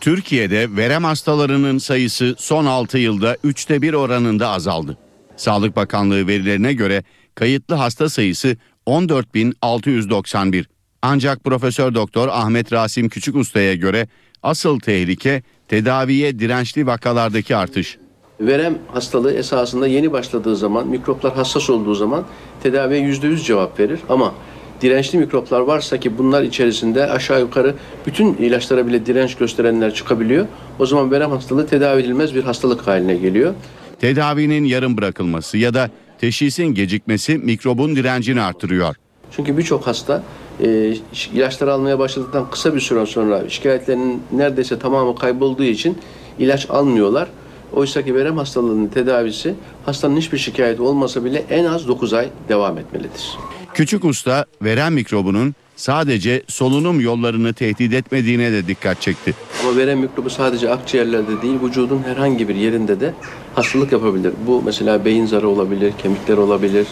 Türkiye'de 0.00 0.76
verem 0.76 1.04
hastalarının 1.04 1.78
sayısı 1.78 2.34
son 2.38 2.66
6 2.66 2.98
yılda 2.98 3.34
3'te 3.34 3.82
1 3.82 3.92
oranında 3.94 4.48
azaldı. 4.48 4.98
Sağlık 5.36 5.76
Bakanlığı 5.76 6.26
verilerine 6.26 6.72
göre 6.72 7.04
kayıtlı 7.34 7.74
hasta 7.74 8.08
sayısı 8.08 8.56
14.691. 8.86 10.64
Ancak 11.02 11.44
Profesör 11.44 11.94
Doktor 11.94 12.28
Ahmet 12.28 12.72
Rasim 12.72 13.08
Küçükusta'ya 13.08 13.74
göre 13.74 14.08
asıl 14.42 14.80
tehlike 14.80 15.42
tedaviye 15.68 16.38
dirençli 16.38 16.86
vakalardaki 16.86 17.56
artış. 17.56 17.98
Verem 18.40 18.78
hastalığı 18.92 19.32
esasında 19.32 19.86
yeni 19.86 20.12
başladığı 20.12 20.56
zaman, 20.56 20.88
mikroplar 20.88 21.34
hassas 21.34 21.70
olduğu 21.70 21.94
zaman 21.94 22.24
tedaviye 22.62 23.00
yüzde 23.00 23.26
yüz 23.26 23.46
cevap 23.46 23.80
verir. 23.80 24.00
Ama 24.08 24.34
dirençli 24.80 25.18
mikroplar 25.18 25.60
varsa 25.60 26.00
ki 26.00 26.18
bunlar 26.18 26.42
içerisinde 26.42 27.10
aşağı 27.10 27.40
yukarı 27.40 27.74
bütün 28.06 28.34
ilaçlara 28.34 28.86
bile 28.86 29.06
direnç 29.06 29.34
gösterenler 29.34 29.94
çıkabiliyor. 29.94 30.46
O 30.78 30.86
zaman 30.86 31.10
verem 31.10 31.30
hastalığı 31.30 31.66
tedavi 31.66 32.00
edilmez 32.00 32.34
bir 32.34 32.42
hastalık 32.42 32.86
haline 32.86 33.14
geliyor. 33.14 33.54
Tedavinin 34.00 34.64
yarım 34.64 34.96
bırakılması 34.96 35.58
ya 35.58 35.74
da 35.74 35.90
teşhisin 36.18 36.64
gecikmesi 36.64 37.38
mikrobun 37.38 37.96
direncini 37.96 38.40
artırıyor. 38.40 38.94
Çünkü 39.30 39.58
birçok 39.58 39.86
hasta 39.86 40.22
e, 40.62 40.94
ilaçları 41.34 41.72
almaya 41.72 41.98
başladıktan 41.98 42.50
kısa 42.50 42.74
bir 42.74 42.80
süre 42.80 43.06
sonra 43.06 43.48
şikayetlerinin 43.48 44.22
neredeyse 44.32 44.78
tamamı 44.78 45.16
kaybolduğu 45.16 45.64
için 45.64 45.98
ilaç 46.38 46.70
almıyorlar. 46.70 47.28
Oysa 47.72 48.02
ki 48.04 48.14
verem 48.14 48.36
hastalığının 48.36 48.86
tedavisi 48.86 49.54
hastanın 49.86 50.16
hiçbir 50.16 50.38
şikayeti 50.38 50.82
olmasa 50.82 51.24
bile 51.24 51.44
en 51.50 51.64
az 51.64 51.88
9 51.88 52.12
ay 52.14 52.28
devam 52.48 52.78
etmelidir. 52.78 53.38
Küçük 53.74 54.04
usta 54.04 54.44
verem 54.62 54.94
mikrobunun 54.94 55.54
sadece 55.76 56.42
solunum 56.48 57.00
yollarını 57.00 57.52
tehdit 57.52 57.94
etmediğine 57.94 58.52
de 58.52 58.66
dikkat 58.66 59.00
çekti. 59.00 59.34
Ama 59.62 59.76
verem 59.76 59.98
mikrobu 59.98 60.30
sadece 60.30 60.70
akciğerlerde 60.70 61.42
değil 61.42 61.58
vücudun 61.62 62.02
herhangi 62.06 62.48
bir 62.48 62.54
yerinde 62.54 63.00
de 63.00 63.14
hastalık 63.54 63.92
yapabilir. 63.92 64.32
Bu 64.46 64.62
mesela 64.62 65.04
beyin 65.04 65.26
zarı 65.26 65.48
olabilir, 65.48 65.92
kemikler 66.02 66.36
olabilir, 66.36 66.86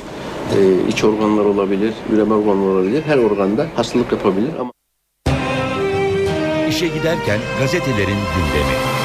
e, 0.57 0.89
iç 0.89 1.05
organlar 1.05 1.45
olabilir, 1.45 1.93
üreme 2.13 2.35
organları 2.35 2.71
olabilir. 2.71 3.03
Her 3.07 3.19
organda 3.19 3.67
hastalık 3.77 4.13
yapabilir 4.13 4.51
ama 4.61 4.73
İşe 6.69 6.87
giderken 6.87 7.39
gazetelerin 7.61 8.07
gündemi. 8.07 8.98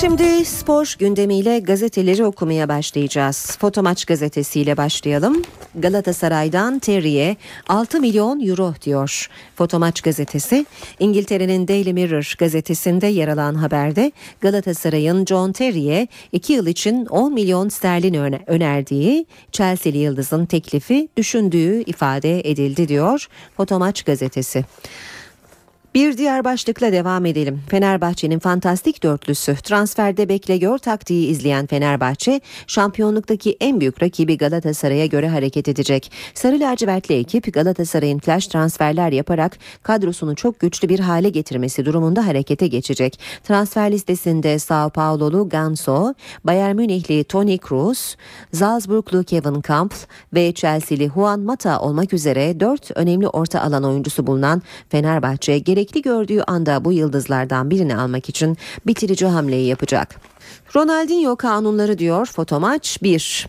Şimdi 0.00 0.44
spor 0.44 0.94
gündemiyle 0.98 1.58
gazeteleri 1.58 2.24
okumaya 2.24 2.68
başlayacağız. 2.68 3.56
Fotomaç 3.60 4.04
gazetesiyle 4.04 4.76
başlayalım. 4.76 5.42
Galatasaray'dan 5.74 6.78
Terry'e 6.78 7.36
6 7.68 8.00
milyon 8.00 8.48
euro 8.48 8.74
diyor. 8.82 9.28
Fotomaç 9.56 10.00
gazetesi 10.00 10.66
İngiltere'nin 10.98 11.68
Daily 11.68 11.92
Mirror 11.92 12.34
gazetesinde 12.38 13.06
yer 13.06 13.28
alan 13.28 13.54
haberde 13.54 14.12
Galatasaray'ın 14.40 15.26
John 15.26 15.52
Terry'e 15.52 16.08
2 16.32 16.52
yıl 16.52 16.66
için 16.66 17.06
10 17.06 17.34
milyon 17.34 17.68
sterlin 17.68 18.14
önerdiği 18.46 19.26
Chelsea'li 19.52 19.98
yıldızın 19.98 20.46
teklifi 20.46 21.08
düşündüğü 21.16 21.82
ifade 21.82 22.50
edildi 22.50 22.88
diyor 22.88 23.28
Fotomaç 23.56 24.02
gazetesi. 24.02 24.64
Bir 25.98 26.18
diğer 26.18 26.44
başlıkla 26.44 26.92
devam 26.92 27.26
edelim. 27.26 27.60
Fenerbahçe'nin 27.68 28.38
fantastik 28.38 29.02
dörtlüsü 29.02 29.56
transferde 29.56 30.28
bekle 30.28 30.56
gör 30.56 30.78
taktiği 30.78 31.28
izleyen 31.28 31.66
Fenerbahçe 31.66 32.40
şampiyonluktaki 32.66 33.56
en 33.60 33.80
büyük 33.80 34.02
rakibi 34.02 34.38
Galatasaray'a 34.38 35.06
göre 35.06 35.28
hareket 35.28 35.68
edecek. 35.68 36.12
Sarı 36.34 36.60
lacivertli 36.60 37.14
ekip 37.14 37.54
Galatasaray'ın 37.54 38.18
flash 38.18 38.46
transferler 38.46 39.12
yaparak 39.12 39.58
kadrosunu 39.82 40.34
çok 40.34 40.60
güçlü 40.60 40.88
bir 40.88 41.00
hale 41.00 41.28
getirmesi 41.28 41.84
durumunda 41.84 42.26
harekete 42.26 42.66
geçecek. 42.66 43.20
Transfer 43.44 43.92
listesinde 43.92 44.58
Sao 44.58 44.90
Paulo'lu 44.90 45.48
Ganso, 45.48 46.14
Bayern 46.44 46.76
Münihli 46.76 47.24
Toni 47.24 47.58
Kroos, 47.58 48.14
Salzburglu 48.52 49.24
Kevin 49.24 49.60
Kampl 49.60 49.96
ve 50.34 50.52
Chelsea'li 50.52 51.10
Juan 51.14 51.40
Mata 51.40 51.80
olmak 51.80 52.12
üzere 52.12 52.60
dört 52.60 52.90
önemli 52.94 53.28
orta 53.28 53.62
alan 53.62 53.84
oyuncusu 53.84 54.26
bulunan 54.26 54.62
Fenerbahçe 54.88 55.58
gerek 55.58 55.87
gerekli 55.88 56.02
gördüğü 56.02 56.40
anda 56.46 56.84
bu 56.84 56.92
yıldızlardan 56.92 57.70
birini 57.70 57.96
almak 57.96 58.28
için 58.28 58.56
bitirici 58.86 59.26
hamleyi 59.26 59.66
yapacak. 59.66 60.20
Ronaldinho 60.76 61.36
kanunları 61.36 61.98
diyor 61.98 62.26
fotomaç 62.26 63.02
1. 63.02 63.48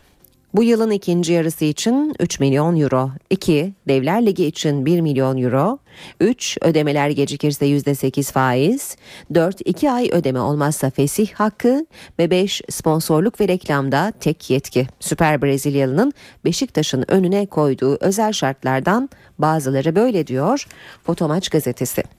Bu 0.53 0.63
yılın 0.63 0.91
ikinci 0.91 1.33
yarısı 1.33 1.65
için 1.65 2.15
3 2.19 2.39
milyon 2.39 2.79
euro. 2.79 3.11
2. 3.29 3.73
Devler 3.87 4.25
Ligi 4.25 4.45
için 4.45 4.85
1 4.85 5.01
milyon 5.01 5.37
euro. 5.37 5.79
3. 6.19 6.57
Ödemeler 6.61 7.09
gecikirse 7.09 7.65
%8 7.65 8.31
faiz. 8.31 8.95
4. 9.33 9.61
2 9.65 9.91
ay 9.91 10.09
ödeme 10.11 10.39
olmazsa 10.39 10.89
fesih 10.89 11.33
hakkı. 11.33 11.85
Ve 12.19 12.31
5. 12.31 12.61
Sponsorluk 12.69 13.41
ve 13.41 13.47
reklamda 13.47 14.13
tek 14.19 14.49
yetki. 14.49 14.87
Süper 14.99 15.41
Brezilyalı'nın 15.41 16.13
Beşiktaş'ın 16.45 17.05
önüne 17.07 17.45
koyduğu 17.45 17.97
özel 18.01 18.31
şartlardan 18.31 19.09
bazıları 19.39 19.95
böyle 19.95 20.27
diyor 20.27 20.67
Fotomaç 21.03 21.49
gazetesi. 21.49 22.18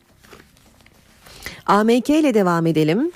AMK 1.71 2.11
ile 2.11 2.35
devam 2.35 2.67
edelim. 2.67 3.13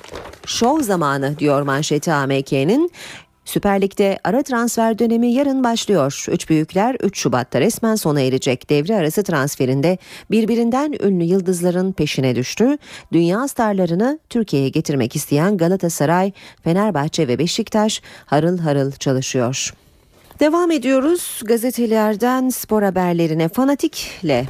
Şov 0.47 0.81
zamanı 0.81 1.39
diyor 1.39 1.63
manşeti 1.63 2.13
AMK'nin. 2.13 2.91
Süper 3.45 3.81
Lig'de 3.81 4.19
ara 4.25 4.43
transfer 4.43 4.99
dönemi 4.99 5.33
yarın 5.33 5.65
başlıyor. 5.65 6.25
Üç 6.29 6.49
büyükler 6.49 6.97
3 7.03 7.19
Şubat'ta 7.19 7.61
resmen 7.61 7.95
sona 7.95 8.21
erecek 8.21 8.71
devre 8.71 8.97
arası 8.97 9.23
transferinde 9.23 9.99
birbirinden 10.31 10.95
ünlü 11.03 11.25
yıldızların 11.25 11.93
peşine 11.93 12.37
düştü. 12.37 12.79
Dünya 13.13 13.49
starlarını 13.49 14.19
Türkiye'ye 14.31 14.69
getirmek 14.69 15.17
isteyen 15.17 15.57
Galatasaray, 15.57 16.33
Fenerbahçe 16.65 17.29
ve 17.29 17.39
Beşiktaş 17.39 18.03
harıl 18.27 18.59
harıl 18.59 18.93
çalışıyor. 18.93 19.75
Devam 20.41 20.71
ediyoruz 20.71 21.41
gazetelerden 21.45 22.49
spor 22.49 22.83
haberlerine 22.83 23.49
fanatikle 23.49 24.47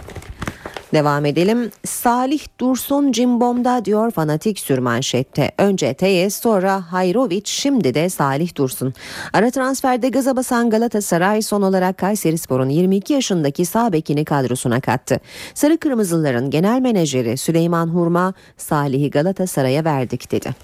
Devam 0.94 1.24
edelim. 1.24 1.70
Salih 1.84 2.40
Dursun 2.60 3.12
Cimbom'da 3.12 3.84
diyor 3.84 4.10
fanatik 4.10 4.58
sürmanşette. 4.58 5.50
Önce 5.58 5.94
Teyes 5.94 6.36
sonra 6.36 6.92
Hayrovic 6.92 7.42
şimdi 7.44 7.94
de 7.94 8.08
Salih 8.08 8.56
Dursun. 8.56 8.94
Ara 9.32 9.50
transferde 9.50 10.08
gaza 10.08 10.36
basan 10.36 10.70
Galatasaray 10.70 11.42
son 11.42 11.62
olarak 11.62 11.98
Kayseri 11.98 12.38
Spor'un 12.38 12.68
22 12.68 13.12
yaşındaki 13.12 13.64
sağ 13.66 13.92
bekini 13.92 14.24
kadrosuna 14.24 14.80
kattı. 14.80 15.20
Sarı 15.54 15.78
Kırmızıların 15.78 16.50
genel 16.50 16.80
menajeri 16.80 17.36
Süleyman 17.36 17.88
Hurma 17.88 18.34
Salih'i 18.56 19.10
Galatasaray'a 19.10 19.84
verdik 19.84 20.32
dedi. 20.32 20.54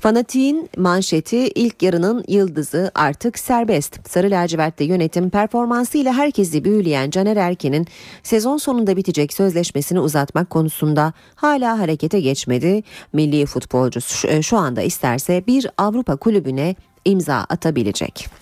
Fanatik'in 0.00 0.70
manşeti 0.76 1.36
ilk 1.36 1.82
yarının 1.82 2.24
yıldızı 2.28 2.90
artık 2.94 3.38
serbest. 3.38 4.08
Sarı 4.08 4.30
lacivertte 4.30 4.84
yönetim 4.84 5.30
performansıyla 5.30 6.12
herkesi 6.12 6.64
büyüleyen 6.64 7.10
Caner 7.10 7.36
Erkin'in 7.36 7.86
sezon 8.22 8.56
sonunda 8.56 8.96
bitecek 8.96 9.32
sözleşmesini 9.32 10.00
uzatmak 10.00 10.50
konusunda 10.50 11.12
hala 11.34 11.78
harekete 11.78 12.20
geçmedi. 12.20 12.82
Milli 13.12 13.46
futbolcu 13.46 14.00
şu 14.42 14.56
anda 14.56 14.82
isterse 14.82 15.46
bir 15.46 15.66
Avrupa 15.78 16.16
kulübüne 16.16 16.74
imza 17.04 17.36
atabilecek. 17.48 18.37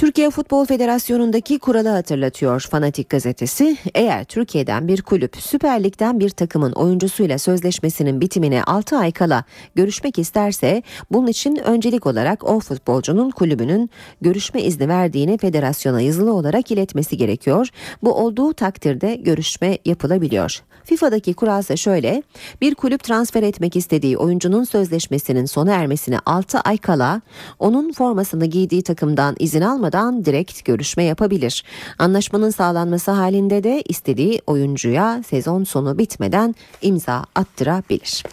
Türkiye 0.00 0.30
Futbol 0.30 0.64
Federasyonu'ndaki 0.64 1.58
kuralı 1.58 1.88
hatırlatıyor 1.88 2.60
Fanatik 2.60 3.10
gazetesi. 3.10 3.76
Eğer 3.94 4.24
Türkiye'den 4.24 4.88
bir 4.88 5.02
kulüp 5.02 5.36
Süper 5.36 5.84
Lig'den 5.84 6.20
bir 6.20 6.30
takımın 6.30 6.72
oyuncusuyla 6.72 7.38
sözleşmesinin 7.38 8.20
bitimine 8.20 8.64
6 8.64 8.96
ay 8.96 9.12
kala 9.12 9.44
görüşmek 9.74 10.18
isterse 10.18 10.82
bunun 11.10 11.26
için 11.26 11.56
öncelik 11.56 12.06
olarak 12.06 12.44
o 12.44 12.60
futbolcunun 12.60 13.30
kulübünün 13.30 13.90
görüşme 14.20 14.62
izni 14.62 14.88
verdiğini 14.88 15.38
federasyona 15.38 16.00
yazılı 16.00 16.32
olarak 16.32 16.70
iletmesi 16.70 17.16
gerekiyor. 17.16 17.68
Bu 18.02 18.14
olduğu 18.14 18.52
takdirde 18.52 19.14
görüşme 19.14 19.78
yapılabiliyor. 19.84 20.62
FIFA'daki 20.84 21.34
kural 21.34 21.60
ise 21.60 21.76
şöyle. 21.76 22.22
Bir 22.60 22.74
kulüp 22.74 23.04
transfer 23.04 23.42
etmek 23.42 23.76
istediği 23.76 24.16
oyuncunun 24.16 24.64
sözleşmesinin 24.64 25.44
sona 25.44 25.72
ermesine 25.72 26.18
6 26.26 26.60
ay 26.60 26.78
kala 26.78 27.20
onun 27.58 27.92
formasını 27.92 28.46
giydiği 28.46 28.82
takımdan 28.82 29.36
izin 29.38 29.60
almadan 29.60 29.89
direkt 30.24 30.64
görüşme 30.64 31.04
yapabilir. 31.04 31.64
Anlaşmanın 31.98 32.50
sağlanması 32.50 33.10
halinde 33.10 33.64
de 33.64 33.82
istediği 33.88 34.40
oyuncuya 34.46 35.22
sezon 35.26 35.64
sonu 35.64 35.98
bitmeden 35.98 36.54
imza 36.82 37.24
attırabilir. 37.34 38.24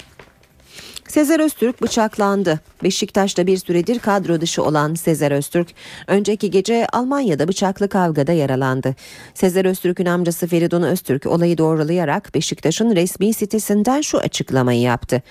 Sezer 1.08 1.39
Öztürk 1.39 1.82
bıçaklandı. 1.82 2.60
Beşiktaş'ta 2.84 3.47
bir 3.47 3.57
süredir 3.57 3.99
kadro 3.99 4.41
dışı 4.41 4.63
olan 4.63 4.93
Sezer 4.93 5.32
Öztürk 5.32 5.67
önceki 6.07 6.51
gece 6.51 6.88
Almanya'da 6.93 7.47
bıçaklı 7.47 7.89
kavgada 7.89 8.32
yaralandı. 8.32 8.95
Sezer 9.34 9.65
Öztürk'ün 9.65 10.05
amcası 10.05 10.47
Feridun 10.47 10.82
Öztürk 10.82 11.25
olayı 11.25 11.57
doğrulayarak 11.57 12.36
Beşiktaş'ın 12.36 12.95
resmi 12.95 13.34
sitesinden 13.34 14.01
şu 14.01 14.17
açıklamayı 14.17 14.82
yaptı. 14.82 15.21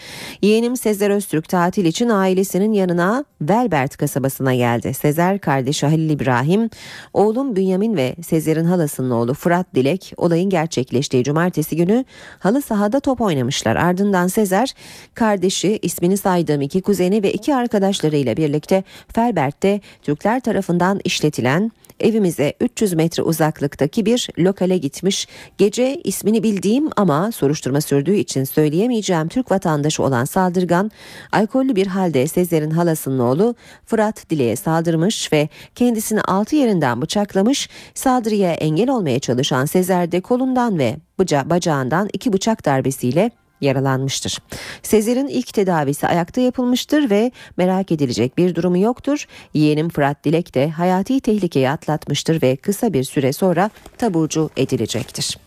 Yeğenim 0.42 0.76
Sezer 0.76 1.10
Öztürk 1.10 1.48
tatil 1.48 1.84
için 1.84 2.08
ailesinin 2.08 2.72
yanına 2.72 3.24
Velbert 3.40 3.96
kasabasına 3.96 4.54
geldi. 4.54 4.94
Sezer 4.94 5.38
kardeşi 5.38 5.86
Halil 5.86 6.10
İbrahim, 6.10 6.70
oğlum 7.12 7.56
Bünyamin 7.56 7.96
ve 7.96 8.14
Sezer'in 8.26 8.64
halasının 8.64 9.10
oğlu 9.10 9.34
Fırat 9.34 9.74
Dilek 9.74 10.12
olayın 10.16 10.50
gerçekleştiği 10.50 11.24
cumartesi 11.24 11.76
günü 11.76 12.04
halı 12.38 12.62
sahada 12.62 13.00
top 13.00 13.20
oynamışlar. 13.20 13.76
Ardından 13.76 14.26
Sezer 14.26 14.74
kardeşi 15.14 15.78
ismini 15.82 16.16
saydığım 16.16 16.60
iki 16.60 16.82
kuzeni 16.82 17.22
ve 17.22 17.32
iki 17.36 17.54
arkadaşlarıyla 17.54 18.36
birlikte 18.36 18.84
Felbert'te 19.14 19.80
Türkler 20.02 20.40
tarafından 20.40 21.00
işletilen 21.04 21.70
evimize 22.00 22.54
300 22.60 22.92
metre 22.92 23.22
uzaklıktaki 23.22 24.06
bir 24.06 24.28
lokale 24.38 24.78
gitmiş. 24.78 25.28
Gece 25.58 26.00
ismini 26.04 26.42
bildiğim 26.42 26.90
ama 26.96 27.32
soruşturma 27.32 27.80
sürdüğü 27.80 28.14
için 28.14 28.44
söyleyemeyeceğim 28.44 29.28
Türk 29.28 29.50
vatandaşı 29.50 30.02
olan 30.02 30.24
saldırgan 30.24 30.90
alkollü 31.32 31.76
bir 31.76 31.86
halde 31.86 32.26
Sezer'in 32.26 32.70
halasının 32.70 33.18
oğlu 33.18 33.54
Fırat 33.86 34.30
Dile'ye 34.30 34.56
saldırmış 34.56 35.32
ve 35.32 35.48
kendisini 35.74 36.20
altı 36.20 36.56
yerinden 36.56 37.02
bıçaklamış. 37.02 37.68
Saldırıya 37.94 38.52
engel 38.52 38.90
olmaya 38.90 39.18
çalışan 39.18 39.64
Sezer 39.64 40.12
de 40.12 40.20
kolundan 40.20 40.78
ve 40.78 40.96
bıca 41.18 41.50
bacağından 41.50 42.08
iki 42.12 42.32
bıçak 42.32 42.64
darbesiyle 42.64 43.30
yaralanmıştır. 43.60 44.38
Sezer'in 44.82 45.26
ilk 45.26 45.54
tedavisi 45.54 46.06
ayakta 46.06 46.40
yapılmıştır 46.40 47.10
ve 47.10 47.32
merak 47.56 47.92
edilecek 47.92 48.38
bir 48.38 48.54
durumu 48.54 48.78
yoktur. 48.78 49.26
Yeğenim 49.54 49.88
Fırat 49.88 50.24
Dilek 50.24 50.54
de 50.54 50.70
hayati 50.70 51.20
tehlikeyi 51.20 51.70
atlatmıştır 51.70 52.42
ve 52.42 52.56
kısa 52.56 52.92
bir 52.92 53.04
süre 53.04 53.32
sonra 53.32 53.70
taburcu 53.98 54.50
edilecektir. 54.56 55.45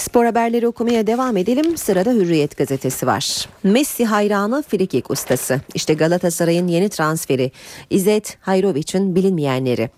Spor 0.00 0.24
haberleri 0.24 0.68
okumaya 0.68 1.06
devam 1.06 1.36
edelim. 1.36 1.76
Sırada 1.76 2.10
Hürriyet 2.10 2.56
gazetesi 2.56 3.06
var. 3.06 3.48
Messi 3.62 4.04
hayranı 4.04 4.62
frikik 4.62 5.10
ustası. 5.10 5.60
İşte 5.74 5.94
Galatasaray'ın 5.94 6.68
yeni 6.68 6.88
transferi. 6.88 7.52
İzzet 7.90 8.38
Hayrovic'in 8.40 9.14
bilinmeyenleri. 9.14 9.90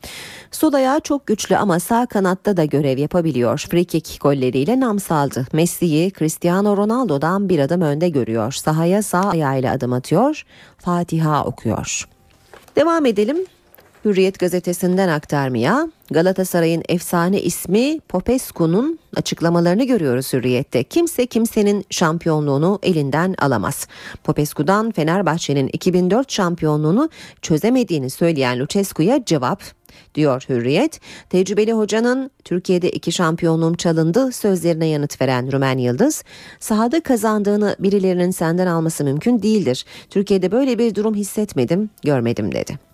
Sol 0.50 0.72
ayağı 0.72 1.00
çok 1.00 1.26
güçlü 1.26 1.56
ama 1.56 1.80
sağ 1.80 2.06
kanatta 2.06 2.56
da 2.56 2.64
görev 2.64 2.98
yapabiliyor. 2.98 3.66
Frikik 3.70 4.18
golleriyle 4.20 4.80
nam 4.80 5.00
saldı. 5.00 5.46
Messi'yi 5.52 6.12
Cristiano 6.12 6.76
Ronaldo'dan 6.76 7.48
bir 7.48 7.58
adım 7.58 7.80
önde 7.80 8.08
görüyor. 8.08 8.52
Sahaya 8.52 9.02
sağ 9.02 9.30
ayağıyla 9.30 9.72
adım 9.72 9.92
atıyor. 9.92 10.44
Fatiha 10.78 11.44
okuyor. 11.44 12.08
Devam 12.76 13.06
edelim. 13.06 13.36
Hürriyet 14.04 14.38
gazetesinden 14.38 15.08
aktarmaya 15.08 15.88
Galatasaray'ın 16.10 16.82
efsane 16.88 17.42
ismi 17.42 18.00
Popescu'nun 18.00 18.98
açıklamalarını 19.16 19.84
görüyoruz 19.84 20.32
Hürriyet'te. 20.32 20.84
Kimse 20.84 21.26
kimsenin 21.26 21.84
şampiyonluğunu 21.90 22.78
elinden 22.82 23.34
alamaz. 23.38 23.88
Popescu'dan 24.24 24.90
Fenerbahçe'nin 24.90 25.70
2004 25.72 26.32
şampiyonluğunu 26.32 27.10
çözemediğini 27.42 28.10
söyleyen 28.10 28.58
Lucescu'ya 28.58 29.24
cevap 29.24 29.62
diyor 30.14 30.44
Hürriyet. 30.48 31.00
Tecrübeli 31.30 31.72
hocanın 31.72 32.30
Türkiye'de 32.44 32.90
iki 32.90 33.12
şampiyonluğum 33.12 33.74
çalındı 33.74 34.32
sözlerine 34.32 34.86
yanıt 34.86 35.20
veren 35.20 35.52
Rümen 35.52 35.78
Yıldız, 35.78 36.24
sahada 36.60 37.02
kazandığını 37.02 37.76
birilerinin 37.78 38.30
senden 38.30 38.66
alması 38.66 39.04
mümkün 39.04 39.42
değildir. 39.42 39.84
Türkiye'de 40.10 40.52
böyle 40.52 40.78
bir 40.78 40.94
durum 40.94 41.14
hissetmedim, 41.14 41.90
görmedim 42.04 42.52
dedi. 42.52 42.91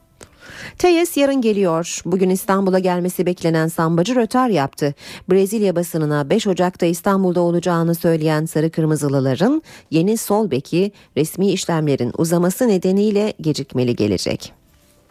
Teyes 0.78 1.16
yarın 1.16 1.40
geliyor. 1.40 2.00
Bugün 2.04 2.30
İstanbul'a 2.30 2.78
gelmesi 2.78 3.26
beklenen 3.26 3.68
sambacı 3.68 4.16
rötar 4.16 4.48
yaptı. 4.48 4.94
Brezilya 5.30 5.76
basınına 5.76 6.30
5 6.30 6.46
Ocak'ta 6.46 6.86
İstanbul'da 6.86 7.40
olacağını 7.40 7.94
söyleyen 7.94 8.44
Sarı 8.44 8.70
Kırmızılıların 8.70 9.62
yeni 9.90 10.16
sol 10.16 10.50
beki 10.50 10.92
resmi 11.16 11.50
işlemlerin 11.50 12.12
uzaması 12.18 12.68
nedeniyle 12.68 13.32
gecikmeli 13.40 13.96
gelecek. 13.96 14.52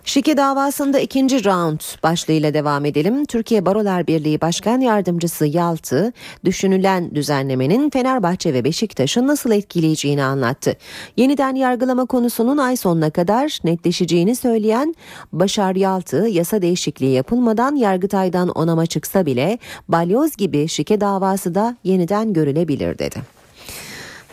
Şike 0.08 0.38
davasında 0.38 1.00
ikinci 1.00 1.46
round 1.46 1.80
başlığıyla 2.04 2.54
devam 2.54 2.86
edelim. 2.86 3.26
Türkiye 3.26 3.66
Barolar 3.66 4.08
Birliği 4.08 4.42
Başkan 4.42 4.80
Yardımcısı 4.80 5.46
Yaltı, 5.46 6.14
düşünülen 6.46 7.16
düzenlemenin 7.16 7.90
Fenerbahçe 7.90 8.54
ve 8.54 8.64
Beşiktaş'ı 8.64 9.28
nasıl 9.28 9.52
etkileyeceğini 9.52 10.24
anlattı. 10.24 10.78
Yeniden 11.18 11.56
yargılama 11.56 12.06
konusunun 12.06 12.58
ay 12.58 12.78
sonuna 12.78 13.10
kadar 13.10 13.60
netleşeceğini 13.64 14.36
söyleyen 14.36 14.96
Başar 15.32 15.76
Yaltı, 15.76 16.28
yasa 16.28 16.62
değişikliği 16.62 17.14
yapılmadan 17.14 17.76
Yargıtay'dan 17.76 18.50
onama 18.50 18.86
çıksa 18.86 19.26
bile 19.26 19.60
balyoz 19.88 20.36
gibi 20.36 20.68
şike 20.68 21.02
davası 21.02 21.56
da 21.56 21.78
yeniden 21.84 22.34
görülebilir 22.34 23.00
dedi. 23.00 23.37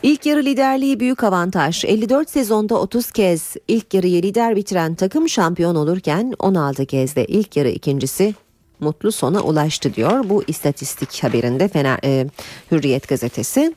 İlk 0.04 0.26
yarı 0.26 0.44
liderliği 0.44 1.00
büyük 1.00 1.24
avantaj. 1.24 1.84
54 1.84 2.30
sezonda 2.30 2.74
30 2.74 3.10
kez 3.10 3.56
ilk 3.68 3.94
yarıyı 3.94 4.22
lider 4.22 4.56
bitiren 4.56 4.94
takım 4.94 5.28
şampiyon 5.28 5.74
olurken 5.74 6.32
16 6.38 6.86
kez 6.86 7.16
de 7.16 7.24
ilk 7.24 7.56
yarı 7.56 7.68
ikincisi 7.68 8.34
mutlu 8.80 9.12
sona 9.12 9.40
ulaştı 9.40 9.94
diyor 9.94 10.28
bu 10.28 10.44
istatistik 10.46 11.22
haberinde 11.22 11.68
Fener 11.68 11.98
e, 12.04 12.26
Hürriyet 12.70 13.08
gazetesi. 13.08 13.74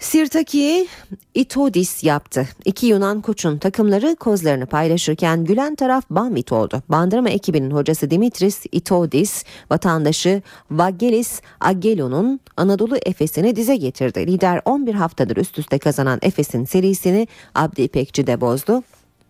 Sirtaki 0.00 0.86
Itodis 1.34 2.04
yaptı. 2.04 2.48
İki 2.64 2.86
Yunan 2.86 3.20
koçun 3.20 3.58
takımları 3.58 4.16
kozlarını 4.16 4.66
paylaşırken 4.66 5.44
gülen 5.44 5.74
taraf 5.74 6.04
Bambit 6.10 6.52
oldu. 6.52 6.82
Bandırma 6.88 7.28
ekibinin 7.28 7.70
hocası 7.70 8.10
Dimitris 8.10 8.66
Itodis 8.72 9.44
vatandaşı 9.70 10.42
Vagelis 10.70 11.40
Agelo'nun 11.60 12.40
Anadolu 12.56 12.96
Efes'ini 13.06 13.56
dize 13.56 13.76
getirdi. 13.76 14.26
Lider 14.26 14.60
11 14.64 14.94
haftadır 14.94 15.36
üst 15.36 15.58
üste 15.58 15.78
kazanan 15.78 16.18
Efes'in 16.22 16.64
serisini 16.64 17.28
Abdi 17.54 17.82
İpekçi 17.82 18.26
de 18.26 18.40
bozdu. 18.40 18.82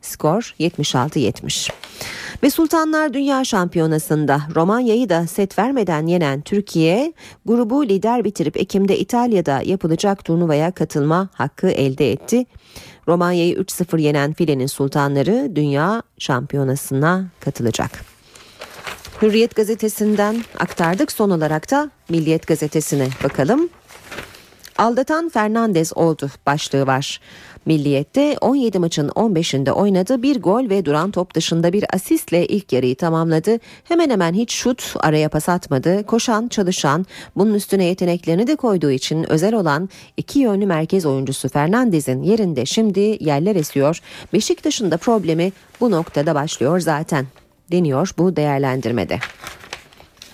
Skor 0.03 0.55
76-70. 0.61 1.71
Ve 2.43 2.51
Sultanlar 2.51 3.15
Dünya 3.15 3.45
Şampiyonası'nda 3.45 4.41
Romanya'yı 4.55 5.09
da 5.09 5.27
set 5.27 5.59
vermeden 5.59 6.07
yenen 6.07 6.41
Türkiye 6.41 7.13
grubu 7.47 7.89
lider 7.89 8.25
bitirip 8.25 8.57
Ekim'de 8.57 8.99
İtalya'da 8.99 9.63
yapılacak 9.65 10.25
turnuvaya 10.25 10.71
katılma 10.71 11.29
hakkı 11.35 11.69
elde 11.69 12.13
etti. 12.13 12.47
Romanya'yı 13.09 13.55
3-0 13.55 14.01
yenen 14.01 14.33
filenin 14.33 14.67
sultanları 14.67 15.53
Dünya 15.57 16.03
Şampiyonası'na 16.19 17.25
katılacak. 17.41 18.05
Hürriyet 19.23 19.57
gazetesinden 19.57 20.45
aktardık. 20.59 21.13
Son 21.13 21.31
olarak 21.31 21.71
da 21.71 21.91
Milliyet 22.09 22.47
gazetesine 22.47 23.09
bakalım. 23.25 23.69
Aldatan 24.79 25.29
Fernandez 25.29 25.97
oldu 25.97 26.31
başlığı 26.47 26.87
var. 26.87 27.21
Milliyet'te 27.67 28.37
17 28.41 28.79
maçın 28.79 29.09
15'inde 29.09 29.71
oynadı. 29.71 30.23
Bir 30.23 30.43
gol 30.43 30.71
ve 30.71 30.85
duran 30.85 31.11
top 31.11 31.35
dışında 31.35 31.73
bir 31.73 31.85
asistle 31.95 32.47
ilk 32.47 32.73
yarıyı 32.73 32.97
tamamladı. 32.97 33.59
Hemen 33.85 34.11
hemen 34.11 34.35
hiç 34.35 34.53
şut 34.53 34.95
araya 35.01 35.29
pas 35.29 35.49
atmadı. 35.49 36.07
Koşan, 36.07 36.49
çalışan, 36.49 37.07
bunun 37.37 37.55
üstüne 37.55 37.85
yeteneklerini 37.85 38.47
de 38.47 38.57
koyduğu 38.57 38.91
için 38.91 39.33
özel 39.33 39.55
olan 39.55 39.89
iki 40.17 40.39
yönlü 40.39 40.67
merkez 40.67 41.07
oyuncusu 41.07 41.49
Fernandez'in 41.49 42.23
yerinde 42.23 42.67
şimdi 42.67 43.17
yerler 43.21 43.57
esiyor. 43.57 44.01
Beşiktaş'ın 44.33 44.91
da 44.91 44.97
problemi 44.97 45.53
bu 45.81 45.91
noktada 45.91 46.35
başlıyor 46.35 46.81
zaten 46.81 47.27
deniyor 47.73 48.11
bu 48.19 48.37
değerlendirmede. 48.37 49.19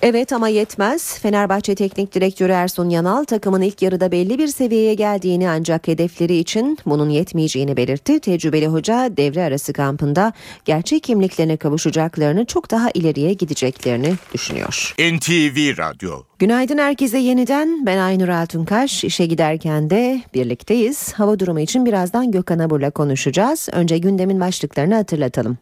Evet 0.03 0.33
ama 0.33 0.49
yetmez. 0.49 1.19
Fenerbahçe 1.19 1.75
Teknik 1.75 2.15
Direktörü 2.15 2.53
Ersun 2.53 2.89
Yanal 2.89 3.25
takımın 3.25 3.63
ilk 3.63 3.83
yarıda 3.83 4.13
belli 4.13 4.39
bir 4.39 4.47
seviyeye 4.47 4.95
geldiğini 4.95 5.49
ancak 5.49 5.89
hedefleri 5.89 6.37
için 6.37 6.79
bunun 6.87 7.09
yetmeyeceğini 7.09 7.77
belirtti. 7.77 8.21
Tecrübeli 8.21 8.67
hoca 8.67 9.17
devre 9.17 9.43
arası 9.43 9.73
kampında 9.73 10.33
gerçek 10.65 11.03
kimliklerine 11.03 11.57
kavuşacaklarını 11.57 12.45
çok 12.45 12.71
daha 12.71 12.91
ileriye 12.95 13.33
gideceklerini 13.33 14.15
düşünüyor. 14.35 14.95
NTV 14.99 15.79
Radyo 15.79 16.23
Günaydın 16.39 16.79
herkese 16.79 17.19
yeniden 17.19 17.87
ben 17.87 17.99
Aynur 17.99 18.29
Altunkaş 18.29 19.05
işe 19.05 19.27
giderken 19.27 19.91
de 19.91 20.23
birlikteyiz. 20.35 21.13
Hava 21.13 21.39
durumu 21.39 21.61
için 21.61 21.87
birazdan 21.87 22.31
Gökhan 22.31 22.59
Abur'la 22.59 22.91
konuşacağız. 22.91 23.69
Önce 23.73 23.99
gündemin 23.99 24.41
başlıklarını 24.41 24.95
hatırlatalım. 24.95 25.59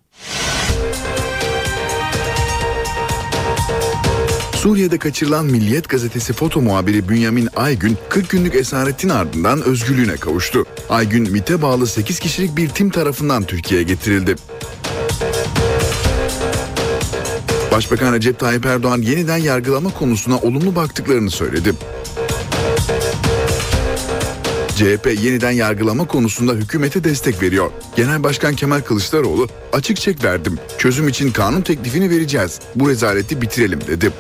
Suriye'de 4.64 4.98
kaçırılan 4.98 5.46
Milliyet 5.46 5.88
gazetesi 5.88 6.32
foto 6.32 6.60
muhabiri 6.60 7.08
Bünyamin 7.08 7.48
Aygün 7.56 7.98
40 8.08 8.30
günlük 8.30 8.54
esaretin 8.54 9.08
ardından 9.08 9.62
özgürlüğüne 9.62 10.16
kavuştu. 10.16 10.64
Aygün 10.88 11.32
MİT'e 11.32 11.62
bağlı 11.62 11.86
8 11.86 12.18
kişilik 12.18 12.56
bir 12.56 12.68
tim 12.68 12.90
tarafından 12.90 13.42
Türkiye'ye 13.42 13.86
getirildi. 13.86 14.34
Başbakan 17.72 18.12
Recep 18.12 18.38
Tayyip 18.38 18.66
Erdoğan 18.66 19.02
yeniden 19.02 19.36
yargılama 19.36 19.90
konusuna 19.90 20.38
olumlu 20.38 20.76
baktıklarını 20.76 21.30
söyledi. 21.30 21.72
CHP 24.76 25.06
yeniden 25.22 25.50
yargılama 25.50 26.06
konusunda 26.06 26.52
hükümete 26.52 27.04
destek 27.04 27.42
veriyor. 27.42 27.70
Genel 27.96 28.22
Başkan 28.22 28.54
Kemal 28.54 28.80
Kılıçdaroğlu 28.80 29.48
açık 29.72 29.96
çek 29.96 30.24
verdim. 30.24 30.58
Çözüm 30.78 31.08
için 31.08 31.30
kanun 31.30 31.60
teklifini 31.60 32.10
vereceğiz. 32.10 32.60
Bu 32.74 32.88
rezaleti 32.88 33.42
bitirelim 33.42 33.80
dedi. 33.80 34.10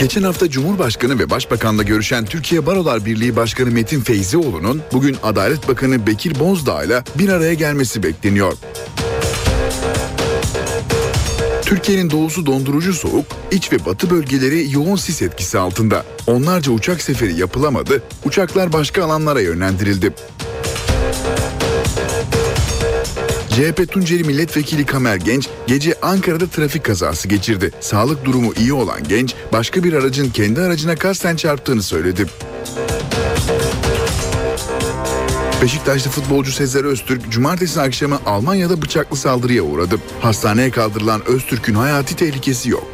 Geçen 0.00 0.22
hafta 0.22 0.50
Cumhurbaşkanı 0.50 1.18
ve 1.18 1.30
Başbakan'la 1.30 1.82
görüşen 1.82 2.24
Türkiye 2.24 2.66
Barolar 2.66 3.04
Birliği 3.04 3.36
Başkanı 3.36 3.70
Metin 3.70 4.00
Feyzioğlu'nun 4.00 4.82
bugün 4.92 5.16
Adalet 5.22 5.68
Bakanı 5.68 6.06
Bekir 6.06 6.40
Bozdağ 6.40 6.84
ile 6.84 7.02
bir 7.18 7.28
araya 7.28 7.54
gelmesi 7.54 8.02
bekleniyor. 8.02 8.52
Türkiye'nin 11.74 12.10
doğusu 12.10 12.46
dondurucu 12.46 12.94
soğuk, 12.94 13.26
iç 13.50 13.72
ve 13.72 13.84
batı 13.84 14.10
bölgeleri 14.10 14.72
yoğun 14.72 14.96
sis 14.96 15.22
etkisi 15.22 15.58
altında. 15.58 16.04
Onlarca 16.26 16.72
uçak 16.72 17.02
seferi 17.02 17.40
yapılamadı, 17.40 18.02
uçaklar 18.24 18.72
başka 18.72 19.04
alanlara 19.04 19.40
yönlendirildi. 19.40 20.12
CHP 23.50 23.92
Tunceli 23.92 24.24
Milletvekili 24.24 24.86
Kamer 24.86 25.16
Genç 25.16 25.48
gece 25.66 25.94
Ankara'da 26.02 26.46
trafik 26.46 26.84
kazası 26.84 27.28
geçirdi. 27.28 27.70
Sağlık 27.80 28.24
durumu 28.24 28.52
iyi 28.58 28.72
olan 28.72 29.00
genç 29.08 29.34
başka 29.52 29.84
bir 29.84 29.92
aracın 29.92 30.30
kendi 30.30 30.60
aracına 30.60 30.96
kasten 30.96 31.36
çarptığını 31.36 31.82
söyledi. 31.82 32.26
Beşiktaşlı 35.64 36.10
futbolcu 36.10 36.52
Sezer 36.52 36.84
Öztürk 36.84 37.30
cumartesi 37.30 37.80
akşamı 37.80 38.18
Almanya'da 38.26 38.82
bıçaklı 38.82 39.16
saldırıya 39.16 39.62
uğradı. 39.62 39.96
Hastaneye 40.20 40.70
kaldırılan 40.70 41.20
Öztürk'ün 41.26 41.74
hayati 41.74 42.16
tehlikesi 42.16 42.70
yok. 42.70 42.86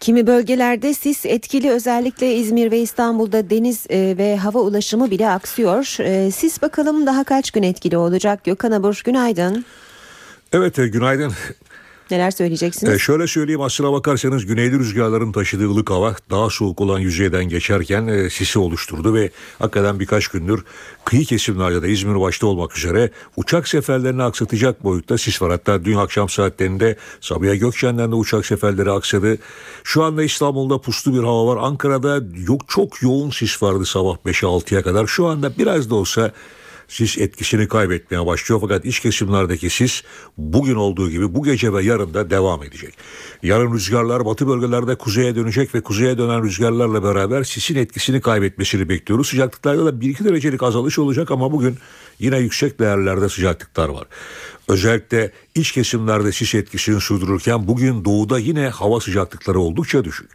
Kimi 0.00 0.26
bölgelerde 0.26 0.94
sis 0.94 1.26
etkili 1.26 1.70
özellikle 1.70 2.34
İzmir 2.34 2.70
ve 2.70 2.78
İstanbul'da 2.80 3.50
deniz 3.50 3.86
e, 3.90 4.14
ve 4.18 4.36
hava 4.36 4.58
ulaşımı 4.58 5.10
bile 5.10 5.30
aksıyor. 5.30 5.96
E, 6.00 6.30
sis 6.30 6.62
bakalım 6.62 7.06
daha 7.06 7.24
kaç 7.24 7.50
gün 7.50 7.62
etkili 7.62 7.96
olacak? 7.96 8.44
Gökhan 8.44 8.72
Abur 8.72 9.02
günaydın. 9.04 9.64
Evet 10.52 10.78
e, 10.78 10.88
günaydın. 10.88 11.32
Neler 12.10 12.30
söyleyeceksiniz? 12.30 12.94
Ee, 12.94 12.98
şöyle 12.98 13.26
söyleyeyim 13.26 13.60
aslına 13.60 13.92
bakarsanız 13.92 14.46
güneyli 14.46 14.78
rüzgarların 14.78 15.32
taşıdığı 15.32 15.70
ılık 15.70 15.90
hava 15.90 16.14
daha 16.30 16.50
soğuk 16.50 16.80
olan 16.80 16.98
yüzeyden 16.98 17.44
geçerken 17.44 18.06
e, 18.06 18.30
sisi 18.30 18.58
oluşturdu 18.58 19.14
ve 19.14 19.30
hakikaten 19.58 20.00
birkaç 20.00 20.28
gündür 20.28 20.64
kıyı 21.04 21.24
kesimlerde 21.24 21.82
de 21.82 21.88
İzmir 21.88 22.20
başta 22.20 22.46
olmak 22.46 22.78
üzere 22.78 23.10
uçak 23.36 23.68
seferlerini 23.68 24.22
aksatacak 24.22 24.84
boyutta 24.84 25.18
sis 25.18 25.42
var. 25.42 25.50
Hatta 25.50 25.84
dün 25.84 25.96
akşam 25.96 26.28
saatlerinde 26.28 26.96
Sabiha 27.20 27.54
Gökçen'den 27.54 28.10
de 28.10 28.14
uçak 28.14 28.46
seferleri 28.46 28.90
aksadı. 28.90 29.38
Şu 29.84 30.02
anda 30.02 30.22
İstanbul'da 30.22 30.80
puslu 30.80 31.14
bir 31.14 31.24
hava 31.24 31.46
var. 31.46 31.58
Ankara'da 31.62 32.20
yok 32.46 32.60
çok 32.68 33.02
yoğun 33.02 33.30
sis 33.30 33.62
vardı 33.62 33.86
sabah 33.86 34.16
5'e 34.26 34.48
6'ya 34.48 34.82
kadar. 34.82 35.06
Şu 35.06 35.26
anda 35.26 35.58
biraz 35.58 35.90
da 35.90 35.94
olsa 35.94 36.32
sis 36.88 37.18
etkisini 37.18 37.68
kaybetmeye 37.68 38.26
başlıyor. 38.26 38.60
Fakat 38.60 38.84
iç 38.84 39.00
kesimlerdeki 39.00 39.70
sis 39.70 40.02
bugün 40.38 40.74
olduğu 40.74 41.10
gibi 41.10 41.34
bu 41.34 41.44
gece 41.44 41.72
ve 41.72 41.82
yarın 41.82 42.14
da 42.14 42.30
devam 42.30 42.62
edecek. 42.62 42.94
Yarın 43.42 43.74
rüzgarlar 43.74 44.24
batı 44.24 44.48
bölgelerde 44.48 44.94
kuzeye 44.94 45.36
dönecek 45.36 45.74
ve 45.74 45.80
kuzeye 45.80 46.18
dönen 46.18 46.42
rüzgarlarla 46.42 47.02
beraber 47.02 47.44
sisin 47.44 47.76
etkisini 47.76 48.20
kaybetmesini 48.20 48.88
bekliyoruz. 48.88 49.28
Sıcaklıklarda 49.28 49.86
da 49.86 49.90
1-2 49.90 50.24
derecelik 50.24 50.62
azalış 50.62 50.98
olacak 50.98 51.30
ama 51.30 51.52
bugün 51.52 51.78
yine 52.18 52.38
yüksek 52.38 52.80
değerlerde 52.80 53.28
sıcaklıklar 53.28 53.88
var. 53.88 54.06
Özellikle 54.68 55.32
iç 55.54 55.72
kesimlerde 55.72 56.32
sis 56.32 56.54
etkisini 56.54 57.00
sürdürürken 57.00 57.68
bugün 57.68 58.04
doğuda 58.04 58.38
yine 58.38 58.68
hava 58.68 59.00
sıcaklıkları 59.00 59.60
oldukça 59.60 60.04
düşük. 60.04 60.30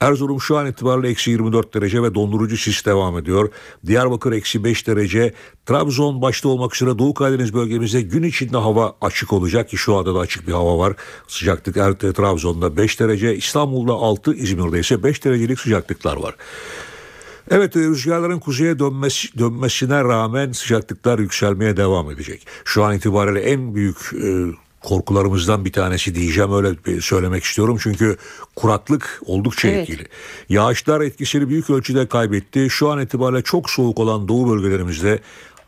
Erzurum 0.00 0.40
şu 0.40 0.56
an 0.56 0.66
itibariyle 0.66 1.08
eksi 1.08 1.30
24 1.30 1.74
derece 1.74 2.02
ve 2.02 2.14
dondurucu 2.14 2.56
sis 2.56 2.86
devam 2.86 3.18
ediyor. 3.18 3.50
Diyarbakır 3.86 4.32
eksi 4.32 4.64
5 4.64 4.86
derece. 4.86 5.34
Trabzon 5.66 6.22
başta 6.22 6.48
olmak 6.48 6.74
üzere 6.76 6.98
Doğu 6.98 7.14
Karadeniz 7.14 7.54
bölgemizde 7.54 8.00
gün 8.00 8.22
içinde 8.22 8.56
hava 8.56 8.96
açık 9.00 9.32
olacak 9.32 9.68
ki 9.68 9.76
şu 9.76 9.96
anda 9.96 10.14
da 10.14 10.18
açık 10.18 10.48
bir 10.48 10.52
hava 10.52 10.78
var. 10.78 10.94
Sıcaklık 11.28 11.76
er, 11.76 11.92
Trabzon'da 11.92 12.76
5 12.76 13.00
derece, 13.00 13.36
İstanbul'da 13.36 13.92
6, 13.92 14.34
İzmir'de 14.34 14.80
ise 14.80 15.02
5 15.02 15.24
derecelik 15.24 15.60
sıcaklıklar 15.60 16.16
var. 16.16 16.34
Evet 17.50 17.76
rüzgarların 17.76 18.38
kuzeye 18.38 18.78
dönmesi, 18.78 19.38
dönmesine 19.38 20.04
rağmen 20.04 20.52
sıcaklıklar 20.52 21.18
yükselmeye 21.18 21.76
devam 21.76 22.10
edecek. 22.10 22.46
Şu 22.64 22.84
an 22.84 22.96
itibariyle 22.96 23.40
en 23.40 23.74
büyük 23.74 23.96
e, 24.22 24.46
korkularımızdan 24.80 25.64
bir 25.64 25.72
tanesi 25.72 26.14
diyeceğim 26.14 26.52
öyle 26.52 27.00
söylemek 27.00 27.44
istiyorum. 27.44 27.78
Çünkü 27.82 28.16
kuraklık 28.56 29.20
oldukça 29.26 29.68
evet. 29.68 29.90
etkili. 29.90 30.06
Yağışlar 30.48 31.00
etkisini 31.00 31.48
büyük 31.48 31.70
ölçüde 31.70 32.06
kaybetti. 32.06 32.66
Şu 32.70 32.90
an 32.90 33.00
itibariyle 33.00 33.42
çok 33.42 33.70
soğuk 33.70 33.98
olan 33.98 34.28
doğu 34.28 34.50
bölgelerimizde 34.50 35.20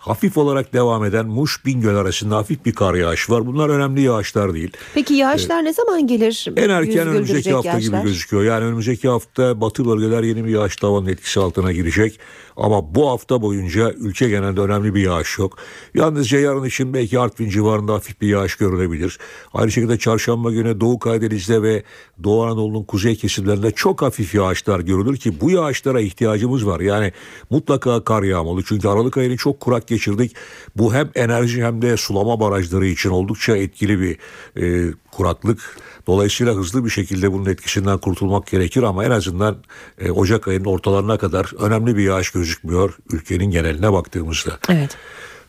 hafif 0.03 0.39
olarak 0.39 0.73
devam 0.73 1.05
eden 1.05 1.27
Muş 1.27 1.67
Bingöl 1.67 1.97
arasında 1.97 2.37
hafif 2.37 2.65
bir 2.67 2.73
kar 2.73 2.95
yağışı 2.95 3.33
var. 3.33 3.47
Bunlar 3.47 3.69
önemli 3.69 4.01
yağışlar 4.01 4.55
değil. 4.55 4.71
Peki 4.95 5.15
yağışlar 5.15 5.65
ne 5.65 5.73
zaman 5.73 6.07
gelir? 6.07 6.47
En 6.57 6.69
erken 6.69 7.09
önümüzdeki 7.09 7.53
hafta 7.53 7.69
yağışlar? 7.69 7.99
gibi 7.99 8.09
gözüküyor. 8.09 8.43
Yani 8.43 8.65
önümüzdeki 8.65 9.09
hafta 9.09 9.61
batı 9.61 9.87
bölgeler 9.87 10.23
yeni 10.23 10.45
bir 10.45 10.51
yağış 10.51 10.77
tavanın 10.77 11.07
etkisi 11.07 11.41
altına 11.41 11.73
girecek. 11.73 12.21
Ama 12.57 12.95
bu 12.95 13.11
hafta 13.11 13.43
boyunca 13.43 13.93
ülke 13.93 14.29
genelinde 14.29 14.61
önemli 14.61 14.95
bir 14.95 15.03
yağış 15.03 15.39
yok. 15.39 15.59
Yalnızca 15.95 16.39
yarın 16.39 16.65
için 16.65 16.95
belki 16.95 17.19
Artvin 17.19 17.51
civarında 17.51 17.93
hafif 17.95 18.21
bir 18.21 18.29
yağış 18.29 18.57
görülebilir. 18.57 19.19
Aynı 19.55 19.71
şekilde 19.71 19.99
çarşamba 19.99 20.51
günü 20.51 20.81
Doğu 20.81 20.99
Karadeniz'de 20.99 21.63
ve 21.63 21.83
Doğu 22.25 22.45
Anadolu'nun 22.45 22.85
kuzey 22.85 23.17
kesimlerinde 23.17 23.71
çok 23.71 24.03
hafif 24.03 24.35
yağışlar 24.35 24.81
görülür 24.81 25.17
ki 25.17 25.41
bu 25.41 25.51
yağışlara 25.51 26.01
ihtiyacımız 26.01 26.67
var. 26.67 26.81
Yani 26.81 27.13
mutlaka 27.51 28.05
kar 28.05 28.23
yağmalı. 28.23 28.63
Çünkü 28.67 28.89
Aralık 28.89 29.17
ayını 29.17 29.37
çok 29.37 29.61
kurak 29.61 29.87
geçirdik. 29.87 30.37
Bu 30.77 30.95
hem 30.95 31.11
enerji 31.15 31.65
hem 31.65 31.83
de 31.83 31.97
sulama 31.97 32.41
barajları 32.41 32.87
için 32.87 33.11
oldukça 33.11 33.57
etkili 33.57 34.01
bir 34.01 34.19
e, 34.63 34.93
kuraklık. 35.13 35.77
Dolayısıyla 36.07 36.55
hızlı 36.55 36.85
bir 36.85 36.91
şekilde 36.91 37.33
bunun 37.33 37.47
etkisinden 37.47 37.99
kurtulmak 37.99 38.47
gerekir 38.47 38.83
ama 38.83 39.05
en 39.05 39.11
azından 39.11 39.57
e, 39.99 40.11
Ocak 40.11 40.49
ayının 40.49 40.65
ortalarına 40.65 41.19
kadar 41.19 41.53
önemli 41.59 41.97
bir 41.97 42.03
yağış 42.03 42.31
gözükmüyor 42.31 42.99
ülkenin 43.13 43.51
geneline 43.51 43.93
baktığımızda. 43.93 44.59
Evet. 44.69 44.97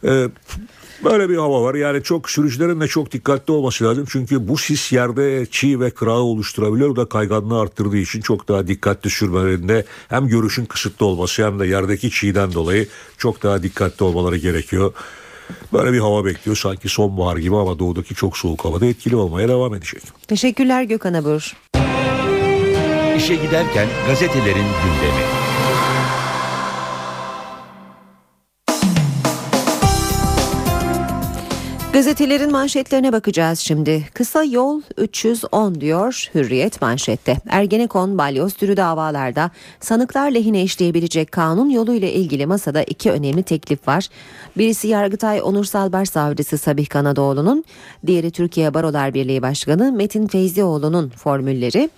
E, 0.03 0.29
Böyle 1.03 1.29
bir 1.29 1.37
hava 1.37 1.63
var. 1.63 1.75
Yani 1.75 2.03
çok 2.03 2.29
sürücülerin 2.29 2.81
de 2.81 2.87
çok 2.87 3.11
dikkatli 3.11 3.53
olması 3.53 3.83
lazım. 3.83 4.05
Çünkü 4.09 4.47
bu 4.47 4.57
sis 4.57 4.91
yerde 4.91 5.45
çiğ 5.51 5.79
ve 5.79 5.89
kırağı 5.91 6.19
oluşturabilir. 6.19 6.85
O 6.85 6.95
da 6.95 7.05
kayganlığı 7.05 7.59
arttırdığı 7.59 7.97
için 7.97 8.21
çok 8.21 8.47
daha 8.47 8.67
dikkatli 8.67 9.09
sürmelerinde 9.09 9.85
hem 10.09 10.27
görüşün 10.27 10.65
kısıtlı 10.65 11.05
olması 11.05 11.45
hem 11.45 11.59
de 11.59 11.67
yerdeki 11.67 12.11
çiğden 12.11 12.53
dolayı 12.53 12.87
çok 13.17 13.43
daha 13.43 13.63
dikkatli 13.63 14.03
olmaları 14.03 14.37
gerekiyor. 14.37 14.93
Böyle 15.73 15.93
bir 15.93 15.99
hava 15.99 16.25
bekliyor 16.25 16.57
sanki 16.57 16.89
sonbahar 16.89 17.37
gibi 17.37 17.55
ama 17.55 17.79
doğudaki 17.79 18.15
çok 18.15 18.37
soğuk 18.37 18.65
havada 18.65 18.85
etkili 18.85 19.15
olmaya 19.15 19.47
devam 19.47 19.75
edecek. 19.75 20.01
Teşekkürler 20.27 20.83
Gökhan 20.83 21.13
Abur. 21.13 21.53
İşe 23.17 23.35
giderken 23.35 23.87
gazetelerin 24.07 24.55
gündemi. 24.55 25.42
Gazetelerin 31.93 32.51
manşetlerine 32.51 33.13
bakacağız 33.13 33.59
şimdi. 33.59 34.03
Kısa 34.13 34.43
yol 34.43 34.81
310 34.97 35.81
diyor 35.81 36.29
Hürriyet 36.35 36.81
manşette. 36.81 37.37
Ergenekon 37.49 38.17
balyoz 38.17 38.53
türü 38.53 38.77
davalarda 38.77 39.51
sanıklar 39.79 40.31
lehine 40.31 40.63
işleyebilecek 40.63 41.31
kanun 41.31 41.69
yoluyla 41.69 42.07
ilgili 42.07 42.45
masada 42.45 42.83
iki 42.83 43.11
önemli 43.11 43.43
teklif 43.43 43.87
var. 43.87 44.07
Birisi 44.57 44.87
Yargıtay 44.87 45.41
Onursal 45.41 45.91
Başsavcısı 45.91 46.57
Sabih 46.57 46.89
Kanadoğlu'nun, 46.89 47.63
diğeri 48.07 48.31
Türkiye 48.31 48.73
Barolar 48.73 49.13
Birliği 49.13 49.41
Başkanı 49.41 49.91
Metin 49.91 50.27
Feyzioğlu'nun 50.27 51.09
formülleri. 51.09 51.89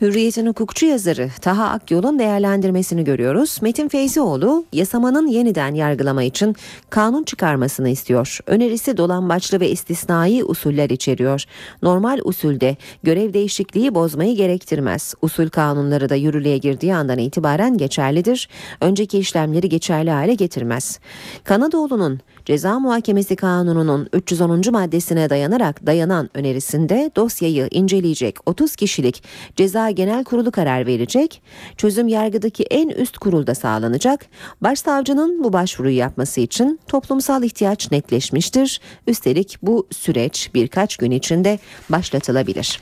Hürriyet'in 0.00 0.46
hukukçu 0.46 0.86
yazarı 0.86 1.30
Taha 1.40 1.68
Akyol'un 1.68 2.18
değerlendirmesini 2.18 3.04
görüyoruz. 3.04 3.58
Metin 3.62 3.88
Feyzioğlu 3.88 4.64
yasamanın 4.72 5.26
yeniden 5.26 5.74
yargılama 5.74 6.22
için 6.22 6.56
kanun 6.90 7.24
çıkarmasını 7.24 7.88
istiyor. 7.88 8.38
Önerisi 8.46 8.96
dolambaçlı 8.96 9.60
ve 9.60 9.70
istisnai 9.70 10.44
usuller 10.44 10.90
içeriyor. 10.90 11.44
Normal 11.82 12.18
usulde 12.24 12.76
görev 13.02 13.34
değişikliği 13.34 13.94
bozmayı 13.94 14.36
gerektirmez. 14.36 15.14
Usul 15.22 15.48
kanunları 15.48 16.08
da 16.08 16.14
yürürlüğe 16.14 16.58
girdiği 16.58 16.94
andan 16.94 17.18
itibaren 17.18 17.78
geçerlidir. 17.78 18.48
Önceki 18.80 19.18
işlemleri 19.18 19.68
geçerli 19.68 20.10
hale 20.10 20.34
getirmez. 20.34 21.00
Kanadoğlu'nun 21.44 22.20
Ceza 22.48 22.78
Muhakemesi 22.78 23.36
Kanunu'nun 23.36 24.08
310. 24.12 24.72
maddesine 24.72 25.30
dayanarak 25.30 25.86
dayanan 25.86 26.30
önerisinde 26.34 27.10
dosyayı 27.16 27.68
inceleyecek 27.70 28.36
30 28.46 28.76
kişilik 28.76 29.22
Ceza 29.56 29.90
Genel 29.90 30.24
Kurulu 30.24 30.50
karar 30.50 30.86
verecek. 30.86 31.42
Çözüm 31.76 32.08
yargıdaki 32.08 32.64
en 32.64 32.88
üst 32.88 33.18
kurulda 33.18 33.54
sağlanacak. 33.54 34.26
Başsavcının 34.60 35.44
bu 35.44 35.52
başvuruyu 35.52 35.96
yapması 35.96 36.40
için 36.40 36.80
toplumsal 36.86 37.42
ihtiyaç 37.42 37.90
netleşmiştir. 37.90 38.80
Üstelik 39.06 39.56
bu 39.62 39.86
süreç 39.90 40.50
birkaç 40.54 40.96
gün 40.96 41.10
içinde 41.10 41.58
başlatılabilir. 41.90 42.80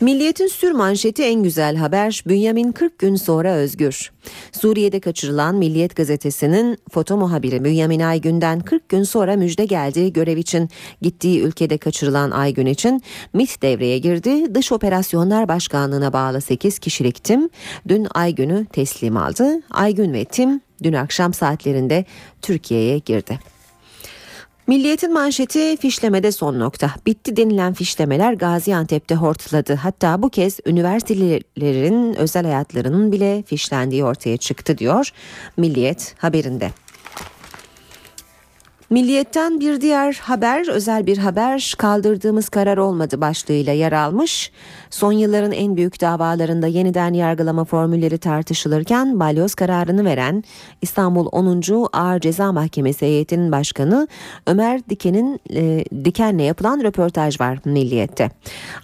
Milliyetin 0.00 0.46
sür 0.46 0.72
manşeti 0.72 1.22
en 1.22 1.42
güzel 1.42 1.76
haber 1.76 2.24
Bünyamin 2.26 2.72
40 2.72 2.98
gün 2.98 3.16
sonra 3.16 3.52
özgür. 3.52 4.12
Suriye'de 4.52 5.00
kaçırılan 5.00 5.54
Milliyet 5.54 5.96
gazetesinin 5.96 6.78
foto 6.90 7.16
muhabiri 7.16 7.64
Bünyamin 7.64 8.00
Aygün'den 8.00 8.60
40 8.60 8.88
gün 8.88 9.02
sonra 9.02 9.36
müjde 9.36 9.64
geldi. 9.64 10.12
Görev 10.12 10.36
için 10.36 10.68
gittiği 11.02 11.40
ülkede 11.40 11.78
kaçırılan 11.78 12.30
Aygün 12.30 12.66
için 12.66 13.02
MIT 13.32 13.62
devreye 13.62 13.98
girdi. 13.98 14.54
Dış 14.54 14.72
Operasyonlar 14.72 15.48
Başkanlığı'na 15.48 16.12
bağlı 16.12 16.40
8 16.40 16.78
kişilik 16.78 17.24
tim 17.24 17.48
dün 17.88 18.06
Aygün'ü 18.14 18.66
teslim 18.72 19.16
aldı. 19.16 19.60
Aygün 19.70 20.12
ve 20.12 20.24
tim 20.24 20.60
dün 20.82 20.92
akşam 20.92 21.34
saatlerinde 21.34 22.04
Türkiye'ye 22.42 22.98
girdi. 22.98 23.53
Milliyetin 24.66 25.12
manşeti 25.12 25.76
fişlemede 25.76 26.32
son 26.32 26.58
nokta. 26.58 26.90
Bitti 27.06 27.36
denilen 27.36 27.74
fişlemeler 27.74 28.32
Gaziantep'te 28.32 29.14
hortladı. 29.14 29.74
Hatta 29.74 30.22
bu 30.22 30.30
kez 30.30 30.60
üniversitelerin 30.66 32.14
özel 32.14 32.44
hayatlarının 32.44 33.12
bile 33.12 33.42
fişlendiği 33.42 34.04
ortaya 34.04 34.36
çıktı 34.36 34.78
diyor 34.78 35.10
Milliyet 35.56 36.14
haberinde. 36.18 36.70
Milliyetten 38.90 39.60
bir 39.60 39.80
diğer 39.80 40.12
haber, 40.12 40.68
özel 40.68 41.06
bir 41.06 41.18
haber 41.18 41.74
kaldırdığımız 41.78 42.48
karar 42.48 42.76
olmadı 42.76 43.20
başlığıyla 43.20 43.72
yer 43.72 43.92
almış. 43.92 44.52
Son 44.94 45.12
yılların 45.12 45.52
en 45.52 45.76
büyük 45.76 46.00
davalarında 46.00 46.66
yeniden 46.66 47.12
yargılama 47.12 47.64
formülleri 47.64 48.18
tartışılırken 48.18 49.20
balyoz 49.20 49.54
kararını 49.54 50.04
veren 50.04 50.44
İstanbul 50.82 51.26
10. 51.32 51.88
Ağır 51.92 52.20
Ceza 52.20 52.52
Mahkemesi 52.52 53.06
heyetinin 53.06 53.52
başkanı 53.52 54.08
Ömer 54.46 54.88
Diken'in 54.88 55.40
e, 55.54 55.84
Diken'le 56.04 56.38
yapılan 56.38 56.82
röportaj 56.82 57.40
var 57.40 57.58
Milliyet'te. 57.64 58.30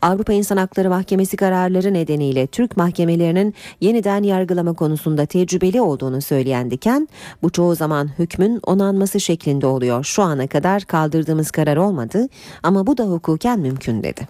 Avrupa 0.03 0.33
İnsan 0.33 0.57
Hakları 0.57 0.91
Mahkemesi 0.91 1.37
kararları 1.37 1.95
nedeniyle 1.95 2.47
Türk 2.47 2.77
mahkemelerinin 2.77 3.55
yeniden 3.81 4.23
yargılama 4.23 4.73
konusunda 4.73 5.27
tecrübeli 5.27 5.81
olduğunu 5.81 6.21
söyleyen 6.21 6.71
Diken, 6.71 7.09
bu 7.43 7.51
çoğu 7.51 7.75
zaman 7.75 8.11
hükmün 8.19 8.61
onanması 8.67 9.21
şeklinde 9.21 9.67
oluyor. 9.67 10.05
Şu 10.05 10.23
ana 10.23 10.47
kadar 10.47 10.83
kaldırdığımız 10.83 11.51
karar 11.51 11.77
olmadı 11.77 12.29
ama 12.63 12.87
bu 12.87 12.99
da 12.99 13.05
hukuken 13.05 13.61
mümkün 13.61 14.03
dedi. 14.03 14.27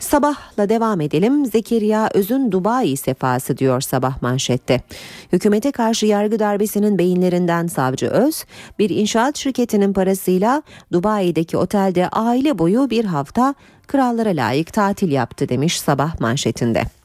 Sabahla 0.00 0.68
devam 0.68 1.00
edelim. 1.00 1.46
Zekeriya 1.46 2.10
Öz'ün 2.14 2.52
Dubai 2.52 2.96
sefası 2.96 3.58
diyor 3.58 3.80
sabah 3.80 4.22
manşette. 4.22 4.80
Hükümete 5.32 5.72
karşı 5.72 6.06
yargı 6.06 6.38
darbesinin 6.38 6.98
beyinlerinden 6.98 7.66
savcı 7.66 8.06
Öz, 8.06 8.44
bir 8.78 8.90
inşaat 8.90 9.36
şirketinin 9.36 9.92
parasıyla 9.92 10.62
Dubai'deki 10.92 11.56
otelde 11.56 12.08
aile 12.08 12.58
boyu 12.58 12.90
bir 12.90 13.04
hafta 13.04 13.54
krallara 13.86 14.30
layık 14.30 14.72
tatil 14.72 15.10
yaptı 15.10 15.48
demiş 15.48 15.80
sabah 15.80 16.20
manşetinde. 16.20 16.99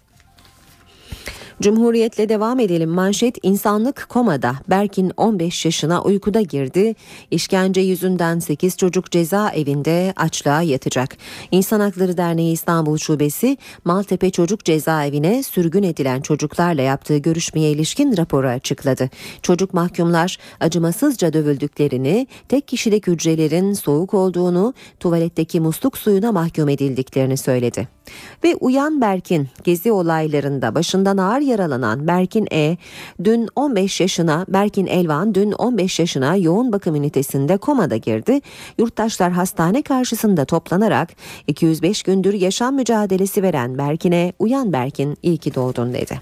Cumhuriyetle 1.62 2.30
devam 2.30 2.60
edelim. 2.60 2.90
Manşet 2.90 3.38
insanlık 3.44 4.06
komada. 4.10 4.56
Berkin 4.70 5.12
15 5.18 5.66
yaşına 5.66 6.02
uykuda 6.02 6.42
girdi. 6.42 6.96
İşkence 7.32 7.82
yüzünden 7.82 8.40
8 8.40 8.78
çocuk 8.78 9.12
cezaevinde 9.12 10.14
açlığa 10.16 10.62
yatacak. 10.62 11.18
İnsan 11.52 11.80
Hakları 11.80 12.18
Derneği 12.18 12.54
İstanbul 12.54 12.98
Şubesi 12.98 13.58
Maltepe 13.86 14.30
Çocuk 14.30 14.66
Cezaevine 14.66 15.44
sürgün 15.44 15.84
edilen 15.84 16.22
çocuklarla 16.22 16.82
yaptığı 16.82 17.18
görüşmeye 17.18 17.72
ilişkin 17.72 18.18
raporu 18.18 18.48
açıkladı. 18.48 19.10
Çocuk 19.42 19.74
mahkumlar 19.74 20.38
acımasızca 20.60 21.34
dövüldüklerini, 21.34 22.28
tek 22.50 22.68
kişilik 22.68 23.08
hücrelerin 23.08 23.74
soğuk 23.74 24.14
olduğunu, 24.14 24.74
tuvaletteki 25.00 25.60
musluk 25.60 25.98
suyuna 25.98 26.32
mahkum 26.32 26.70
edildiklerini 26.70 27.38
söyledi. 27.38 27.95
Ve 28.44 28.56
Uyan 28.56 29.02
Berkin 29.02 29.48
gezi 29.64 29.92
olaylarında 29.92 30.76
başından 30.76 31.18
ağır 31.18 31.42
yaralanan 31.42 32.08
Berkin 32.08 32.48
E 32.52 32.78
dün 33.24 33.48
15 33.56 34.02
yaşına 34.02 34.46
Berkin 34.48 34.86
Elvan 34.86 35.36
dün 35.36 35.52
15 35.52 36.00
yaşına 36.00 36.36
yoğun 36.36 36.72
bakım 36.72 36.96
ünitesinde 36.96 37.58
komada 37.58 37.98
girdi. 37.98 38.42
Yurttaşlar 38.78 39.32
hastane 39.32 39.82
karşısında 39.82 40.46
toplanarak 40.46 41.10
205 41.48 42.04
gündür 42.04 42.34
yaşam 42.34 42.76
mücadelesi 42.76 43.44
veren 43.44 43.78
Berkin'e 43.78 44.34
Uyan 44.40 44.74
Berkin 44.74 45.18
iyi 45.24 45.38
ki 45.38 45.56
doğdun 45.56 45.94
dedi. 45.94 46.20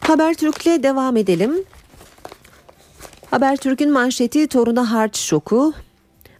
Habertürk'le 0.00 0.82
devam 0.82 1.16
edelim. 1.16 1.64
Habertürk'ün 3.30 3.92
manşeti 3.92 4.46
toruna 4.46 4.90
harç 4.92 5.16
şoku. 5.16 5.72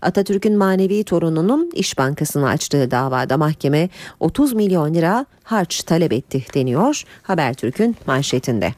Atatürk'ün 0.03 0.57
manevi 0.57 1.05
torununun 1.05 1.71
İş 1.75 1.99
Bankası'nı 1.99 2.49
açtığı 2.49 2.91
davada 2.91 3.37
mahkeme 3.37 3.89
30 4.21 4.53
milyon 4.53 4.95
lira 4.95 5.27
harç 5.43 5.83
talep 5.83 6.13
etti 6.13 6.45
deniyor 6.55 7.03
Habertürk'ün 7.23 7.97
manşetinde. 8.07 8.73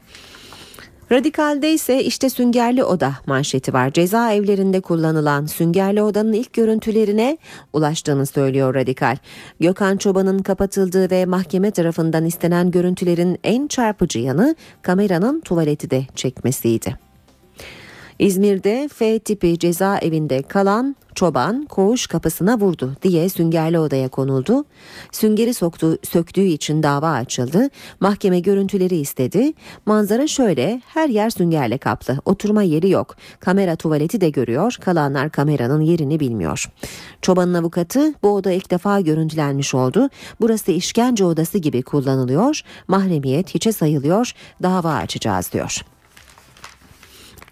Radikal'de 1.13 1.73
ise 1.73 2.05
işte 2.05 2.31
Süngerli 2.31 2.85
Oda 2.85 3.13
manşeti 3.27 3.73
var. 3.73 3.93
Cezaevlerinde 3.93 4.81
kullanılan 4.81 5.47
Süngerli 5.47 6.03
Oda'nın 6.03 6.33
ilk 6.33 6.53
görüntülerine 6.53 7.39
ulaştığını 7.73 8.27
söylüyor 8.27 8.75
Radikal. 8.75 9.17
Gökhan 9.61 9.97
Çoban'ın 9.97 10.39
kapatıldığı 10.39 11.11
ve 11.11 11.27
mahkeme 11.27 11.71
tarafından 11.71 12.25
istenen 12.25 12.71
görüntülerin 12.71 13.39
en 13.45 13.67
çarpıcı 13.67 14.19
yanı 14.19 14.57
kameranın 14.83 15.41
tuvaleti 15.41 15.91
de 15.91 16.07
çekmesiydi. 16.15 17.04
İzmir'de 18.19 18.89
F 18.93 19.19
tipi 19.19 19.59
cezaevinde 19.59 20.43
kalan 20.43 20.97
çoban 21.15 21.67
koğuş 21.67 22.07
kapısına 22.07 22.61
vurdu 22.61 22.97
diye 23.03 23.29
süngerli 23.29 23.79
odaya 23.79 24.09
konuldu. 24.09 24.65
Süngeri 25.13 25.55
soktu, 25.55 25.99
söktüğü 26.03 26.45
için 26.45 26.83
dava 26.83 27.11
açıldı. 27.11 27.69
Mahkeme 28.01 28.41
görüntüleri 28.41 28.97
istedi. 28.97 29.53
Manzara 29.87 30.27
şöyle 30.27 30.83
her 30.87 31.09
yer 31.09 31.31
süngerle 31.31 31.79
kaplı. 31.79 32.19
Oturma 32.25 32.63
yeri 32.63 32.91
yok. 32.91 33.17
Kamera 33.41 33.77
tuvaleti 33.77 34.21
de 34.21 34.31
görüyor. 34.31 34.77
Kalanlar 34.81 35.31
kameranın 35.31 35.81
yerini 35.81 36.21
bilmiyor. 36.21 36.71
Çobanın 37.23 37.55
avukatı 37.55 38.15
bu 38.23 38.35
oda 38.35 38.53
ilk 38.53 38.71
defa 38.71 39.01
görüntülenmiş 39.01 39.75
oldu. 39.75 40.09
Burası 40.41 40.73
işkence 40.73 41.25
odası 41.25 41.59
gibi 41.59 41.83
kullanılıyor. 41.83 42.61
Mahremiyet 42.89 43.55
hiçe 43.55 43.73
sayılıyor. 43.73 44.33
Dava 44.63 44.93
açacağız 44.95 45.53
diyor. 45.53 45.94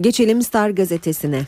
Geçelim 0.02 0.42
Star 0.42 0.70
gazetesine. 0.70 1.42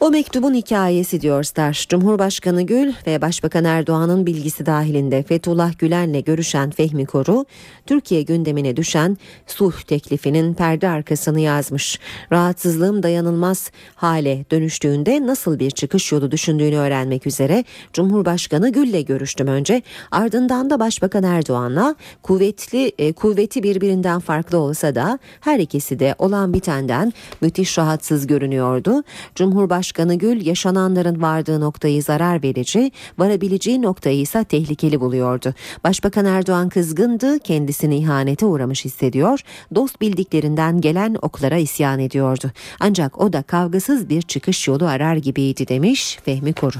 O 0.00 0.10
mektubun 0.10 0.54
hikayesi 0.54 1.20
diyor 1.20 1.42
Star. 1.42 1.86
Cumhurbaşkanı 1.88 2.62
Gül 2.62 2.92
ve 3.06 3.22
Başbakan 3.22 3.64
Erdoğan'ın 3.64 4.26
bilgisi 4.26 4.66
dahilinde 4.66 5.22
Fethullah 5.22 5.78
Gülen'le 5.78 6.24
görüşen 6.24 6.70
Fehmi 6.70 7.06
Koru, 7.06 7.44
Türkiye 7.86 8.22
gündemine 8.22 8.76
düşen 8.76 9.16
sulh 9.46 9.80
teklifinin 9.80 10.54
perde 10.54 10.88
arkasını 10.88 11.40
yazmış. 11.40 11.98
Rahatsızlığım 12.32 13.02
dayanılmaz 13.02 13.70
hale 13.94 14.44
dönüştüğünde 14.50 15.26
nasıl 15.26 15.58
bir 15.58 15.70
çıkış 15.70 16.12
yolu 16.12 16.30
düşündüğünü 16.30 16.76
öğrenmek 16.76 17.26
üzere 17.26 17.64
Cumhurbaşkanı 17.92 18.72
Gül'le 18.72 19.04
görüştüm 19.04 19.46
önce. 19.46 19.82
Ardından 20.10 20.70
da 20.70 20.80
Başbakan 20.80 21.22
Erdoğan'la 21.22 21.94
kuvvetli 22.22 22.92
e, 22.98 23.12
kuvveti 23.12 23.62
birbirinden 23.62 24.20
farklı 24.20 24.58
olsa 24.58 24.94
da 24.94 25.18
her 25.40 25.58
ikisi 25.58 25.98
de 25.98 26.14
olan 26.18 26.52
bitenden 26.52 27.12
müthiş 27.40 27.78
rahatsız 27.78 28.26
görünüyordu. 28.26 29.02
Cumhurbaşkanı 29.34 29.87
Gül 30.14 30.46
yaşananların 30.46 31.22
vardığı 31.22 31.60
noktayı 31.60 32.02
zarar 32.02 32.42
verici, 32.42 32.92
varabileceği 33.18 33.82
noktayı 33.82 34.20
ise 34.20 34.44
tehlikeli 34.44 35.00
buluyordu. 35.00 35.54
Başbakan 35.84 36.24
Erdoğan 36.24 36.68
kızgındı, 36.68 37.38
kendisini 37.38 37.96
ihanete 37.96 38.46
uğramış 38.46 38.84
hissediyor, 38.84 39.40
dost 39.74 40.00
bildiklerinden 40.00 40.80
gelen 40.80 41.16
oklara 41.22 41.56
isyan 41.56 41.98
ediyordu. 41.98 42.50
Ancak 42.80 43.20
o 43.20 43.32
da 43.32 43.42
kavgasız 43.42 44.08
bir 44.08 44.22
çıkış 44.22 44.68
yolu 44.68 44.86
arar 44.86 45.16
gibiydi 45.16 45.68
demiş 45.68 46.18
Fehmi 46.24 46.52
Koru. 46.52 46.78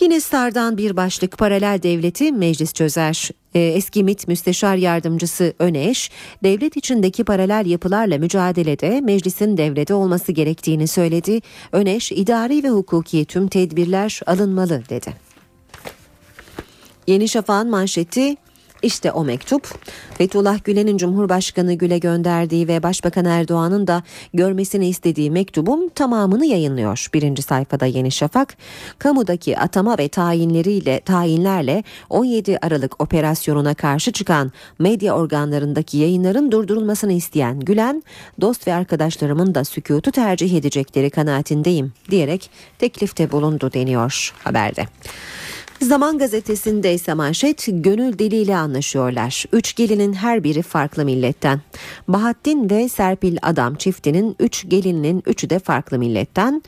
Yine 0.00 0.20
Star'dan 0.20 0.76
bir 0.76 0.96
başlık 0.96 1.38
paralel 1.38 1.82
devleti 1.82 2.32
meclis 2.32 2.72
çözer. 2.72 3.30
Ee, 3.54 3.60
eski 3.60 4.04
MİT 4.04 4.28
Müsteşar 4.28 4.76
Yardımcısı 4.76 5.54
Öneş, 5.58 6.10
devlet 6.42 6.76
içindeki 6.76 7.24
paralel 7.24 7.66
yapılarla 7.66 8.18
mücadelede 8.18 9.00
meclisin 9.00 9.56
devrede 9.56 9.94
olması 9.94 10.32
gerektiğini 10.32 10.88
söyledi. 10.88 11.40
Öneş, 11.72 12.12
idari 12.12 12.62
ve 12.62 12.70
hukuki 12.70 13.24
tüm 13.24 13.48
tedbirler 13.48 14.20
alınmalı 14.26 14.82
dedi. 14.88 15.14
Yeni 17.06 17.28
Şafak'ın 17.28 17.70
manşeti 17.70 18.36
işte 18.84 19.12
o 19.12 19.24
mektup 19.24 19.68
Fethullah 20.18 20.64
Gülen'in 20.64 20.96
Cumhurbaşkanı 20.96 21.74
Gül'e 21.74 21.98
gönderdiği 21.98 22.68
ve 22.68 22.82
Başbakan 22.82 23.24
Erdoğan'ın 23.24 23.86
da 23.86 24.02
görmesini 24.34 24.88
istediği 24.88 25.30
mektubun 25.30 25.90
tamamını 25.94 26.46
yayınlıyor. 26.46 27.08
Birinci 27.14 27.42
sayfada 27.42 27.86
Yeni 27.86 28.10
Şafak, 28.10 28.56
kamudaki 28.98 29.58
atama 29.58 29.98
ve 29.98 30.08
tayinleriyle 30.08 31.00
tayinlerle 31.00 31.84
17 32.10 32.58
Aralık 32.62 33.02
operasyonuna 33.02 33.74
karşı 33.74 34.12
çıkan 34.12 34.52
medya 34.78 35.16
organlarındaki 35.16 35.98
yayınların 35.98 36.52
durdurulmasını 36.52 37.12
isteyen 37.12 37.60
Gülen, 37.60 38.02
dost 38.40 38.66
ve 38.66 38.74
arkadaşlarımın 38.74 39.54
da 39.54 39.64
sükutu 39.64 40.10
tercih 40.12 40.56
edecekleri 40.56 41.10
kanaatindeyim 41.10 41.92
diyerek 42.10 42.50
teklifte 42.78 43.32
bulundu 43.32 43.72
deniyor 43.72 44.34
haberde. 44.44 44.86
Zaman 45.84 46.18
gazetesinde 46.18 46.94
ise 46.94 47.14
manşet 47.14 47.66
gönül 47.68 48.18
diliyle 48.18 48.56
anlaşıyorlar. 48.56 49.44
Üç 49.52 49.74
gelinin 49.74 50.12
her 50.12 50.44
biri 50.44 50.62
farklı 50.62 51.04
milletten. 51.04 51.60
Bahattin 52.08 52.70
ve 52.70 52.88
Serpil 52.88 53.36
Adam 53.42 53.74
çiftinin 53.74 54.36
üç 54.40 54.68
gelininin 54.68 55.22
üçü 55.26 55.50
de 55.50 55.58
farklı 55.58 55.98
milletten. 55.98 56.62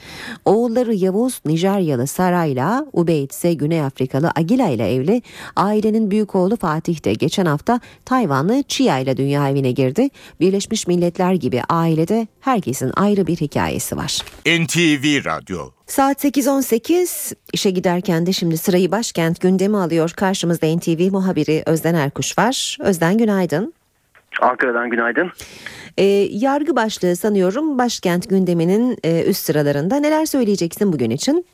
Oğulları 0.44 0.94
Yavuz 0.94 1.40
Nijeryalı 1.44 2.06
Saray'la 2.06 2.86
Ubeyd 2.92 3.30
ise 3.30 3.54
Güney 3.54 3.80
Afrikalı 3.80 4.30
Agila 4.36 4.68
ile 4.68 4.94
evli. 4.94 5.22
Ailenin 5.56 6.10
büyük 6.10 6.34
oğlu 6.34 6.56
Fatih 6.56 7.04
de 7.04 7.12
geçen 7.12 7.46
hafta 7.46 7.80
Tayvanlı 8.04 8.62
Chia 8.68 8.98
ile 8.98 9.16
dünya 9.16 9.50
evine 9.50 9.70
girdi. 9.70 10.08
Birleşmiş 10.40 10.86
Milletler 10.86 11.34
gibi 11.34 11.62
ailede 11.68 12.26
herkesin 12.40 12.92
ayrı 12.96 13.26
bir 13.26 13.36
hikayesi 13.36 13.96
var. 13.96 14.18
NTV 14.46 15.24
Radyo 15.24 15.75
Saat 15.86 16.24
8.18 16.24 17.34
işe 17.52 17.70
giderken 17.70 18.26
de 18.26 18.32
şimdi 18.32 18.56
sırayı 18.56 18.90
başkent 18.90 19.40
gündemi 19.40 19.76
alıyor. 19.76 20.10
Karşımızda 20.16 20.66
NTV 20.76 21.10
muhabiri 21.12 21.62
Özden 21.66 21.94
Erkuş 21.94 22.38
var. 22.38 22.76
Özden 22.80 23.18
günaydın. 23.18 23.74
Ankara'dan 24.40 24.90
günaydın. 24.90 25.32
Ee, 25.98 26.04
yargı 26.30 26.76
başlığı 26.76 27.16
sanıyorum 27.16 27.78
başkent 27.78 28.30
gündeminin 28.30 28.98
e, 29.04 29.24
üst 29.24 29.44
sıralarında. 29.44 29.96
Neler 29.96 30.26
söyleyeceksin 30.26 30.92
bugün 30.92 31.10
için? 31.10 31.46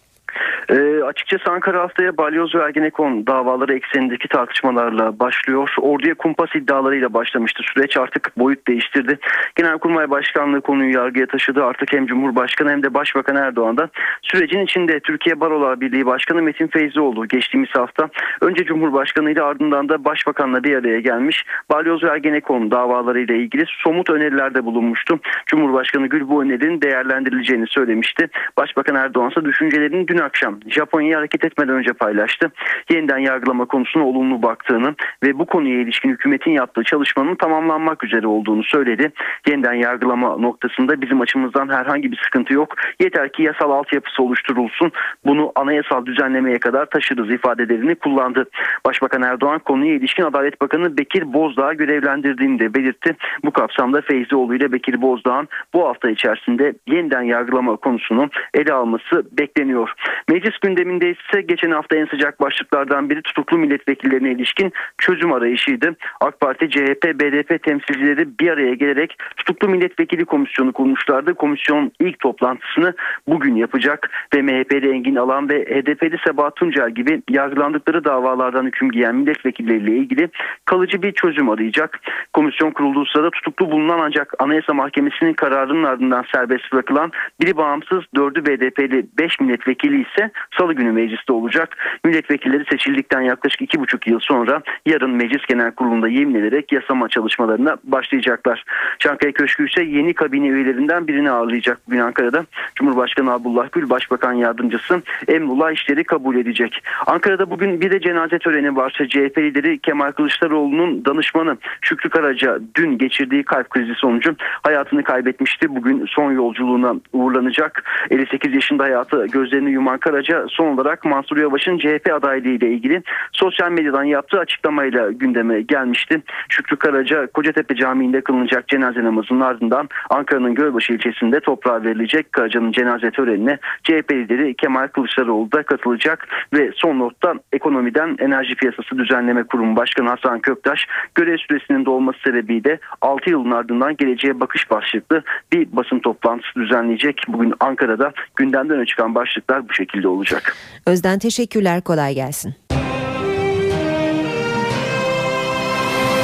E, 0.69 1.03
açıkçası 1.03 1.51
Ankara 1.51 1.81
haftaya 1.81 2.17
Balyoz 2.17 2.55
ve 2.55 2.63
Ergenekon 2.63 3.27
davaları 3.27 3.75
eksenindeki 3.75 4.29
tartışmalarla 4.29 5.19
başlıyor. 5.19 5.75
Orduya 5.79 6.15
kumpas 6.15 6.55
iddialarıyla 6.55 7.15
başlamıştı 7.15 7.63
süreç 7.75 7.97
artık 7.97 8.39
boyut 8.39 8.69
değiştirdi. 8.69 9.19
Genelkurmay 9.55 10.11
Başkanlığı 10.11 10.61
konuyu 10.61 10.95
yargıya 10.95 11.27
taşıdı. 11.27 11.65
Artık 11.65 11.93
hem 11.93 12.07
Cumhurbaşkanı 12.07 12.71
hem 12.71 12.83
de 12.83 12.95
Başbakan 12.95 13.37
Erdoğan 13.37 13.77
da 13.77 13.89
sürecin 14.23 14.61
içinde 14.61 15.01
Türkiye 15.01 15.41
Barolar 15.41 15.81
Birliği 15.81 16.07
Başkanı 16.07 16.43
Metin 16.43 16.67
Feyzioğlu 16.67 17.29
geçtiğimiz 17.29 17.71
hafta 17.71 18.09
önce 18.41 18.65
Cumhurbaşkanı 18.65 19.31
ile 19.31 19.43
ardından 19.43 19.89
da 19.89 20.05
Başbakanla 20.05 20.65
bir 20.65 20.77
araya 20.77 21.01
gelmiş. 21.01 21.45
Balyoz 21.71 22.03
ve 22.03 22.09
Ergenekon 22.09 22.71
davaları 22.71 23.21
ile 23.21 23.39
ilgili 23.39 23.65
somut 23.69 24.11
önerilerde 24.11 24.65
bulunmuştu. 24.65 25.19
Cumhurbaşkanı 25.47 26.07
Gül 26.07 26.29
bu 26.29 26.43
önerinin 26.43 26.83
değerlendirileceğini 26.83 27.67
söylemişti. 27.67 28.29
Başbakan 28.57 28.95
Erdoğan 28.95 29.31
ise 29.31 29.45
düşüncelerini 29.45 30.09
dün 30.09 30.19
akşam 30.19 30.52
Japonya'ya 30.67 31.19
hareket 31.19 31.45
etmeden 31.45 31.75
önce 31.75 31.93
paylaştı. 31.93 32.53
Yeniden 32.91 33.19
yargılama 33.19 33.65
konusuna 33.65 34.07
olumlu 34.07 34.43
baktığını 34.43 34.95
ve 35.23 35.39
bu 35.39 35.47
konuya 35.47 35.81
ilişkin 35.81 36.11
hükümetin 36.11 36.51
yaptığı 36.51 36.85
çalışmanın 36.85 37.35
tamamlanmak 37.35 38.05
üzere 38.05 38.27
olduğunu 38.27 38.65
söyledi. 38.65 39.13
Yeniden 39.49 39.75
yargılama 39.75 40.37
noktasında 40.37 41.01
bizim 41.03 41.21
açımızdan 41.21 41.69
herhangi 41.69 42.13
bir 42.13 42.21
sıkıntı 42.25 42.55
yok. 42.55 42.75
Yeter 43.01 43.33
ki 43.33 43.43
yasal 43.43 43.71
altyapısı 43.71 44.23
oluşturulsun. 44.23 44.93
Bunu 45.27 45.53
anayasal 45.55 46.07
düzenlemeye 46.07 46.59
kadar 46.59 46.87
taşırız 46.87 47.31
ifadelerini 47.31 47.95
kullandı. 47.95 48.45
Başbakan 48.87 49.23
Erdoğan 49.23 49.59
konuya 49.59 49.95
ilişkin 49.95 50.23
Adalet 50.23 50.61
Bakanı 50.61 50.99
Bekir 50.99 51.33
Bozdağ 51.33 51.73
görevlendirdiğini 51.73 52.59
de 52.59 52.75
belirtti. 52.75 53.17
Bu 53.45 53.51
kapsamda 53.51 54.01
Feyzioğlu 54.01 54.55
ile 54.55 54.73
Bekir 54.73 55.03
Bozdağ'ın 55.03 55.49
bu 55.75 55.89
hafta 55.89 56.11
içerisinde 56.11 56.75
yeniden 56.87 57.23
yargılama 57.23 57.77
konusunu 57.77 58.31
ele 58.55 58.73
alması 58.73 59.23
bekleniyor. 59.39 59.93
Meclis 60.29 60.42
gündeminde 60.63 61.11
ise 61.11 61.43
geçen 61.43 61.71
hafta 61.71 61.97
en 61.97 62.07
sıcak 62.07 62.41
başlıklardan 62.41 63.11
biri 63.11 63.23
tutuklu 63.23 63.59
milletvekillerine 63.59 64.33
ilişkin 64.33 64.73
çözüm 64.99 65.33
arayışıydı. 65.33 65.97
AK 66.21 66.41
Parti, 66.41 66.71
CHP, 66.71 67.05
BDP 67.05 67.63
temsilcileri 67.63 68.39
bir 68.41 68.51
araya 68.51 68.75
gelerek 68.75 69.19
tutuklu 69.37 69.69
milletvekili 69.69 70.25
komisyonu 70.25 70.73
kurmuşlardı. 70.73 71.35
Komisyon 71.35 71.93
ilk 72.01 72.19
toplantısını 72.19 72.95
bugün 73.27 73.55
yapacak 73.55 74.11
ve 74.35 74.43
MHP'li 74.43 74.91
Engin 74.91 75.17
Alan 75.17 75.49
ve 75.49 75.65
HDP'li 75.65 76.19
Sebahat 76.27 76.57
Tuncer 76.57 76.89
gibi 76.89 77.23
yargılandıkları 77.31 78.05
davalardan 78.05 78.67
hüküm 78.67 78.91
giyen 78.91 79.15
milletvekilleriyle 79.15 79.97
ilgili 79.97 80.29
kalıcı 80.65 81.03
bir 81.03 81.13
çözüm 81.13 81.51
arayacak. 81.51 82.01
Komisyon 82.33 82.71
kurulduğu 82.71 83.07
sırada 83.07 83.31
tutuklu 83.31 83.71
bulunan 83.71 83.99
ancak 83.99 84.35
Anayasa 84.39 84.75
Mahkemesi'nin 84.75 85.35
kararının 85.35 85.85
ardından 85.85 86.25
serbest 86.35 86.73
bırakılan 86.73 87.13
biri 87.41 87.57
bağımsız 87.57 88.05
dördü 88.15 88.47
BDP'li 88.47 89.07
5 89.19 89.41
milletvekili 89.41 90.03
ise 90.03 90.31
salı 90.59 90.73
günü 90.73 90.93
mecliste 90.93 91.33
olacak. 91.33 91.77
Milletvekilleri 92.05 92.65
seçildikten 92.71 93.21
yaklaşık 93.21 93.63
iki 93.63 93.81
buçuk 93.81 94.07
yıl 94.07 94.21
sonra 94.21 94.63
yarın 94.87 95.11
meclis 95.11 95.47
genel 95.47 95.71
kurulunda 95.71 96.09
yemin 96.09 96.35
ederek 96.35 96.73
yasama 96.73 97.09
çalışmalarına 97.09 97.77
başlayacaklar. 97.85 98.65
Çankaya 98.99 99.33
Köşkü 99.33 99.69
ise 99.69 99.83
yeni 99.83 100.15
kabine 100.15 100.49
üyelerinden 100.49 101.09
birini 101.09 101.31
ağırlayacak 101.31 101.79
bugün 101.87 101.99
Ankara'da. 101.99 102.45
Cumhurbaşkanı 102.75 103.33
Abdullah 103.33 103.73
Gül, 103.73 103.91
Başbakan 103.91 104.33
Yardımcısı 104.33 105.03
Emrullah 105.29 105.73
işleri 105.73 106.05
kabul 106.05 106.37
edecek. 106.37 106.83
Ankara'da 107.07 107.51
bugün 107.51 107.81
bir 107.81 107.91
de 107.91 108.01
cenaze 108.01 108.39
töreni 108.39 108.77
varsa 108.77 109.09
CHP 109.09 109.39
lideri 109.39 109.79
Kemal 109.79 110.13
Kılıçdaroğlu'nun 110.13 111.05
danışmanı 111.05 111.57
Şükrü 111.81 112.11
Karaca 112.11 112.59
dün 112.75 112.99
geçirdiği 112.99 113.43
kalp 113.43 113.71
krizi 113.71 113.95
sonucu 113.95 114.35
hayatını 114.63 115.03
kaybetmişti. 115.03 115.77
Bugün 115.77 116.07
son 116.07 116.33
yolculuğuna 116.33 116.95
uğurlanacak. 117.13 117.85
58 118.11 118.55
yaşında 118.55 118.83
hayatı 118.83 119.27
gözlerini 119.27 119.71
yuman 119.71 119.99
Karaca 119.99 120.22
son 120.49 120.67
olarak 120.67 121.05
Mansur 121.05 121.37
Yavaş'ın 121.37 121.79
CHP 121.79 122.13
adaylığı 122.13 122.49
ile 122.49 122.71
ilgili 122.71 123.03
sosyal 123.33 123.71
medyadan 123.71 124.05
yaptığı 124.05 124.39
açıklamayla 124.39 125.11
gündeme 125.11 125.61
gelmişti. 125.63 126.23
Şükrü 126.49 126.77
Karaca 126.77 127.27
Kocatepe 127.27 127.75
Camii'nde 127.75 128.21
kılınacak 128.21 128.69
cenaze 128.69 129.05
namazının 129.05 129.41
ardından 129.41 129.89
Ankara'nın 130.11 130.55
Gölbaşı 130.55 130.93
ilçesinde 130.93 131.41
toprağa 131.41 131.85
verilecek 131.85 132.33
Karaca'nın 132.33 132.73
cenaze 132.73 133.11
törenine 133.11 133.59
CHP 133.83 134.13
lideri 134.13 134.55
Kemal 134.55 134.89
Kılıçdaroğlu 134.89 135.53
da 135.53 135.63
katılacak 135.63 136.29
ve 136.53 136.71
son 136.75 136.99
notta 136.99 137.35
ekonomiden 137.53 138.17
Enerji 138.19 138.55
Piyasası 138.55 138.99
Düzenleme 138.99 139.43
Kurumu 139.43 139.77
Başkanı 139.77 140.09
Hasan 140.09 140.41
Köktaş 140.41 140.87
görev 141.15 141.37
süresinin 141.37 141.85
dolması 141.85 142.19
sebebiyle 142.27 142.79
6 143.01 143.31
yılın 143.31 143.51
ardından 143.51 143.97
geleceğe 143.97 144.41
bakış 144.41 144.71
başlıklı 144.71 145.23
bir 145.53 145.67
basın 145.73 145.99
toplantısı 145.99 146.55
düzenleyecek. 146.55 147.21
Bugün 147.29 147.55
Ankara'da 147.61 148.13
gündemden 148.37 148.77
öne 148.77 148.87
çıkan 148.87 149.15
başlıklar 149.15 149.69
bu 149.69 149.73
şekilde 149.73 150.09
olacak. 150.13 150.57
Özden 150.87 151.19
teşekkürler 151.19 151.81
kolay 151.81 152.15
gelsin. 152.15 152.55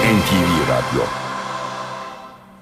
NTV 0.09 0.68
Radyo 0.68 1.05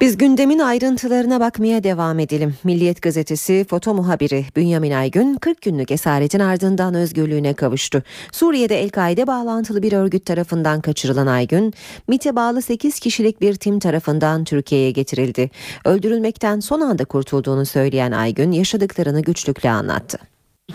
biz 0.01 0.19
gündemin 0.19 0.59
ayrıntılarına 0.59 1.41
bakmaya 1.41 1.85
devam 1.85 2.19
edelim. 2.19 2.55
Milliyet 2.65 3.03
gazetesi 3.03 3.67
foto 3.71 3.95
muhabiri 3.95 4.45
Bünyamin 4.57 4.91
Aygün 4.91 5.35
40 5.35 5.63
günlük 5.63 5.91
esaretin 5.91 6.41
ardından 6.41 6.95
özgürlüğüne 6.95 7.55
kavuştu. 7.55 8.03
Suriye'de 8.33 8.83
El-Kaide 8.83 9.27
bağlantılı 9.27 9.83
bir 9.83 9.93
örgüt 9.93 10.27
tarafından 10.27 10.81
kaçırılan 10.81 11.27
Aygün, 11.27 11.75
MIT'e 12.09 12.37
bağlı 12.37 12.63
8 12.63 13.01
kişilik 13.01 13.41
bir 13.41 13.55
tim 13.55 13.79
tarafından 13.79 14.45
Türkiye'ye 14.45 14.91
getirildi. 14.91 15.51
Öldürülmekten 15.85 16.61
son 16.61 16.81
anda 16.81 17.05
kurtulduğunu 17.05 17.67
söyleyen 17.67 18.13
Aygün 18.13 18.53
yaşadıklarını 18.53 19.23
güçlükle 19.23 19.71
anlattı. 19.71 20.19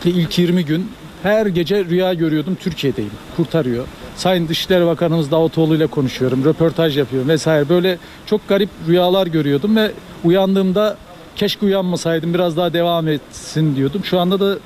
İlk 0.06 0.39
20 0.39 0.66
gün 0.66 0.92
her 1.24 1.46
gece 1.46 1.86
rüya 1.86 2.14
görüyordum 2.14 2.56
Türkiye'deyim. 2.56 3.12
Kurtarıyor. 3.38 3.88
Sayın 4.16 4.48
Dışişleri 4.48 4.86
Bakanımız 4.86 5.32
Davutoğlu 5.32 5.76
ile 5.76 5.88
konuşuyorum. 5.88 6.46
Röportaj 6.46 6.98
yapıyorum 6.98 7.30
vesaire. 7.30 7.70
Böyle 7.70 7.98
çok 8.26 8.48
garip 8.48 8.70
rüyalar 8.88 9.28
görüyordum 9.28 9.76
ve 9.76 9.92
uyandığımda 10.24 10.98
keşke 11.36 11.66
uyanmasaydım 11.66 12.34
biraz 12.34 12.58
daha 12.58 12.74
devam 12.74 13.08
etsin 13.08 13.76
diyordum. 13.76 14.02
Şu 14.06 14.20
anda 14.20 14.40
da 14.40 14.58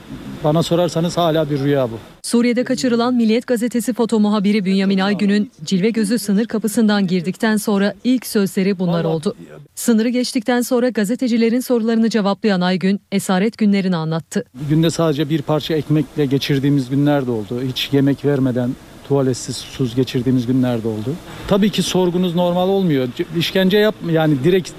bana 0.43 0.63
sorarsanız 0.63 1.17
hala 1.17 1.49
bir 1.49 1.59
rüya 1.59 1.91
bu. 1.91 1.95
Suriye'de 2.23 2.63
kaçırılan 2.63 3.13
Milliyet 3.13 3.47
Gazetesi 3.47 3.93
foto 3.93 4.19
muhabiri 4.19 4.65
Bünyamin 4.65 4.99
Aygün'ün 4.99 5.51
cilve 5.63 5.89
gözü 5.89 6.19
sınır 6.19 6.45
kapısından 6.45 7.07
girdikten 7.07 7.57
sonra 7.57 7.93
ilk 8.03 8.25
sözleri 8.27 8.79
bunlar 8.79 9.03
oldu. 9.03 9.35
Sınırı 9.75 10.09
geçtikten 10.09 10.61
sonra 10.61 10.89
gazetecilerin 10.89 11.59
sorularını 11.59 12.09
cevaplayan 12.09 12.61
Aygün 12.61 13.01
esaret 13.11 13.57
günlerini 13.57 13.95
anlattı. 13.95 14.43
Günde 14.69 14.89
sadece 14.89 15.29
bir 15.29 15.41
parça 15.41 15.73
ekmekle 15.73 16.25
geçirdiğimiz 16.25 16.89
günler 16.89 17.27
de 17.27 17.31
oldu. 17.31 17.61
Hiç 17.67 17.89
yemek 17.93 18.25
vermeden 18.25 18.69
tuvaletsiz 19.07 19.57
susuz 19.57 19.95
geçirdiğimiz 19.95 20.47
günlerde 20.47 20.87
oldu. 20.87 21.13
Tabii 21.47 21.69
ki 21.69 21.83
sorgunuz 21.83 22.35
normal 22.35 22.69
olmuyor. 22.69 23.07
İşkence 23.37 23.77
yap 23.77 23.95
yani 24.11 24.43
direkt 24.43 24.69
e, 24.69 24.73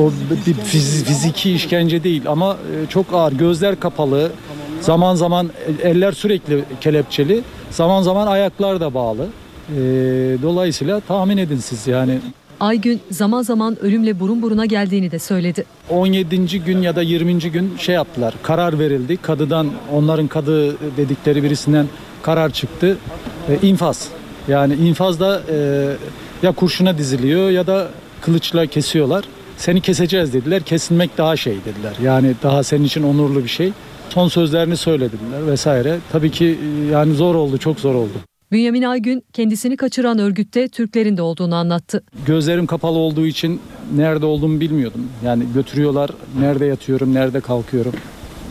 o 0.00 0.12
bir 0.46 0.54
fiziki 0.54 1.52
işkence 1.52 2.04
değil 2.04 2.22
ama 2.26 2.52
e, 2.52 2.88
çok 2.88 3.06
ağır 3.12 3.32
gözler 3.32 3.80
kapalı. 3.80 4.32
Zaman 4.80 5.14
zaman 5.14 5.50
eller 5.82 6.12
sürekli 6.12 6.64
kelepçeli. 6.80 7.42
Zaman 7.70 8.02
zaman 8.02 8.26
ayaklar 8.26 8.80
da 8.80 8.94
bağlı. 8.94 9.26
E, 9.68 9.76
dolayısıyla 10.42 11.00
tahmin 11.00 11.36
edin 11.36 11.56
siz 11.56 11.86
yani 11.86 12.18
Aygün 12.62 13.00
zaman 13.10 13.42
zaman 13.42 13.82
ölümle 13.82 14.20
burun 14.20 14.42
buruna 14.42 14.66
geldiğini 14.66 15.10
de 15.10 15.18
söyledi. 15.18 15.64
17. 15.90 16.64
gün 16.64 16.82
ya 16.82 16.96
da 16.96 17.02
20. 17.02 17.38
gün 17.38 17.72
şey 17.78 17.94
yaptılar. 17.94 18.34
Karar 18.42 18.78
verildi. 18.78 19.16
Kadıdan 19.16 19.68
onların 19.92 20.26
kadı 20.26 20.76
dedikleri 20.96 21.42
birisinden 21.42 21.86
karar 22.22 22.50
çıktı. 22.50 22.96
E, 23.48 23.66
infaz. 23.66 24.08
Yani 24.48 24.74
infazda 24.74 25.42
e, 25.50 25.88
ya 26.42 26.52
kurşuna 26.52 26.98
diziliyor 26.98 27.50
ya 27.50 27.66
da 27.66 27.88
kılıçla 28.20 28.66
kesiyorlar. 28.66 29.24
Seni 29.56 29.80
keseceğiz 29.80 30.32
dediler. 30.32 30.62
Kesilmek 30.62 31.18
daha 31.18 31.36
şey 31.36 31.54
dediler. 31.54 31.96
Yani 32.02 32.34
daha 32.42 32.62
senin 32.62 32.84
için 32.84 33.02
onurlu 33.02 33.44
bir 33.44 33.48
şey. 33.48 33.72
Son 34.08 34.28
sözlerini 34.28 34.76
söylediler 34.76 35.46
vesaire. 35.46 35.98
Tabii 36.12 36.30
ki 36.30 36.58
e, 36.88 36.92
yani 36.92 37.14
zor 37.14 37.34
oldu, 37.34 37.58
çok 37.58 37.80
zor 37.80 37.94
oldu. 37.94 38.12
Bünyamin 38.52 38.82
Aygün 38.82 39.24
kendisini 39.32 39.76
kaçıran 39.76 40.18
örgütte 40.18 40.68
Türklerin 40.68 41.16
de 41.16 41.22
olduğunu 41.22 41.54
anlattı. 41.54 42.04
Gözlerim 42.26 42.66
kapalı 42.66 42.98
olduğu 42.98 43.26
için 43.26 43.60
nerede 43.96 44.26
olduğumu 44.26 44.60
bilmiyordum. 44.60 45.00
Yani 45.24 45.44
götürüyorlar, 45.54 46.10
nerede 46.40 46.66
yatıyorum, 46.66 47.14
nerede 47.14 47.40
kalkıyorum. 47.40 47.92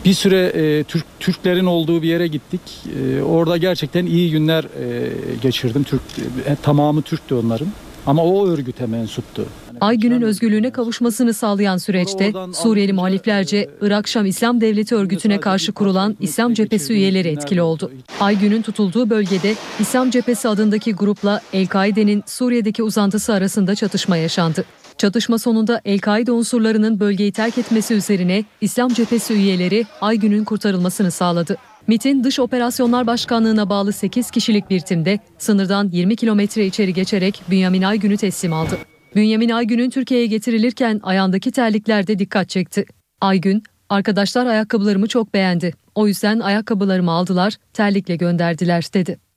Bir 0.06 0.14
süre 0.14 0.52
e, 0.56 0.84
Türk 0.84 1.06
Türklerin 1.20 1.66
olduğu 1.66 2.02
bir 2.02 2.08
yere 2.08 2.28
gittik. 2.28 2.62
E, 3.00 3.22
orada 3.22 3.58
gerçekten 3.58 4.06
iyi 4.06 4.32
günler 4.32 4.64
e, 4.64 5.10
geçirdim. 5.42 5.84
Türk 5.84 6.02
e, 6.46 6.56
tamamı 6.64 7.02
Türktü 7.02 7.36
onların. 7.36 7.68
Ama 8.06 8.24
o 8.24 8.48
örgüte 8.48 8.86
mensuptu. 8.86 9.46
Aygün'ün 9.82 10.22
özgürlüğüne 10.22 10.72
kavuşmasını 10.72 11.34
sağlayan 11.34 11.78
süreçte 11.78 12.34
Suriyeli 12.54 12.94
muhaliflerce 12.94 13.70
Irak 13.82 14.08
Şam 14.08 14.26
İslam 14.26 14.62
Devleti 14.62 14.96
örgütüne 14.96 15.40
karşı 15.40 15.72
kurulan 15.72 16.18
İslam 16.20 16.54
Cephesi 16.54 16.94
üyeleri 16.94 17.28
etkili 17.28 17.62
oldu. 17.62 17.92
Aygün'ün 18.20 18.62
tutulduğu 18.62 19.10
bölgede 19.10 19.56
İslam 19.80 20.10
Cephesi 20.10 20.48
adındaki 20.48 20.94
grupla 20.94 21.42
El-Kaide'nin 21.54 22.24
Suriye'deki 22.26 22.84
uzantısı 22.84 23.34
arasında 23.34 23.76
çatışma 23.76 24.18
yaşandı. 24.18 24.66
Çatışma 25.02 25.38
sonunda 25.38 25.82
El-Kaide 25.86 26.32
unsurlarının 26.32 27.00
bölgeyi 27.00 27.32
terk 27.32 27.58
etmesi 27.58 27.94
üzerine 27.94 28.46
İslam 28.62 28.90
Cephesi 28.90 29.34
üyeleri 29.34 29.86
Aygün'ün 30.02 30.44
kurtarılmasını 30.44 31.12
sağladı. 31.12 31.58
MIT'in 31.88 32.24
Dış 32.24 32.40
Operasyonlar 32.40 33.08
Başkanlığı'na 33.08 33.70
bağlı 33.70 33.94
8 33.94 34.32
kişilik 34.32 34.70
bir 34.70 34.80
timde 34.80 35.20
sınırdan 35.38 35.90
20 35.92 36.16
kilometre 36.16 36.66
içeri 36.66 36.94
geçerek 36.94 37.42
Bünyamin 37.50 37.82
Aygün'ü 37.82 38.18
teslim 38.18 38.54
aldı. 38.54 38.78
Bünyamin 39.16 39.50
Aygün'ün 39.50 39.90
Türkiye'ye 39.90 40.26
getirilirken 40.26 41.00
ayağındaki 41.04 41.52
terlikler 41.52 42.08
de 42.08 42.20
dikkat 42.20 42.50
çekti. 42.50 42.86
Aygün, 43.22 43.64
arkadaşlar 43.90 44.46
ayakkabılarımı 44.46 45.08
çok 45.08 45.34
beğendi. 45.34 45.74
O 45.96 46.08
yüzden 46.08 46.40
ayakkabılarımı 46.40 47.12
aldılar, 47.12 47.58
terlikle 47.74 48.16
gönderdiler 48.16 48.86
dedi. 48.94 49.31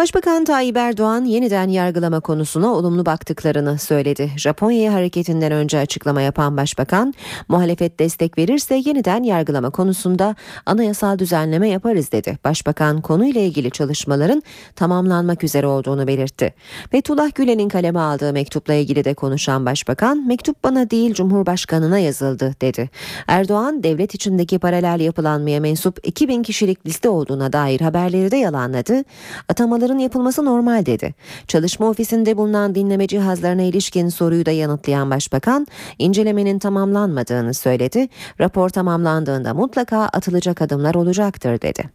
Başbakan 0.00 0.44
Tayyip 0.44 0.76
Erdoğan 0.76 1.24
yeniden 1.24 1.68
yargılama 1.68 2.20
konusuna 2.20 2.68
olumlu 2.74 3.06
baktıklarını 3.06 3.78
söyledi. 3.78 4.30
Japonya'ya 4.36 4.92
hareketinden 4.92 5.52
önce 5.52 5.78
açıklama 5.78 6.20
yapan 6.20 6.56
başbakan, 6.56 7.14
muhalefet 7.48 7.98
destek 7.98 8.38
verirse 8.38 8.74
yeniden 8.74 9.22
yargılama 9.22 9.70
konusunda 9.70 10.34
anayasal 10.66 11.18
düzenleme 11.18 11.68
yaparız 11.68 12.12
dedi. 12.12 12.38
Başbakan 12.44 13.00
konuyla 13.00 13.40
ilgili 13.40 13.70
çalışmaların 13.70 14.42
tamamlanmak 14.76 15.44
üzere 15.44 15.66
olduğunu 15.66 16.06
belirtti. 16.06 16.54
Fethullah 16.90 17.34
Gülen'in 17.34 17.68
kaleme 17.68 18.00
aldığı 18.00 18.32
mektupla 18.32 18.74
ilgili 18.74 19.04
de 19.04 19.14
konuşan 19.14 19.66
başbakan, 19.66 20.26
mektup 20.26 20.64
bana 20.64 20.90
değil 20.90 21.14
Cumhurbaşkanına 21.14 21.98
yazıldı 21.98 22.54
dedi. 22.60 22.90
Erdoğan, 23.26 23.82
devlet 23.82 24.14
içindeki 24.14 24.58
paralel 24.58 25.00
yapılanmaya 25.00 25.60
mensup 25.60 25.98
2000 26.02 26.42
kişilik 26.42 26.86
liste 26.86 27.08
olduğuna 27.08 27.52
dair 27.52 27.80
haberleri 27.80 28.30
de 28.30 28.36
yalanladı. 28.36 29.04
Atamaları 29.48 29.89
Araştırmaların 29.90 29.98
yapılması 29.98 30.44
normal 30.44 30.86
dedi. 30.86 31.14
Çalışma 31.48 31.88
ofisinde 31.88 32.36
bulunan 32.36 32.74
dinleme 32.74 33.06
cihazlarına 33.06 33.62
ilişkin 33.62 34.08
soruyu 34.08 34.46
da 34.46 34.50
yanıtlayan 34.50 35.10
başbakan, 35.10 35.66
incelemenin 35.98 36.58
tamamlanmadığını 36.58 37.54
söyledi. 37.54 38.08
Rapor 38.40 38.68
tamamlandığında 38.68 39.54
mutlaka 39.54 39.98
atılacak 39.98 40.62
adımlar 40.62 40.94
olacaktır 40.94 41.60
dedi. 41.60 41.90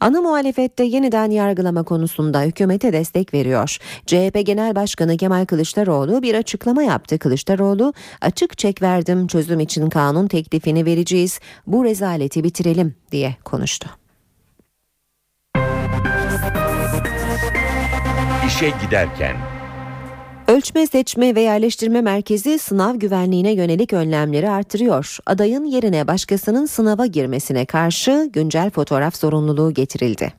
Ana 0.00 0.20
muhalefette 0.20 0.84
yeniden 0.84 1.30
yargılama 1.30 1.82
konusunda 1.82 2.42
hükümete 2.42 2.92
destek 2.92 3.34
veriyor. 3.34 3.78
CHP 4.06 4.46
Genel 4.46 4.74
Başkanı 4.74 5.16
Kemal 5.16 5.46
Kılıçdaroğlu 5.46 6.22
bir 6.22 6.34
açıklama 6.34 6.82
yaptı. 6.82 7.18
Kılıçdaroğlu 7.18 7.92
açık 8.20 8.58
çek 8.58 8.82
verdim 8.82 9.26
çözüm 9.26 9.60
için 9.60 9.88
kanun 9.88 10.28
teklifini 10.28 10.84
vereceğiz. 10.84 11.40
Bu 11.66 11.84
rezaleti 11.84 12.44
bitirelim 12.44 12.94
diye 13.12 13.36
konuştu. 13.44 14.07
İşe 18.48 18.72
giderken. 18.84 19.36
Ölçme, 20.48 20.86
seçme 20.86 21.34
ve 21.34 21.40
yerleştirme 21.40 22.00
merkezi 22.00 22.58
sınav 22.58 22.94
güvenliğine 22.94 23.52
yönelik 23.52 23.92
önlemleri 23.92 24.50
artırıyor. 24.50 25.16
Adayın 25.26 25.64
yerine 25.64 26.06
başkasının 26.06 26.66
sınava 26.66 27.06
girmesine 27.06 27.66
karşı 27.66 28.30
güncel 28.32 28.70
fotoğraf 28.70 29.16
zorunluluğu 29.16 29.74
getirildi. 29.74 30.32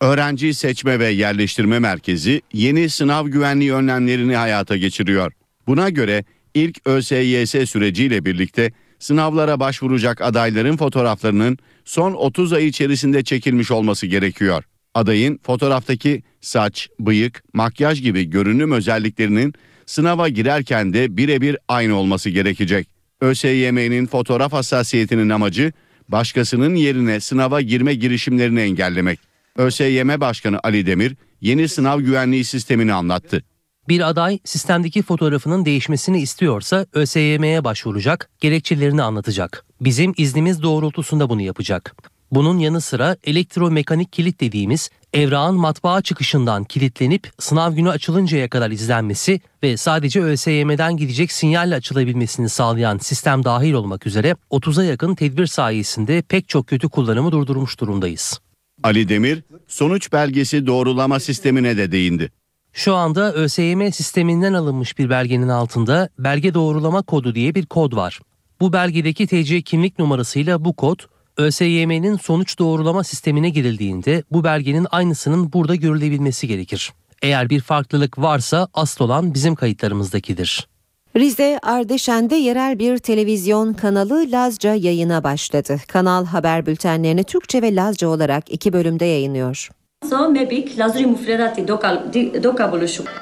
Öğrenci 0.00 0.54
Seçme 0.54 0.98
ve 0.98 1.08
Yerleştirme 1.08 1.78
Merkezi 1.78 2.42
yeni 2.52 2.88
sınav 2.88 3.26
güvenliği 3.26 3.74
önlemlerini 3.74 4.36
hayata 4.36 4.76
geçiriyor. 4.76 5.32
Buna 5.66 5.88
göre 5.88 6.24
ilk 6.54 6.86
ÖSYS 6.86 7.70
süreciyle 7.70 8.24
birlikte 8.24 8.72
sınavlara 8.98 9.60
başvuracak 9.60 10.22
adayların 10.22 10.76
fotoğraflarının 10.76 11.58
son 11.84 12.12
30 12.12 12.52
ay 12.52 12.66
içerisinde 12.66 13.24
çekilmiş 13.24 13.70
olması 13.70 14.06
gerekiyor. 14.06 14.64
Adayın 14.98 15.40
fotoğraftaki 15.42 16.22
saç, 16.40 16.88
bıyık, 17.00 17.42
makyaj 17.52 18.02
gibi 18.02 18.24
görünüm 18.24 18.72
özelliklerinin 18.72 19.54
sınava 19.86 20.28
girerken 20.28 20.92
de 20.92 21.16
birebir 21.16 21.56
aynı 21.68 21.94
olması 21.94 22.30
gerekecek. 22.30 22.88
ÖSYM'nin 23.20 24.06
fotoğraf 24.06 24.52
hassasiyetinin 24.52 25.28
amacı 25.30 25.72
başkasının 26.08 26.74
yerine 26.74 27.20
sınava 27.20 27.60
girme 27.60 27.94
girişimlerini 27.94 28.60
engellemek. 28.60 29.20
ÖSYM 29.56 30.20
Başkanı 30.20 30.60
Ali 30.62 30.86
Demir 30.86 31.16
yeni 31.40 31.68
sınav 31.68 32.00
güvenliği 32.00 32.44
sistemini 32.44 32.92
anlattı. 32.92 33.42
Bir 33.88 34.08
aday 34.08 34.38
sistemdeki 34.44 35.02
fotoğrafının 35.02 35.64
değişmesini 35.64 36.20
istiyorsa 36.20 36.86
ÖSYM'ye 36.92 37.64
başvuracak, 37.64 38.30
gerekçelerini 38.40 39.02
anlatacak. 39.02 39.64
Bizim 39.80 40.14
iznimiz 40.16 40.62
doğrultusunda 40.62 41.28
bunu 41.28 41.42
yapacak. 41.42 41.96
Bunun 42.32 42.58
yanı 42.58 42.80
sıra 42.80 43.16
elektromekanik 43.24 44.12
kilit 44.12 44.40
dediğimiz 44.40 44.90
evrağın 45.12 45.54
matbaa 45.54 46.02
çıkışından 46.02 46.64
kilitlenip 46.64 47.30
sınav 47.38 47.72
günü 47.72 47.90
açılıncaya 47.90 48.48
kadar 48.48 48.70
izlenmesi 48.70 49.40
ve 49.62 49.76
sadece 49.76 50.22
ÖSYM'den 50.22 50.96
gidecek 50.96 51.32
sinyalle 51.32 51.74
açılabilmesini 51.74 52.48
sağlayan 52.48 52.98
sistem 52.98 53.44
dahil 53.44 53.72
olmak 53.72 54.06
üzere 54.06 54.36
30'a 54.50 54.84
yakın 54.84 55.14
tedbir 55.14 55.46
sayesinde 55.46 56.22
pek 56.22 56.48
çok 56.48 56.66
kötü 56.66 56.88
kullanımı 56.88 57.32
durdurmuş 57.32 57.80
durumdayız. 57.80 58.40
Ali 58.82 59.08
Demir 59.08 59.42
sonuç 59.66 60.12
belgesi 60.12 60.66
doğrulama 60.66 61.20
sistemine 61.20 61.76
de 61.76 61.92
değindi. 61.92 62.32
Şu 62.72 62.94
anda 62.94 63.32
ÖSYM 63.32 63.92
sisteminden 63.92 64.52
alınmış 64.52 64.98
bir 64.98 65.10
belgenin 65.10 65.48
altında 65.48 66.08
belge 66.18 66.54
doğrulama 66.54 67.02
kodu 67.02 67.34
diye 67.34 67.54
bir 67.54 67.66
kod 67.66 67.96
var. 67.96 68.20
Bu 68.60 68.72
belgedeki 68.72 69.26
TC 69.26 69.62
kimlik 69.62 69.98
numarasıyla 69.98 70.64
bu 70.64 70.72
kod 70.76 70.98
ÖSYM'nin 71.38 72.16
sonuç 72.16 72.58
doğrulama 72.58 73.04
sistemine 73.04 73.50
girildiğinde 73.50 74.22
bu 74.30 74.44
belgenin 74.44 74.86
aynısının 74.90 75.52
burada 75.52 75.74
görülebilmesi 75.74 76.48
gerekir. 76.48 76.92
Eğer 77.22 77.50
bir 77.50 77.60
farklılık 77.60 78.18
varsa 78.18 78.68
asıl 78.74 79.04
olan 79.04 79.34
bizim 79.34 79.54
kayıtlarımızdakidir. 79.54 80.68
Rize 81.16 81.58
Ardeşen'de 81.62 82.34
yerel 82.34 82.78
bir 82.78 82.98
televizyon 82.98 83.72
kanalı 83.72 84.26
Lazca 84.30 84.74
yayına 84.74 85.24
başladı. 85.24 85.80
Kanal 85.88 86.26
haber 86.26 86.66
bültenlerini 86.66 87.24
Türkçe 87.24 87.62
ve 87.62 87.74
Lazca 87.74 88.08
olarak 88.08 88.52
iki 88.52 88.72
bölümde 88.72 89.04
yayınlıyor. 89.04 89.68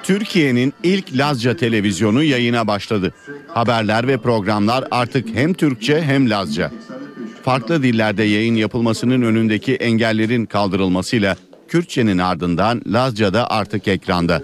Türkiye'nin 0.03 0.73
ilk 0.83 1.19
Lazca 1.19 1.57
televizyonu 1.57 2.23
yayına 2.23 2.67
başladı. 2.67 3.15
Haberler 3.49 4.09
ve 4.09 4.17
programlar 4.17 4.85
artık 4.91 5.29
hem 5.35 5.55
Türkçe 5.55 6.03
hem 6.03 6.31
Lazca. 6.31 6.71
Farklı 7.43 7.83
dillerde 7.83 8.23
yayın 8.23 8.55
yapılmasının 8.55 9.23
önündeki 9.23 9.75
engellerin 9.75 10.47
kaldırılmasıyla 10.47 11.37
Kürtçenin 11.69 12.19
ardından 12.19 12.83
Lazca 12.87 13.35
da 13.35 13.51
artık 13.51 13.89
ekranda. 13.89 14.43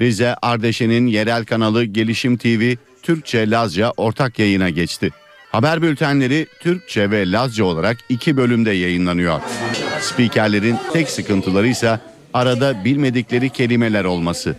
Rize 0.00 0.34
Ardeşen'in 0.42 1.06
yerel 1.06 1.44
kanalı 1.44 1.84
Gelişim 1.84 2.36
TV 2.36 2.74
Türkçe 3.02 3.50
Lazca 3.50 3.92
ortak 3.96 4.38
yayına 4.38 4.70
geçti. 4.70 5.10
Haber 5.54 5.82
bültenleri 5.82 6.46
Türkçe 6.60 7.10
ve 7.10 7.32
Lazca 7.32 7.64
olarak 7.64 7.96
iki 8.08 8.36
bölümde 8.36 8.70
yayınlanıyor. 8.70 9.40
Spikerlerin 10.00 10.76
tek 10.92 11.10
sıkıntıları 11.10 11.66
ise 11.66 12.00
arada 12.32 12.84
bilmedikleri 12.84 13.50
kelimeler 13.50 14.04
olması. 14.04 14.56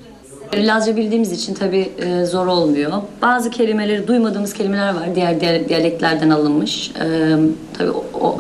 Lazca 0.53 0.97
bildiğimiz 0.97 1.31
için 1.31 1.53
tabii 1.53 1.89
e, 1.97 2.25
zor 2.25 2.47
olmuyor. 2.47 2.91
Bazı 3.21 3.49
kelimeleri 3.49 4.07
duymadığımız 4.07 4.53
kelimeler 4.53 4.93
var. 4.95 5.15
Diğer 5.15 5.69
diyaleklerden 5.69 6.29
alınmış. 6.29 6.91
E, 6.91 7.35
tabii 7.77 7.91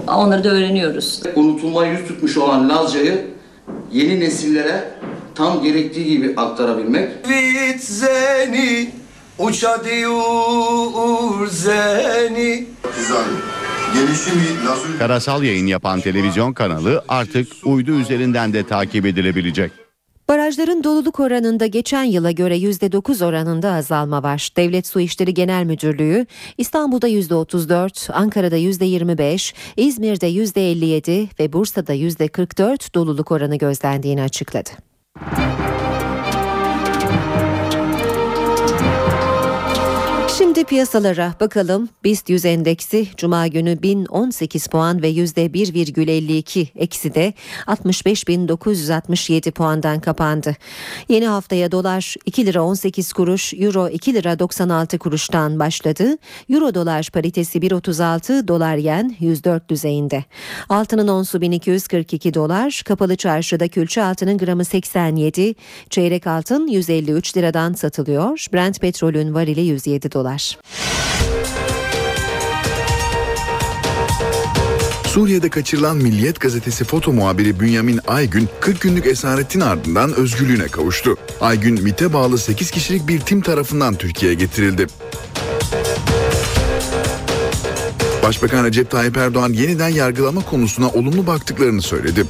onları 0.07 0.43
da 0.43 0.49
öğreniyoruz. 0.49 1.21
Unutulma 1.35 1.85
yüz 1.85 2.07
tutmuş 2.07 2.37
olan 2.37 2.69
Lazca'yı 2.69 3.25
yeni 3.93 4.19
nesillere 4.19 4.83
tam 5.35 5.63
gerektiği 5.63 6.05
gibi 6.05 6.33
aktarabilmek. 6.37 7.09
Vit 7.29 7.81
zeni 7.83 8.89
uça 9.39 9.83
diyor 9.85 11.47
zeni. 11.47 12.65
Karasal 14.99 15.43
yayın 15.43 15.67
yapan 15.67 16.01
televizyon 16.01 16.53
kanalı 16.53 17.03
artık 17.07 17.47
uydu 17.65 17.91
üzerinden 17.91 18.53
de 18.53 18.67
takip 18.67 19.05
edilebilecek. 19.05 19.71
Barajların 20.29 20.83
doluluk 20.83 21.19
oranında 21.19 21.65
geçen 21.65 22.03
yıla 22.03 22.31
göre 22.31 22.57
%9 22.57 23.25
oranında 23.25 23.71
azalma 23.71 24.23
var. 24.23 24.49
Devlet 24.57 24.87
Su 24.87 24.99
İşleri 24.99 25.33
Genel 25.33 25.63
Müdürlüğü 25.63 26.25
İstanbul'da 26.57 27.09
%34, 27.09 28.13
Ankara'da 28.13 28.57
%25, 28.57 29.53
İzmir'de 29.77 30.27
%57 30.27 31.27
ve 31.39 31.53
Bursa'da 31.53 31.93
%44 31.93 32.93
doluluk 32.95 33.31
oranı 33.31 33.55
gözlendiğini 33.55 34.21
açıkladı. 34.21 34.69
Oxi! 40.35 40.44
Şimdi 40.55 40.67
piyasalara 40.67 41.33
bakalım. 41.39 41.89
BIST 42.03 42.29
100 42.29 42.45
endeksi 42.45 43.07
cuma 43.17 43.47
günü 43.47 43.81
1018 43.81 44.67
puan 44.67 45.01
ve 45.01 45.11
%1,52 45.11 46.67
eksi 46.75 47.15
de 47.15 47.33
65.967 47.67 49.51
puandan 49.51 49.99
kapandı. 49.99 50.55
Yeni 51.09 51.27
haftaya 51.27 51.71
dolar 51.71 52.15
2 52.25 52.45
lira 52.45 52.63
18 52.63 53.13
kuruş, 53.13 53.53
euro 53.53 53.89
2 53.89 54.13
lira 54.13 54.39
96 54.39 54.99
kuruştan 54.99 55.59
başladı. 55.59 56.17
Euro 56.49 56.73
dolar 56.75 57.09
paritesi 57.13 57.59
1.36, 57.59 58.47
dolar 58.47 58.75
yen 58.75 59.15
104 59.19 59.69
düzeyinde. 59.69 60.23
Altının 60.69 61.07
onsu 61.07 61.41
1242 61.41 62.33
dolar, 62.33 62.81
kapalı 62.85 63.15
çarşıda 63.15 63.67
külçe 63.67 64.03
altının 64.03 64.37
gramı 64.37 64.65
87, 64.65 65.55
çeyrek 65.89 66.27
altın 66.27 66.67
153 66.67 67.37
liradan 67.37 67.73
satılıyor. 67.73 68.45
Brent 68.53 68.81
petrolün 68.81 69.33
varili 69.33 69.61
107 69.61 70.11
dolar. 70.11 70.44
Suriye'de 75.15 75.49
kaçırılan 75.49 75.97
Milliyet 75.97 76.39
gazetesi 76.39 76.83
foto 76.83 77.13
muhabiri 77.13 77.59
Bünyamin 77.59 77.99
Aygün 78.07 78.49
40 78.59 78.81
günlük 78.81 79.05
esaretin 79.05 79.59
ardından 79.59 80.13
özgürlüğüne 80.13 80.67
kavuştu. 80.67 81.17
Aygün 81.41 81.83
MİT'e 81.83 82.13
bağlı 82.13 82.37
8 82.37 82.71
kişilik 82.71 83.07
bir 83.07 83.19
tim 83.19 83.41
tarafından 83.41 83.95
Türkiye'ye 83.95 84.37
getirildi. 84.37 84.87
Başbakan 88.23 88.65
Recep 88.65 88.91
Tayyip 88.91 89.17
Erdoğan 89.17 89.53
yeniden 89.53 89.89
yargılama 89.89 90.45
konusuna 90.45 90.89
olumlu 90.89 91.27
baktıklarını 91.27 91.81
söyledi. 91.81 92.25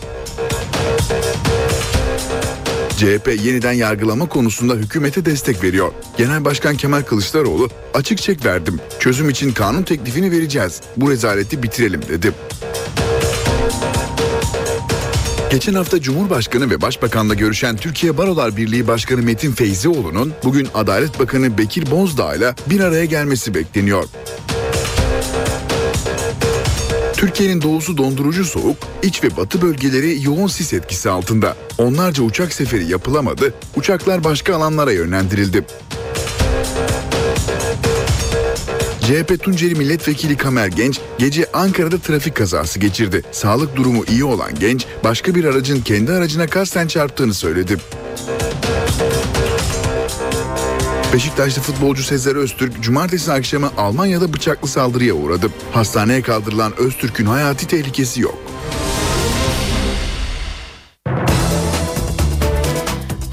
CHP 2.97 3.27
yeniden 3.43 3.73
yargılama 3.73 4.29
konusunda 4.29 4.73
hükümete 4.73 5.25
destek 5.25 5.63
veriyor. 5.63 5.91
Genel 6.17 6.45
Başkan 6.45 6.77
Kemal 6.77 7.01
Kılıçdaroğlu 7.01 7.69
açık 7.93 8.17
çek 8.17 8.45
verdim. 8.45 8.79
Çözüm 8.99 9.29
için 9.29 9.51
kanun 9.51 9.83
teklifini 9.83 10.31
vereceğiz. 10.31 10.81
Bu 10.97 11.11
rezaleti 11.11 11.63
bitirelim 11.63 12.01
dedi. 12.09 12.31
Geçen 15.51 15.73
hafta 15.73 16.01
Cumhurbaşkanı 16.01 16.69
ve 16.69 16.81
Başbakan'la 16.81 17.33
görüşen 17.33 17.77
Türkiye 17.77 18.17
Barolar 18.17 18.57
Birliği 18.57 18.87
Başkanı 18.87 19.21
Metin 19.21 19.51
Feyzioğlu'nun 19.51 20.33
bugün 20.43 20.67
Adalet 20.73 21.19
Bakanı 21.19 21.57
Bekir 21.57 21.91
Bozdağ 21.91 22.35
ile 22.35 22.53
bir 22.69 22.79
araya 22.79 23.05
gelmesi 23.05 23.53
bekleniyor. 23.53 24.05
Türkiye'nin 27.25 27.61
doğusu 27.61 27.97
dondurucu 27.97 28.45
soğuk, 28.45 28.77
iç 29.03 29.23
ve 29.23 29.37
batı 29.37 29.61
bölgeleri 29.61 30.23
yoğun 30.23 30.47
sis 30.47 30.73
etkisi 30.73 31.09
altında. 31.09 31.55
Onlarca 31.77 32.23
uçak 32.23 32.53
seferi 32.53 32.85
yapılamadı, 32.85 33.53
uçaklar 33.75 34.23
başka 34.23 34.55
alanlara 34.55 34.91
yönlendirildi. 34.91 35.65
CHP 39.01 39.43
Tunceli 39.43 39.75
Milletvekili 39.75 40.37
Kamer 40.37 40.67
Genç 40.67 40.99
gece 41.17 41.51
Ankara'da 41.53 41.97
trafik 41.97 42.35
kazası 42.35 42.79
geçirdi. 42.79 43.21
Sağlık 43.31 43.75
durumu 43.75 44.03
iyi 44.09 44.23
olan 44.23 44.51
genç 44.59 44.85
başka 45.03 45.35
bir 45.35 45.45
aracın 45.45 45.81
kendi 45.81 46.11
aracına 46.11 46.47
kasten 46.47 46.87
çarptığını 46.87 47.33
söyledi. 47.33 47.77
Beşiktaşlı 51.15 51.61
futbolcu 51.61 52.03
Sezer 52.03 52.35
Öztürk 52.35 52.81
cumartesi 52.81 53.31
akşamı 53.31 53.71
Almanya'da 53.77 54.33
bıçaklı 54.33 54.67
saldırıya 54.67 55.13
uğradı. 55.13 55.49
Hastaneye 55.71 56.21
kaldırılan 56.21 56.73
Öztürk'ün 56.77 57.25
hayati 57.25 57.67
tehlikesi 57.67 58.21
yok. 58.21 58.44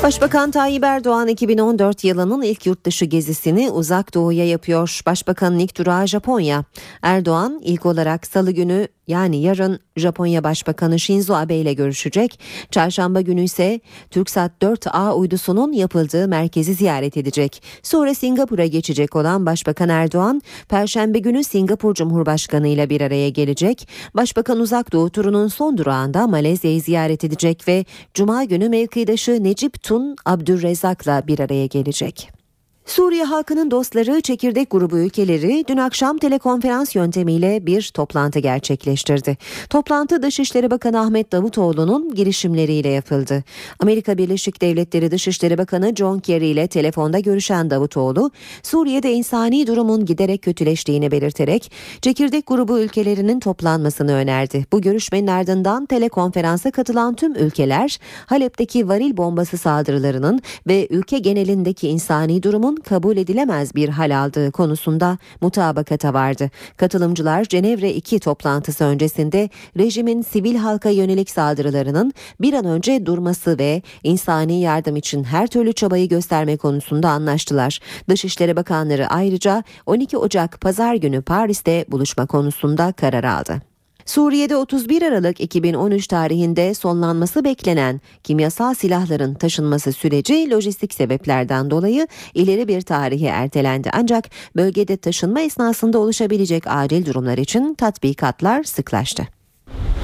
Başbakan 0.03 0.51
Tayyip 0.51 0.85
Erdoğan 0.85 1.29
2014 1.29 2.05
yılının 2.05 2.43
ilk 2.43 2.67
yurtdışı 2.67 3.05
gezisini 3.05 3.71
uzak 3.71 4.15
doğuya 4.15 4.47
yapıyor. 4.49 5.01
Başbakanın 5.07 5.59
ilk 5.59 5.79
durağı 5.79 6.07
Japonya. 6.07 6.65
Erdoğan 7.03 7.61
ilk 7.65 7.87
olarak 7.87 8.27
salı 8.27 8.51
günü 8.51 8.89
yani 9.07 9.43
yarın 9.43 9.81
Japonya 9.97 10.45
Başbakanı 10.45 10.99
Shinzo 10.99 11.35
Abe 11.35 11.57
ile 11.57 11.73
görüşecek. 11.73 12.41
Çarşamba 12.71 13.21
günü 13.21 13.43
ise 13.43 13.81
TürkSat 14.11 14.53
4A 14.63 15.13
uydusunun 15.13 15.73
yapıldığı 15.73 16.29
merkezi 16.29 16.75
ziyaret 16.75 17.17
edecek. 17.17 17.63
Sonra 17.83 18.15
Singapur'a 18.15 18.67
geçecek 18.67 19.17
olan 19.17 19.47
Başbakan 19.47 19.89
Erdoğan, 19.89 20.43
Perşembe 20.69 21.19
günü 21.19 21.45
Singapur 21.45 21.95
Cumhurbaşkanı 21.95 22.69
ile 22.69 22.91
bir 22.91 23.01
araya 23.01 23.29
gelecek. 23.29 23.89
Başbakan 24.15 24.61
Uzak 24.61 24.93
Doğu 24.93 25.11
turunun 25.11 25.49
son 25.49 25.79
durağında 25.79 26.27
Malezya'yı 26.27 26.81
ziyaret 26.81 27.25
edecek 27.25 27.69
ve 27.69 27.85
Cuma 28.15 28.45
günü 28.45 28.69
mevkidaşı 28.69 29.45
Necip 29.45 29.83
Tun 29.83 29.92
Abdülrezzak'la 30.25 31.27
bir 31.27 31.39
araya 31.39 31.67
gelecek. 31.67 32.42
Suriye 32.87 33.25
halkının 33.25 33.71
dostları 33.71 34.21
çekirdek 34.21 34.71
grubu 34.71 34.99
ülkeleri 34.99 35.65
dün 35.69 35.77
akşam 35.77 36.19
telekonferans 36.19 36.97
yöntemiyle 36.97 37.67
bir 37.67 37.91
toplantı 37.95 38.39
gerçekleştirdi. 38.39 39.37
Toplantı 39.71 40.23
Dışişleri 40.23 40.71
Bakanı 40.71 41.01
Ahmet 41.01 41.33
Davutoğlu'nun 41.33 42.15
girişimleriyle 42.15 42.89
yapıldı. 42.89 43.45
Amerika 43.79 44.19
Birleşik 44.19 44.63
Devletleri 44.63 45.11
Dışişleri 45.11 45.59
Bakanı 45.59 45.97
John 45.97 46.19
Kerry 46.19 46.47
ile 46.47 46.67
telefonda 46.67 47.19
görüşen 47.19 47.71
Davutoğlu, 47.71 48.31
Suriye'de 48.63 49.13
insani 49.13 49.67
durumun 49.67 50.05
giderek 50.05 50.43
kötüleştiğini 50.43 51.11
belirterek 51.11 51.73
çekirdek 52.03 52.47
grubu 52.47 52.79
ülkelerinin 52.79 53.41
toplanmasını 53.41 54.13
önerdi. 54.13 54.67
Bu 54.73 54.81
görüşmenin 54.81 55.27
ardından 55.27 55.87
telekonferansa 55.87 56.71
katılan 56.71 57.15
tüm 57.15 57.35
ülkeler 57.35 57.99
Halep'teki 58.27 58.89
varil 58.89 59.17
bombası 59.17 59.59
saldırılarının 59.59 60.41
ve 60.67 60.87
ülke 60.91 61.19
genelindeki 61.19 61.89
insani 61.89 62.43
durumun 62.43 62.72
kabul 62.77 63.17
edilemez 63.17 63.75
bir 63.75 63.89
hal 63.89 64.23
aldığı 64.23 64.51
konusunda 64.51 65.19
mutabakata 65.41 66.15
vardı. 66.15 66.51
Katılımcılar 66.77 67.45
Cenevre 67.45 67.93
2 67.93 68.19
toplantısı 68.19 68.85
öncesinde 68.85 69.49
rejimin 69.79 70.23
sivil 70.23 70.57
halka 70.57 70.89
yönelik 70.89 71.31
saldırılarının 71.31 72.13
bir 72.41 72.53
an 72.53 72.65
önce 72.65 73.07
durması 73.07 73.59
ve 73.59 73.83
insani 74.03 74.61
yardım 74.61 74.97
için 74.97 75.25
her 75.25 75.47
türlü 75.47 75.73
çabayı 75.73 76.09
gösterme 76.09 76.57
konusunda 76.57 77.09
anlaştılar. 77.09 77.81
Dışişleri 78.09 78.57
Bakanları 78.57 79.07
ayrıca 79.07 79.65
12 79.87 80.19
Ocak 80.19 80.61
Pazar 80.61 80.95
günü 80.95 81.23
Paris'te 81.23 81.85
buluşma 81.89 82.27
konusunda 82.27 82.93
karar 82.93 83.25
aldı. 83.25 83.72
Suriye'de 84.07 84.57
31 84.57 85.03
Aralık 85.03 85.41
2013 85.41 86.07
tarihinde 86.07 86.75
sonlanması 86.75 87.45
beklenen 87.45 88.01
kimyasal 88.25 88.75
silahların 88.75 89.35
taşınması 89.35 89.93
süreci 89.93 90.51
lojistik 90.51 90.95
sebeplerden 90.95 91.71
dolayı 91.71 92.09
ileri 92.35 92.69
bir 92.69 92.81
tarihe 92.81 93.27
ertelendi. 93.27 93.91
Ancak 93.93 94.31
bölgede 94.57 94.97
taşınma 94.97 95.41
esnasında 95.41 95.99
oluşabilecek 95.99 96.67
acil 96.67 97.07
durumlar 97.07 97.39
için 97.39 97.75
tatbikatlar 97.75 98.65
sıklaştı. 98.65 99.23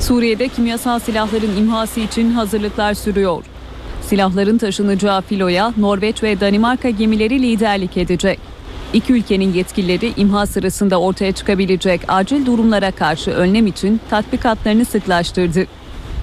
Suriye'de 0.00 0.48
kimyasal 0.48 0.98
silahların 0.98 1.56
imhası 1.56 2.00
için 2.00 2.30
hazırlıklar 2.30 2.94
sürüyor. 2.94 3.44
Silahların 4.02 4.58
taşınacağı 4.58 5.22
filoya 5.22 5.72
Norveç 5.76 6.22
ve 6.22 6.40
Danimarka 6.40 6.90
gemileri 6.90 7.42
liderlik 7.42 7.96
edecek. 7.96 8.40
İki 8.92 9.12
ülkenin 9.12 9.52
yetkilileri 9.52 10.12
imha 10.16 10.46
sırasında 10.46 11.00
ortaya 11.00 11.32
çıkabilecek 11.32 12.00
acil 12.08 12.46
durumlara 12.46 12.90
karşı 12.90 13.30
önlem 13.30 13.66
için 13.66 14.00
tatbikatlarını 14.10 14.84
sıklaştırdı. 14.84 15.66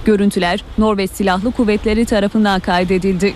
Görüntüler 0.04 0.64
Norveç 0.78 1.10
Silahlı 1.10 1.52
Kuvvetleri 1.52 2.04
tarafından 2.04 2.60
kaydedildi. 2.60 3.34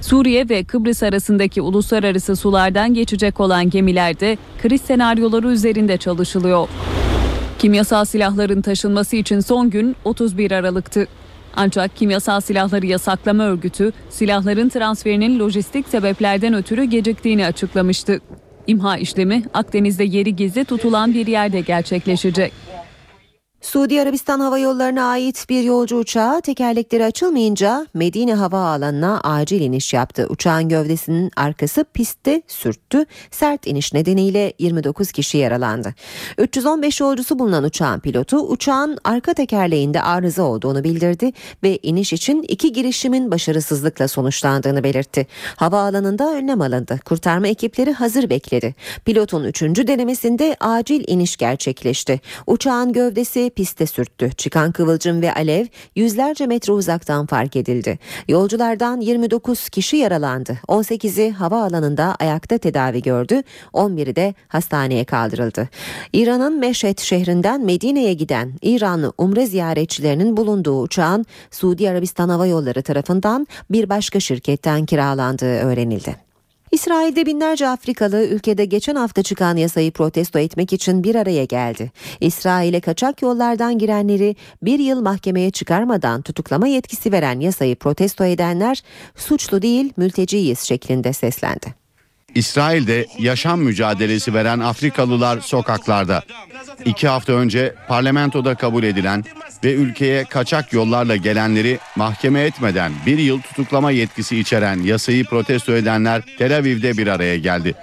Suriye 0.00 0.48
ve 0.48 0.64
Kıbrıs 0.64 1.02
arasındaki 1.02 1.62
uluslararası 1.62 2.36
sulardan 2.36 2.94
geçecek 2.94 3.40
olan 3.40 3.70
gemilerde 3.70 4.38
kriz 4.62 4.80
senaryoları 4.80 5.48
üzerinde 5.48 5.96
çalışılıyor. 5.96 6.68
Kimyasal 7.58 8.04
silahların 8.04 8.62
taşınması 8.62 9.16
için 9.16 9.40
son 9.40 9.70
gün 9.70 9.96
31 10.04 10.50
Aralık'tı. 10.50 11.06
Ancak 11.60 11.96
kimyasal 11.96 12.40
silahları 12.40 12.86
yasaklama 12.86 13.42
örgütü 13.42 13.92
silahların 14.10 14.68
transferinin 14.68 15.38
lojistik 15.38 15.88
sebeplerden 15.88 16.54
ötürü 16.54 16.84
geciktiğini 16.84 17.46
açıklamıştı. 17.46 18.20
İmha 18.66 18.96
işlemi 18.96 19.42
Akdeniz'de 19.54 20.04
yeri 20.04 20.36
gizli 20.36 20.64
tutulan 20.64 21.14
bir 21.14 21.26
yerde 21.26 21.60
gerçekleşecek. 21.60 22.52
Suudi 23.60 24.02
Arabistan 24.02 24.40
Hava 24.40 24.58
Yolları'na 24.58 25.04
ait 25.04 25.46
bir 25.48 25.62
yolcu 25.62 25.96
uçağı 25.96 26.40
tekerlekleri 26.40 27.04
açılmayınca 27.04 27.86
Medine 27.94 28.34
Havaalanı'na 28.34 29.20
acil 29.20 29.60
iniş 29.60 29.94
yaptı. 29.94 30.26
Uçağın 30.30 30.68
gövdesinin 30.68 31.30
arkası 31.36 31.84
pistte 31.94 32.42
sürttü. 32.46 33.04
Sert 33.30 33.66
iniş 33.66 33.92
nedeniyle 33.92 34.52
29 34.58 35.12
kişi 35.12 35.38
yaralandı. 35.38 35.94
315 36.38 37.00
yolcusu 37.00 37.38
bulunan 37.38 37.64
uçağın 37.64 38.00
pilotu 38.00 38.36
uçağın 38.36 38.98
arka 39.04 39.34
tekerleğinde 39.34 40.02
arıza 40.02 40.42
olduğunu 40.42 40.84
bildirdi 40.84 41.32
ve 41.62 41.78
iniş 41.82 42.12
için 42.12 42.42
iki 42.42 42.72
girişimin 42.72 43.30
başarısızlıkla 43.30 44.08
sonuçlandığını 44.08 44.84
belirtti. 44.84 45.26
Havaalanında 45.56 46.32
önlem 46.32 46.60
alındı. 46.60 47.00
Kurtarma 47.04 47.48
ekipleri 47.48 47.92
hazır 47.92 48.30
bekledi. 48.30 48.74
Pilotun 49.04 49.44
üçüncü 49.44 49.86
denemesinde 49.86 50.56
acil 50.60 51.04
iniş 51.06 51.36
gerçekleşti. 51.36 52.20
Uçağın 52.46 52.92
gövdesi 52.92 53.47
piste 53.50 53.86
sürttü. 53.86 54.30
Çıkan 54.36 54.72
kıvılcım 54.72 55.22
ve 55.22 55.34
alev 55.34 55.66
yüzlerce 55.96 56.46
metre 56.46 56.72
uzaktan 56.72 57.26
fark 57.26 57.56
edildi. 57.56 57.98
Yolculardan 58.28 59.00
29 59.00 59.68
kişi 59.68 59.96
yaralandı. 59.96 60.58
18'i 60.68 61.30
havaalanında 61.30 62.16
ayakta 62.20 62.58
tedavi 62.58 63.02
gördü. 63.02 63.42
11'i 63.74 64.16
de 64.16 64.34
hastaneye 64.48 65.04
kaldırıldı. 65.04 65.68
İran'ın 66.12 66.58
Meşet 66.58 67.00
şehrinden 67.00 67.64
Medine'ye 67.64 68.14
giden 68.14 68.52
İranlı 68.62 69.12
umre 69.18 69.46
ziyaretçilerinin 69.46 70.36
bulunduğu 70.36 70.80
uçağın 70.80 71.26
Suudi 71.50 71.90
Arabistan 71.90 72.28
Hava 72.28 72.46
Yolları 72.46 72.82
tarafından 72.82 73.46
bir 73.70 73.88
başka 73.88 74.20
şirketten 74.20 74.86
kiralandığı 74.86 75.58
öğrenildi. 75.58 76.27
İsrail'de 76.78 77.26
binlerce 77.26 77.68
Afrikalı 77.68 78.24
ülkede 78.24 78.64
geçen 78.64 78.94
hafta 78.94 79.22
çıkan 79.22 79.56
yasayı 79.56 79.92
protesto 79.92 80.38
etmek 80.38 80.72
için 80.72 81.04
bir 81.04 81.14
araya 81.14 81.44
geldi. 81.44 81.92
İsrail'e 82.20 82.80
kaçak 82.80 83.22
yollardan 83.22 83.78
girenleri 83.78 84.36
bir 84.62 84.78
yıl 84.78 85.02
mahkemeye 85.02 85.50
çıkarmadan 85.50 86.22
tutuklama 86.22 86.66
yetkisi 86.68 87.12
veren 87.12 87.40
yasayı 87.40 87.76
protesto 87.76 88.24
edenler 88.24 88.82
suçlu 89.16 89.62
değil 89.62 89.92
mülteciyiz 89.96 90.60
şeklinde 90.60 91.12
seslendi. 91.12 91.77
İsrail'de 92.34 93.06
yaşam 93.18 93.60
mücadelesi 93.60 94.34
veren 94.34 94.58
Afrikalılar 94.58 95.40
sokaklarda. 95.40 96.22
İki 96.84 97.08
hafta 97.08 97.32
önce 97.32 97.74
parlamentoda 97.88 98.54
kabul 98.54 98.82
edilen 98.82 99.24
ve 99.64 99.74
ülkeye 99.74 100.24
kaçak 100.24 100.72
yollarla 100.72 101.16
gelenleri 101.16 101.78
mahkeme 101.96 102.40
etmeden 102.40 102.92
bir 103.06 103.18
yıl 103.18 103.40
tutuklama 103.40 103.90
yetkisi 103.90 104.38
içeren 104.38 104.82
yasayı 104.82 105.24
protesto 105.24 105.72
edenler 105.72 106.22
Tel 106.38 106.56
Aviv'de 106.56 106.96
bir 106.96 107.06
araya 107.06 107.38
geldi. 107.38 107.74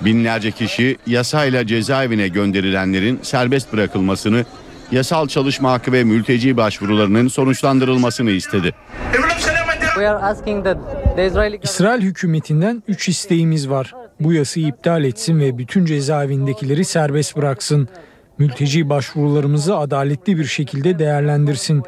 Binlerce 0.00 0.50
kişi 0.50 0.96
yasayla 1.06 1.66
cezaevine 1.66 2.28
gönderilenlerin 2.28 3.20
serbest 3.22 3.72
bırakılmasını, 3.72 4.44
yasal 4.92 5.28
çalışma 5.28 5.72
hakkı 5.72 5.92
ve 5.92 6.04
mülteci 6.04 6.56
başvurularının 6.56 7.28
sonuçlandırılmasını 7.28 8.30
istedi. 8.30 8.74
İsrail 11.62 12.02
hükümetinden 12.02 12.82
3 12.88 13.08
isteğimiz 13.08 13.70
var. 13.70 13.94
Bu 14.20 14.32
yasayı 14.32 14.66
iptal 14.66 15.04
etsin 15.04 15.40
ve 15.40 15.58
bütün 15.58 15.84
cezaevindekileri 15.84 16.84
serbest 16.84 17.36
bıraksın. 17.36 17.88
Mülteci 18.38 18.88
başvurularımızı 18.88 19.76
adaletli 19.76 20.38
bir 20.38 20.44
şekilde 20.44 20.98
değerlendirsin. 20.98 21.82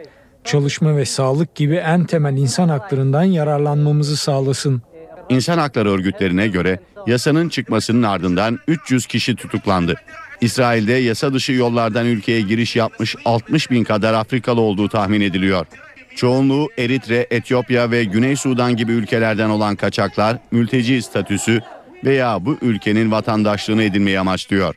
Çalışma 0.45 0.97
ve 0.97 1.05
sağlık 1.05 1.55
gibi 1.55 1.75
en 1.75 2.05
temel 2.05 2.37
insan 2.37 2.69
haklarından 2.69 3.23
yararlanmamızı 3.23 4.17
sağlasın. 4.17 4.83
İnsan 5.29 5.59
hakları 5.59 5.91
örgütlerine 5.91 6.49
göre 6.49 6.81
yasanın 7.07 7.49
çıkmasının 7.49 8.03
ardından 8.03 8.59
300 8.69 9.07
kişi 9.07 9.37
tutuklandı. 9.37 9.95
İsrail'de 10.41 10.93
yasa 10.93 11.35
dışı 11.35 11.53
yollardan 11.53 12.07
ülkeye 12.07 12.41
giriş 12.41 12.77
yapmış 12.77 13.17
60 13.25 13.71
bin 13.71 13.85
kadar 13.85 14.15
Afrikalı 14.15 14.61
olduğu 14.61 14.89
tahmin 14.89 15.21
ediliyor. 15.21 15.67
Çoğunluğu 16.17 16.69
Eritre, 16.79 17.27
Etiyopya 17.31 17.91
ve 17.91 18.05
Güney 18.05 18.37
Sudan 18.37 18.77
gibi 18.77 18.93
ülkelerden 18.93 19.51
olan 19.51 19.77
kaçaklar 19.77 20.39
mülteci 20.51 21.03
statüsü 21.03 21.61
veya 22.05 22.45
bu 22.45 22.57
ülkenin 22.63 23.11
vatandaşlığını 23.11 23.83
edinmeyi 23.83 24.21
amaçlıyor. 24.21 24.75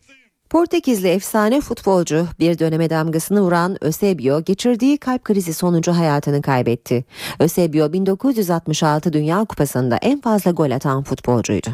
Portekizli 0.50 1.08
efsane 1.08 1.62
futbolcu 1.62 2.28
bir 2.40 2.60
döneme 2.60 2.90
damgasını 2.90 3.42
vuran 3.42 3.78
Eusebio 3.82 4.44
geçirdiği 4.44 4.98
kalp 4.98 5.24
krizi 5.24 5.54
sonucu 5.54 5.92
hayatını 5.92 6.42
kaybetti. 6.42 7.06
Eusebio 7.40 7.94
1966 7.94 9.14
Dünya 9.14 9.46
Kupası'nda 9.46 9.98
en 9.98 10.22
fazla 10.22 10.52
gol 10.52 10.72
atan 10.72 11.04
futbolcuydu. 11.04 11.70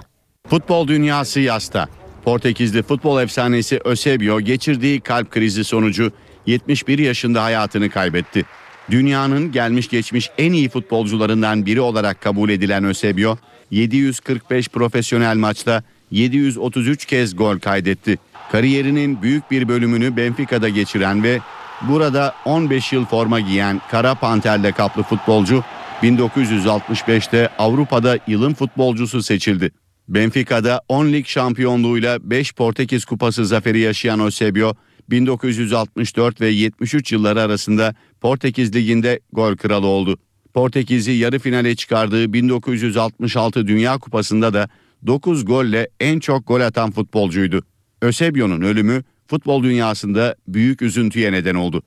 Futbol 0.47 0.87
dünyası 0.87 1.39
yasta. 1.39 1.87
Portekizli 2.23 2.83
futbol 2.83 3.21
efsanesi 3.21 3.79
Eusebio 3.85 4.41
geçirdiği 4.41 5.01
kalp 5.01 5.31
krizi 5.31 5.63
sonucu 5.63 6.11
71 6.45 6.99
yaşında 6.99 7.43
hayatını 7.43 7.89
kaybetti. 7.89 8.45
Dünyanın 8.91 9.51
gelmiş 9.51 9.87
geçmiş 9.89 10.29
en 10.37 10.53
iyi 10.53 10.69
futbolcularından 10.69 11.65
biri 11.65 11.81
olarak 11.81 12.21
kabul 12.21 12.49
edilen 12.49 12.83
Eusebio, 12.83 13.37
745 13.71 14.69
profesyonel 14.69 15.37
maçta 15.37 15.83
733 16.11 17.05
kez 17.05 17.35
gol 17.35 17.59
kaydetti. 17.59 18.17
Kariyerinin 18.51 19.21
büyük 19.21 19.51
bir 19.51 19.67
bölümünü 19.67 20.17
Benfica'da 20.17 20.69
geçiren 20.69 21.23
ve 21.23 21.39
burada 21.81 22.35
15 22.45 22.93
yıl 22.93 23.05
forma 23.05 23.39
giyen 23.39 23.81
Kara 23.91 24.15
Panter'le 24.15 24.71
kaplı 24.71 25.03
futbolcu 25.03 25.63
1965'te 26.03 27.49
Avrupa'da 27.57 28.17
yılın 28.27 28.53
futbolcusu 28.53 29.23
seçildi. 29.23 29.71
Benfica'da 30.07 30.81
10 30.87 31.05
lig 31.05 31.25
şampiyonluğuyla 31.25 32.17
5 32.21 32.53
Portekiz 32.53 33.05
Kupası 33.05 33.45
zaferi 33.45 33.79
yaşayan 33.79 34.19
Eusebio 34.19 34.73
1964 35.09 36.41
ve 36.41 36.47
73 36.47 37.11
yılları 37.11 37.41
arasında 37.41 37.95
Portekiz 38.21 38.75
Ligi'nde 38.75 39.19
gol 39.33 39.55
kralı 39.55 39.87
oldu. 39.87 40.17
Portekiz'i 40.53 41.11
yarı 41.11 41.39
finale 41.39 41.75
çıkardığı 41.75 42.33
1966 42.33 43.67
Dünya 43.67 43.97
Kupası'nda 43.97 44.53
da 44.53 44.69
9 45.07 45.45
golle 45.45 45.89
en 45.99 46.19
çok 46.19 46.47
gol 46.47 46.61
atan 46.61 46.91
futbolcuydu. 46.91 47.63
Eusebio'nun 48.01 48.61
ölümü 48.61 49.03
futbol 49.27 49.63
dünyasında 49.63 50.35
büyük 50.47 50.81
üzüntüye 50.81 51.31
neden 51.31 51.55
oldu. 51.55 51.83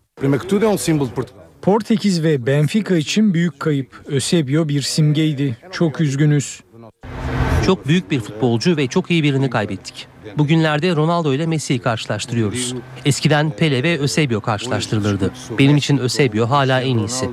Portekiz 1.62 2.22
ve 2.22 2.46
Benfica 2.46 2.96
için 2.96 3.34
büyük 3.34 3.60
kayıp. 3.60 4.04
Eusebio 4.10 4.68
bir 4.68 4.82
simgeydi. 4.82 5.56
Çok 5.72 6.00
üzgünüz. 6.00 6.60
Çok 7.66 7.88
büyük 7.88 8.10
bir 8.10 8.20
futbolcu 8.20 8.76
ve 8.76 8.86
çok 8.86 9.10
iyi 9.10 9.22
birini 9.22 9.50
kaybettik. 9.50 10.15
Bugünlerde 10.36 10.96
Ronaldo 10.96 11.34
ile 11.34 11.46
Messi'yi 11.46 11.78
karşılaştırıyoruz. 11.78 12.74
Eskiden 13.04 13.50
Pele 13.50 13.82
ve 13.82 13.92
Eusebio 13.92 14.40
karşılaştırılırdı. 14.40 15.32
Benim 15.58 15.76
için 15.76 15.98
Eusebio 15.98 16.50
hala 16.50 16.80
en 16.80 16.98
iyisi. 16.98 17.30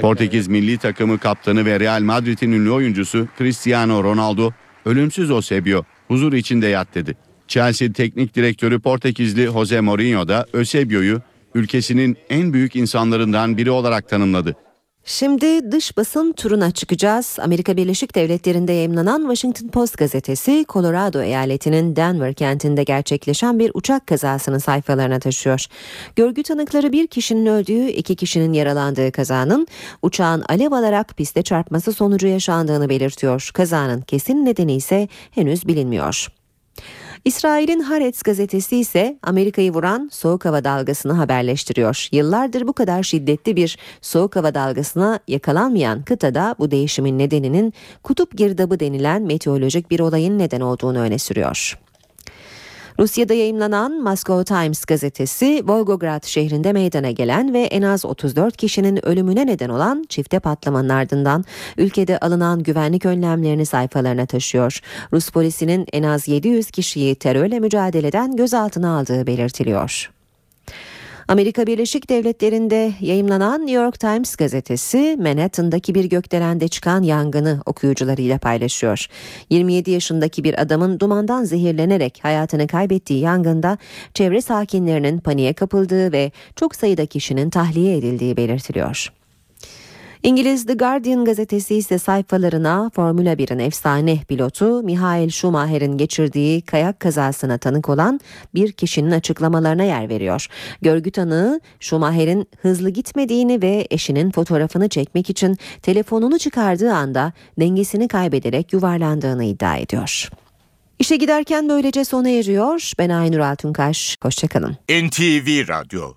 Portekiz 0.00 0.48
milli 0.48 0.78
takımı 0.78 1.18
kaptanı 1.18 1.64
ve 1.64 1.80
Real 1.80 2.02
Madrid'in 2.02 2.52
ünlü 2.52 2.70
oyuncusu 2.70 3.28
Cristiano 3.38 4.04
Ronaldo, 4.04 4.50
ölümsüz 4.84 5.30
Eusebio, 5.30 5.82
huzur 6.08 6.32
içinde 6.32 6.66
yat 6.66 6.94
dedi. 6.94 7.16
Chelsea 7.48 7.92
teknik 7.92 8.36
direktörü 8.36 8.80
Portekizli 8.80 9.44
Jose 9.44 9.80
Mourinho 9.80 10.28
da 10.28 10.46
Eusebio'yu 10.54 11.20
ülkesinin 11.54 12.16
en 12.30 12.52
büyük 12.52 12.76
insanlarından 12.76 13.56
biri 13.56 13.70
olarak 13.70 14.08
tanımladı. 14.08 14.56
Şimdi 15.04 15.72
dış 15.72 15.96
basın 15.96 16.32
turuna 16.32 16.70
çıkacağız. 16.70 17.38
Amerika 17.42 17.76
Birleşik 17.76 18.14
Devletleri'nde 18.14 18.72
yayımlanan 18.72 19.20
Washington 19.20 19.68
Post 19.68 19.98
gazetesi 19.98 20.64
Colorado 20.68 21.22
eyaletinin 21.22 21.96
Denver 21.96 22.34
kentinde 22.34 22.82
gerçekleşen 22.82 23.58
bir 23.58 23.70
uçak 23.74 24.06
kazasını 24.06 24.60
sayfalarına 24.60 25.18
taşıyor. 25.18 25.66
Görgü 26.16 26.42
tanıkları 26.42 26.92
bir 26.92 27.06
kişinin 27.06 27.46
öldüğü, 27.46 27.86
iki 27.86 28.16
kişinin 28.16 28.52
yaralandığı 28.52 29.12
kazanın 29.12 29.66
uçağın 30.02 30.44
alev 30.48 30.72
alarak 30.72 31.16
piste 31.16 31.42
çarpması 31.42 31.92
sonucu 31.92 32.26
yaşandığını 32.26 32.88
belirtiyor. 32.88 33.50
Kazanın 33.54 34.00
kesin 34.00 34.44
nedeni 34.44 34.74
ise 34.74 35.08
henüz 35.30 35.66
bilinmiyor. 35.68 36.39
İsrail'in 37.24 37.80
Haaretz 37.80 38.22
gazetesi 38.22 38.76
ise 38.76 39.18
Amerika'yı 39.22 39.72
vuran 39.72 40.08
soğuk 40.12 40.44
hava 40.44 40.64
dalgasını 40.64 41.12
haberleştiriyor. 41.12 42.08
Yıllardır 42.12 42.66
bu 42.66 42.72
kadar 42.72 43.02
şiddetli 43.02 43.56
bir 43.56 43.78
soğuk 44.00 44.36
hava 44.36 44.54
dalgasına 44.54 45.20
yakalanmayan 45.28 46.02
kıtada 46.02 46.54
bu 46.58 46.70
değişimin 46.70 47.18
nedeninin 47.18 47.72
kutup 48.02 48.38
girdabı 48.38 48.80
denilen 48.80 49.22
meteorolojik 49.22 49.90
bir 49.90 50.00
olayın 50.00 50.38
neden 50.38 50.60
olduğunu 50.60 50.98
öne 50.98 51.18
sürüyor. 51.18 51.78
Rusya'da 53.00 53.34
yayımlanan 53.34 54.02
Moscow 54.02 54.44
Times 54.44 54.84
gazetesi 54.84 55.62
Volgograd 55.66 56.26
şehrinde 56.26 56.72
meydana 56.72 57.10
gelen 57.10 57.54
ve 57.54 57.60
en 57.60 57.82
az 57.82 58.04
34 58.04 58.56
kişinin 58.56 59.06
ölümüne 59.06 59.46
neden 59.46 59.68
olan 59.68 60.04
çifte 60.08 60.38
patlamanın 60.38 60.88
ardından 60.88 61.44
ülkede 61.78 62.18
alınan 62.18 62.62
güvenlik 62.62 63.06
önlemlerini 63.06 63.66
sayfalarına 63.66 64.26
taşıyor. 64.26 64.80
Rus 65.12 65.30
polisinin 65.30 65.86
en 65.92 66.02
az 66.02 66.28
700 66.28 66.70
kişiyi 66.70 67.14
terörle 67.14 67.60
mücadeleden 67.60 68.36
gözaltına 68.36 68.98
aldığı 68.98 69.26
belirtiliyor. 69.26 70.19
Amerika 71.30 71.66
Birleşik 71.66 72.10
Devletleri'nde 72.10 72.92
yayımlanan 73.00 73.60
New 73.60 73.82
York 73.82 74.00
Times 74.00 74.36
gazetesi 74.36 75.16
Manhattan'daki 75.20 75.94
bir 75.94 76.04
gökdelende 76.04 76.68
çıkan 76.68 77.02
yangını 77.02 77.62
okuyucularıyla 77.66 78.38
paylaşıyor. 78.38 79.06
27 79.50 79.90
yaşındaki 79.90 80.44
bir 80.44 80.62
adamın 80.62 81.00
dumandan 81.00 81.44
zehirlenerek 81.44 82.18
hayatını 82.22 82.66
kaybettiği 82.66 83.20
yangında 83.20 83.78
çevre 84.14 84.40
sakinlerinin 84.40 85.18
paniğe 85.18 85.52
kapıldığı 85.52 86.12
ve 86.12 86.32
çok 86.56 86.74
sayıda 86.74 87.06
kişinin 87.06 87.50
tahliye 87.50 87.96
edildiği 87.96 88.36
belirtiliyor. 88.36 89.19
İngiliz 90.22 90.66
The 90.66 90.74
Guardian 90.74 91.24
gazetesi 91.24 91.74
ise 91.74 91.98
sayfalarına 91.98 92.90
Formula 92.94 93.32
1'in 93.32 93.58
efsane 93.58 94.18
pilotu 94.28 94.82
Michael 94.82 95.30
Schumacher'in 95.30 95.98
geçirdiği 95.98 96.62
kayak 96.62 97.00
kazasına 97.00 97.58
tanık 97.58 97.88
olan 97.88 98.20
bir 98.54 98.72
kişinin 98.72 99.10
açıklamalarına 99.10 99.82
yer 99.82 100.08
veriyor. 100.08 100.46
Görgü 100.82 101.10
tanığı 101.10 101.60
Schumacher'in 101.80 102.48
hızlı 102.62 102.90
gitmediğini 102.90 103.62
ve 103.62 103.86
eşinin 103.90 104.30
fotoğrafını 104.30 104.88
çekmek 104.88 105.30
için 105.30 105.56
telefonunu 105.82 106.38
çıkardığı 106.38 106.92
anda 106.92 107.32
dengesini 107.60 108.08
kaybederek 108.08 108.72
yuvarlandığını 108.72 109.44
iddia 109.44 109.76
ediyor. 109.76 110.28
İşe 110.98 111.16
giderken 111.16 111.68
böylece 111.68 112.04
sona 112.04 112.28
eriyor. 112.28 112.92
Ben 112.98 113.10
Aynur 113.10 113.38
Altunkaş. 113.38 114.16
Hoşçakalın. 114.22 114.76
NTV 114.90 115.68
Radyo 115.68 116.12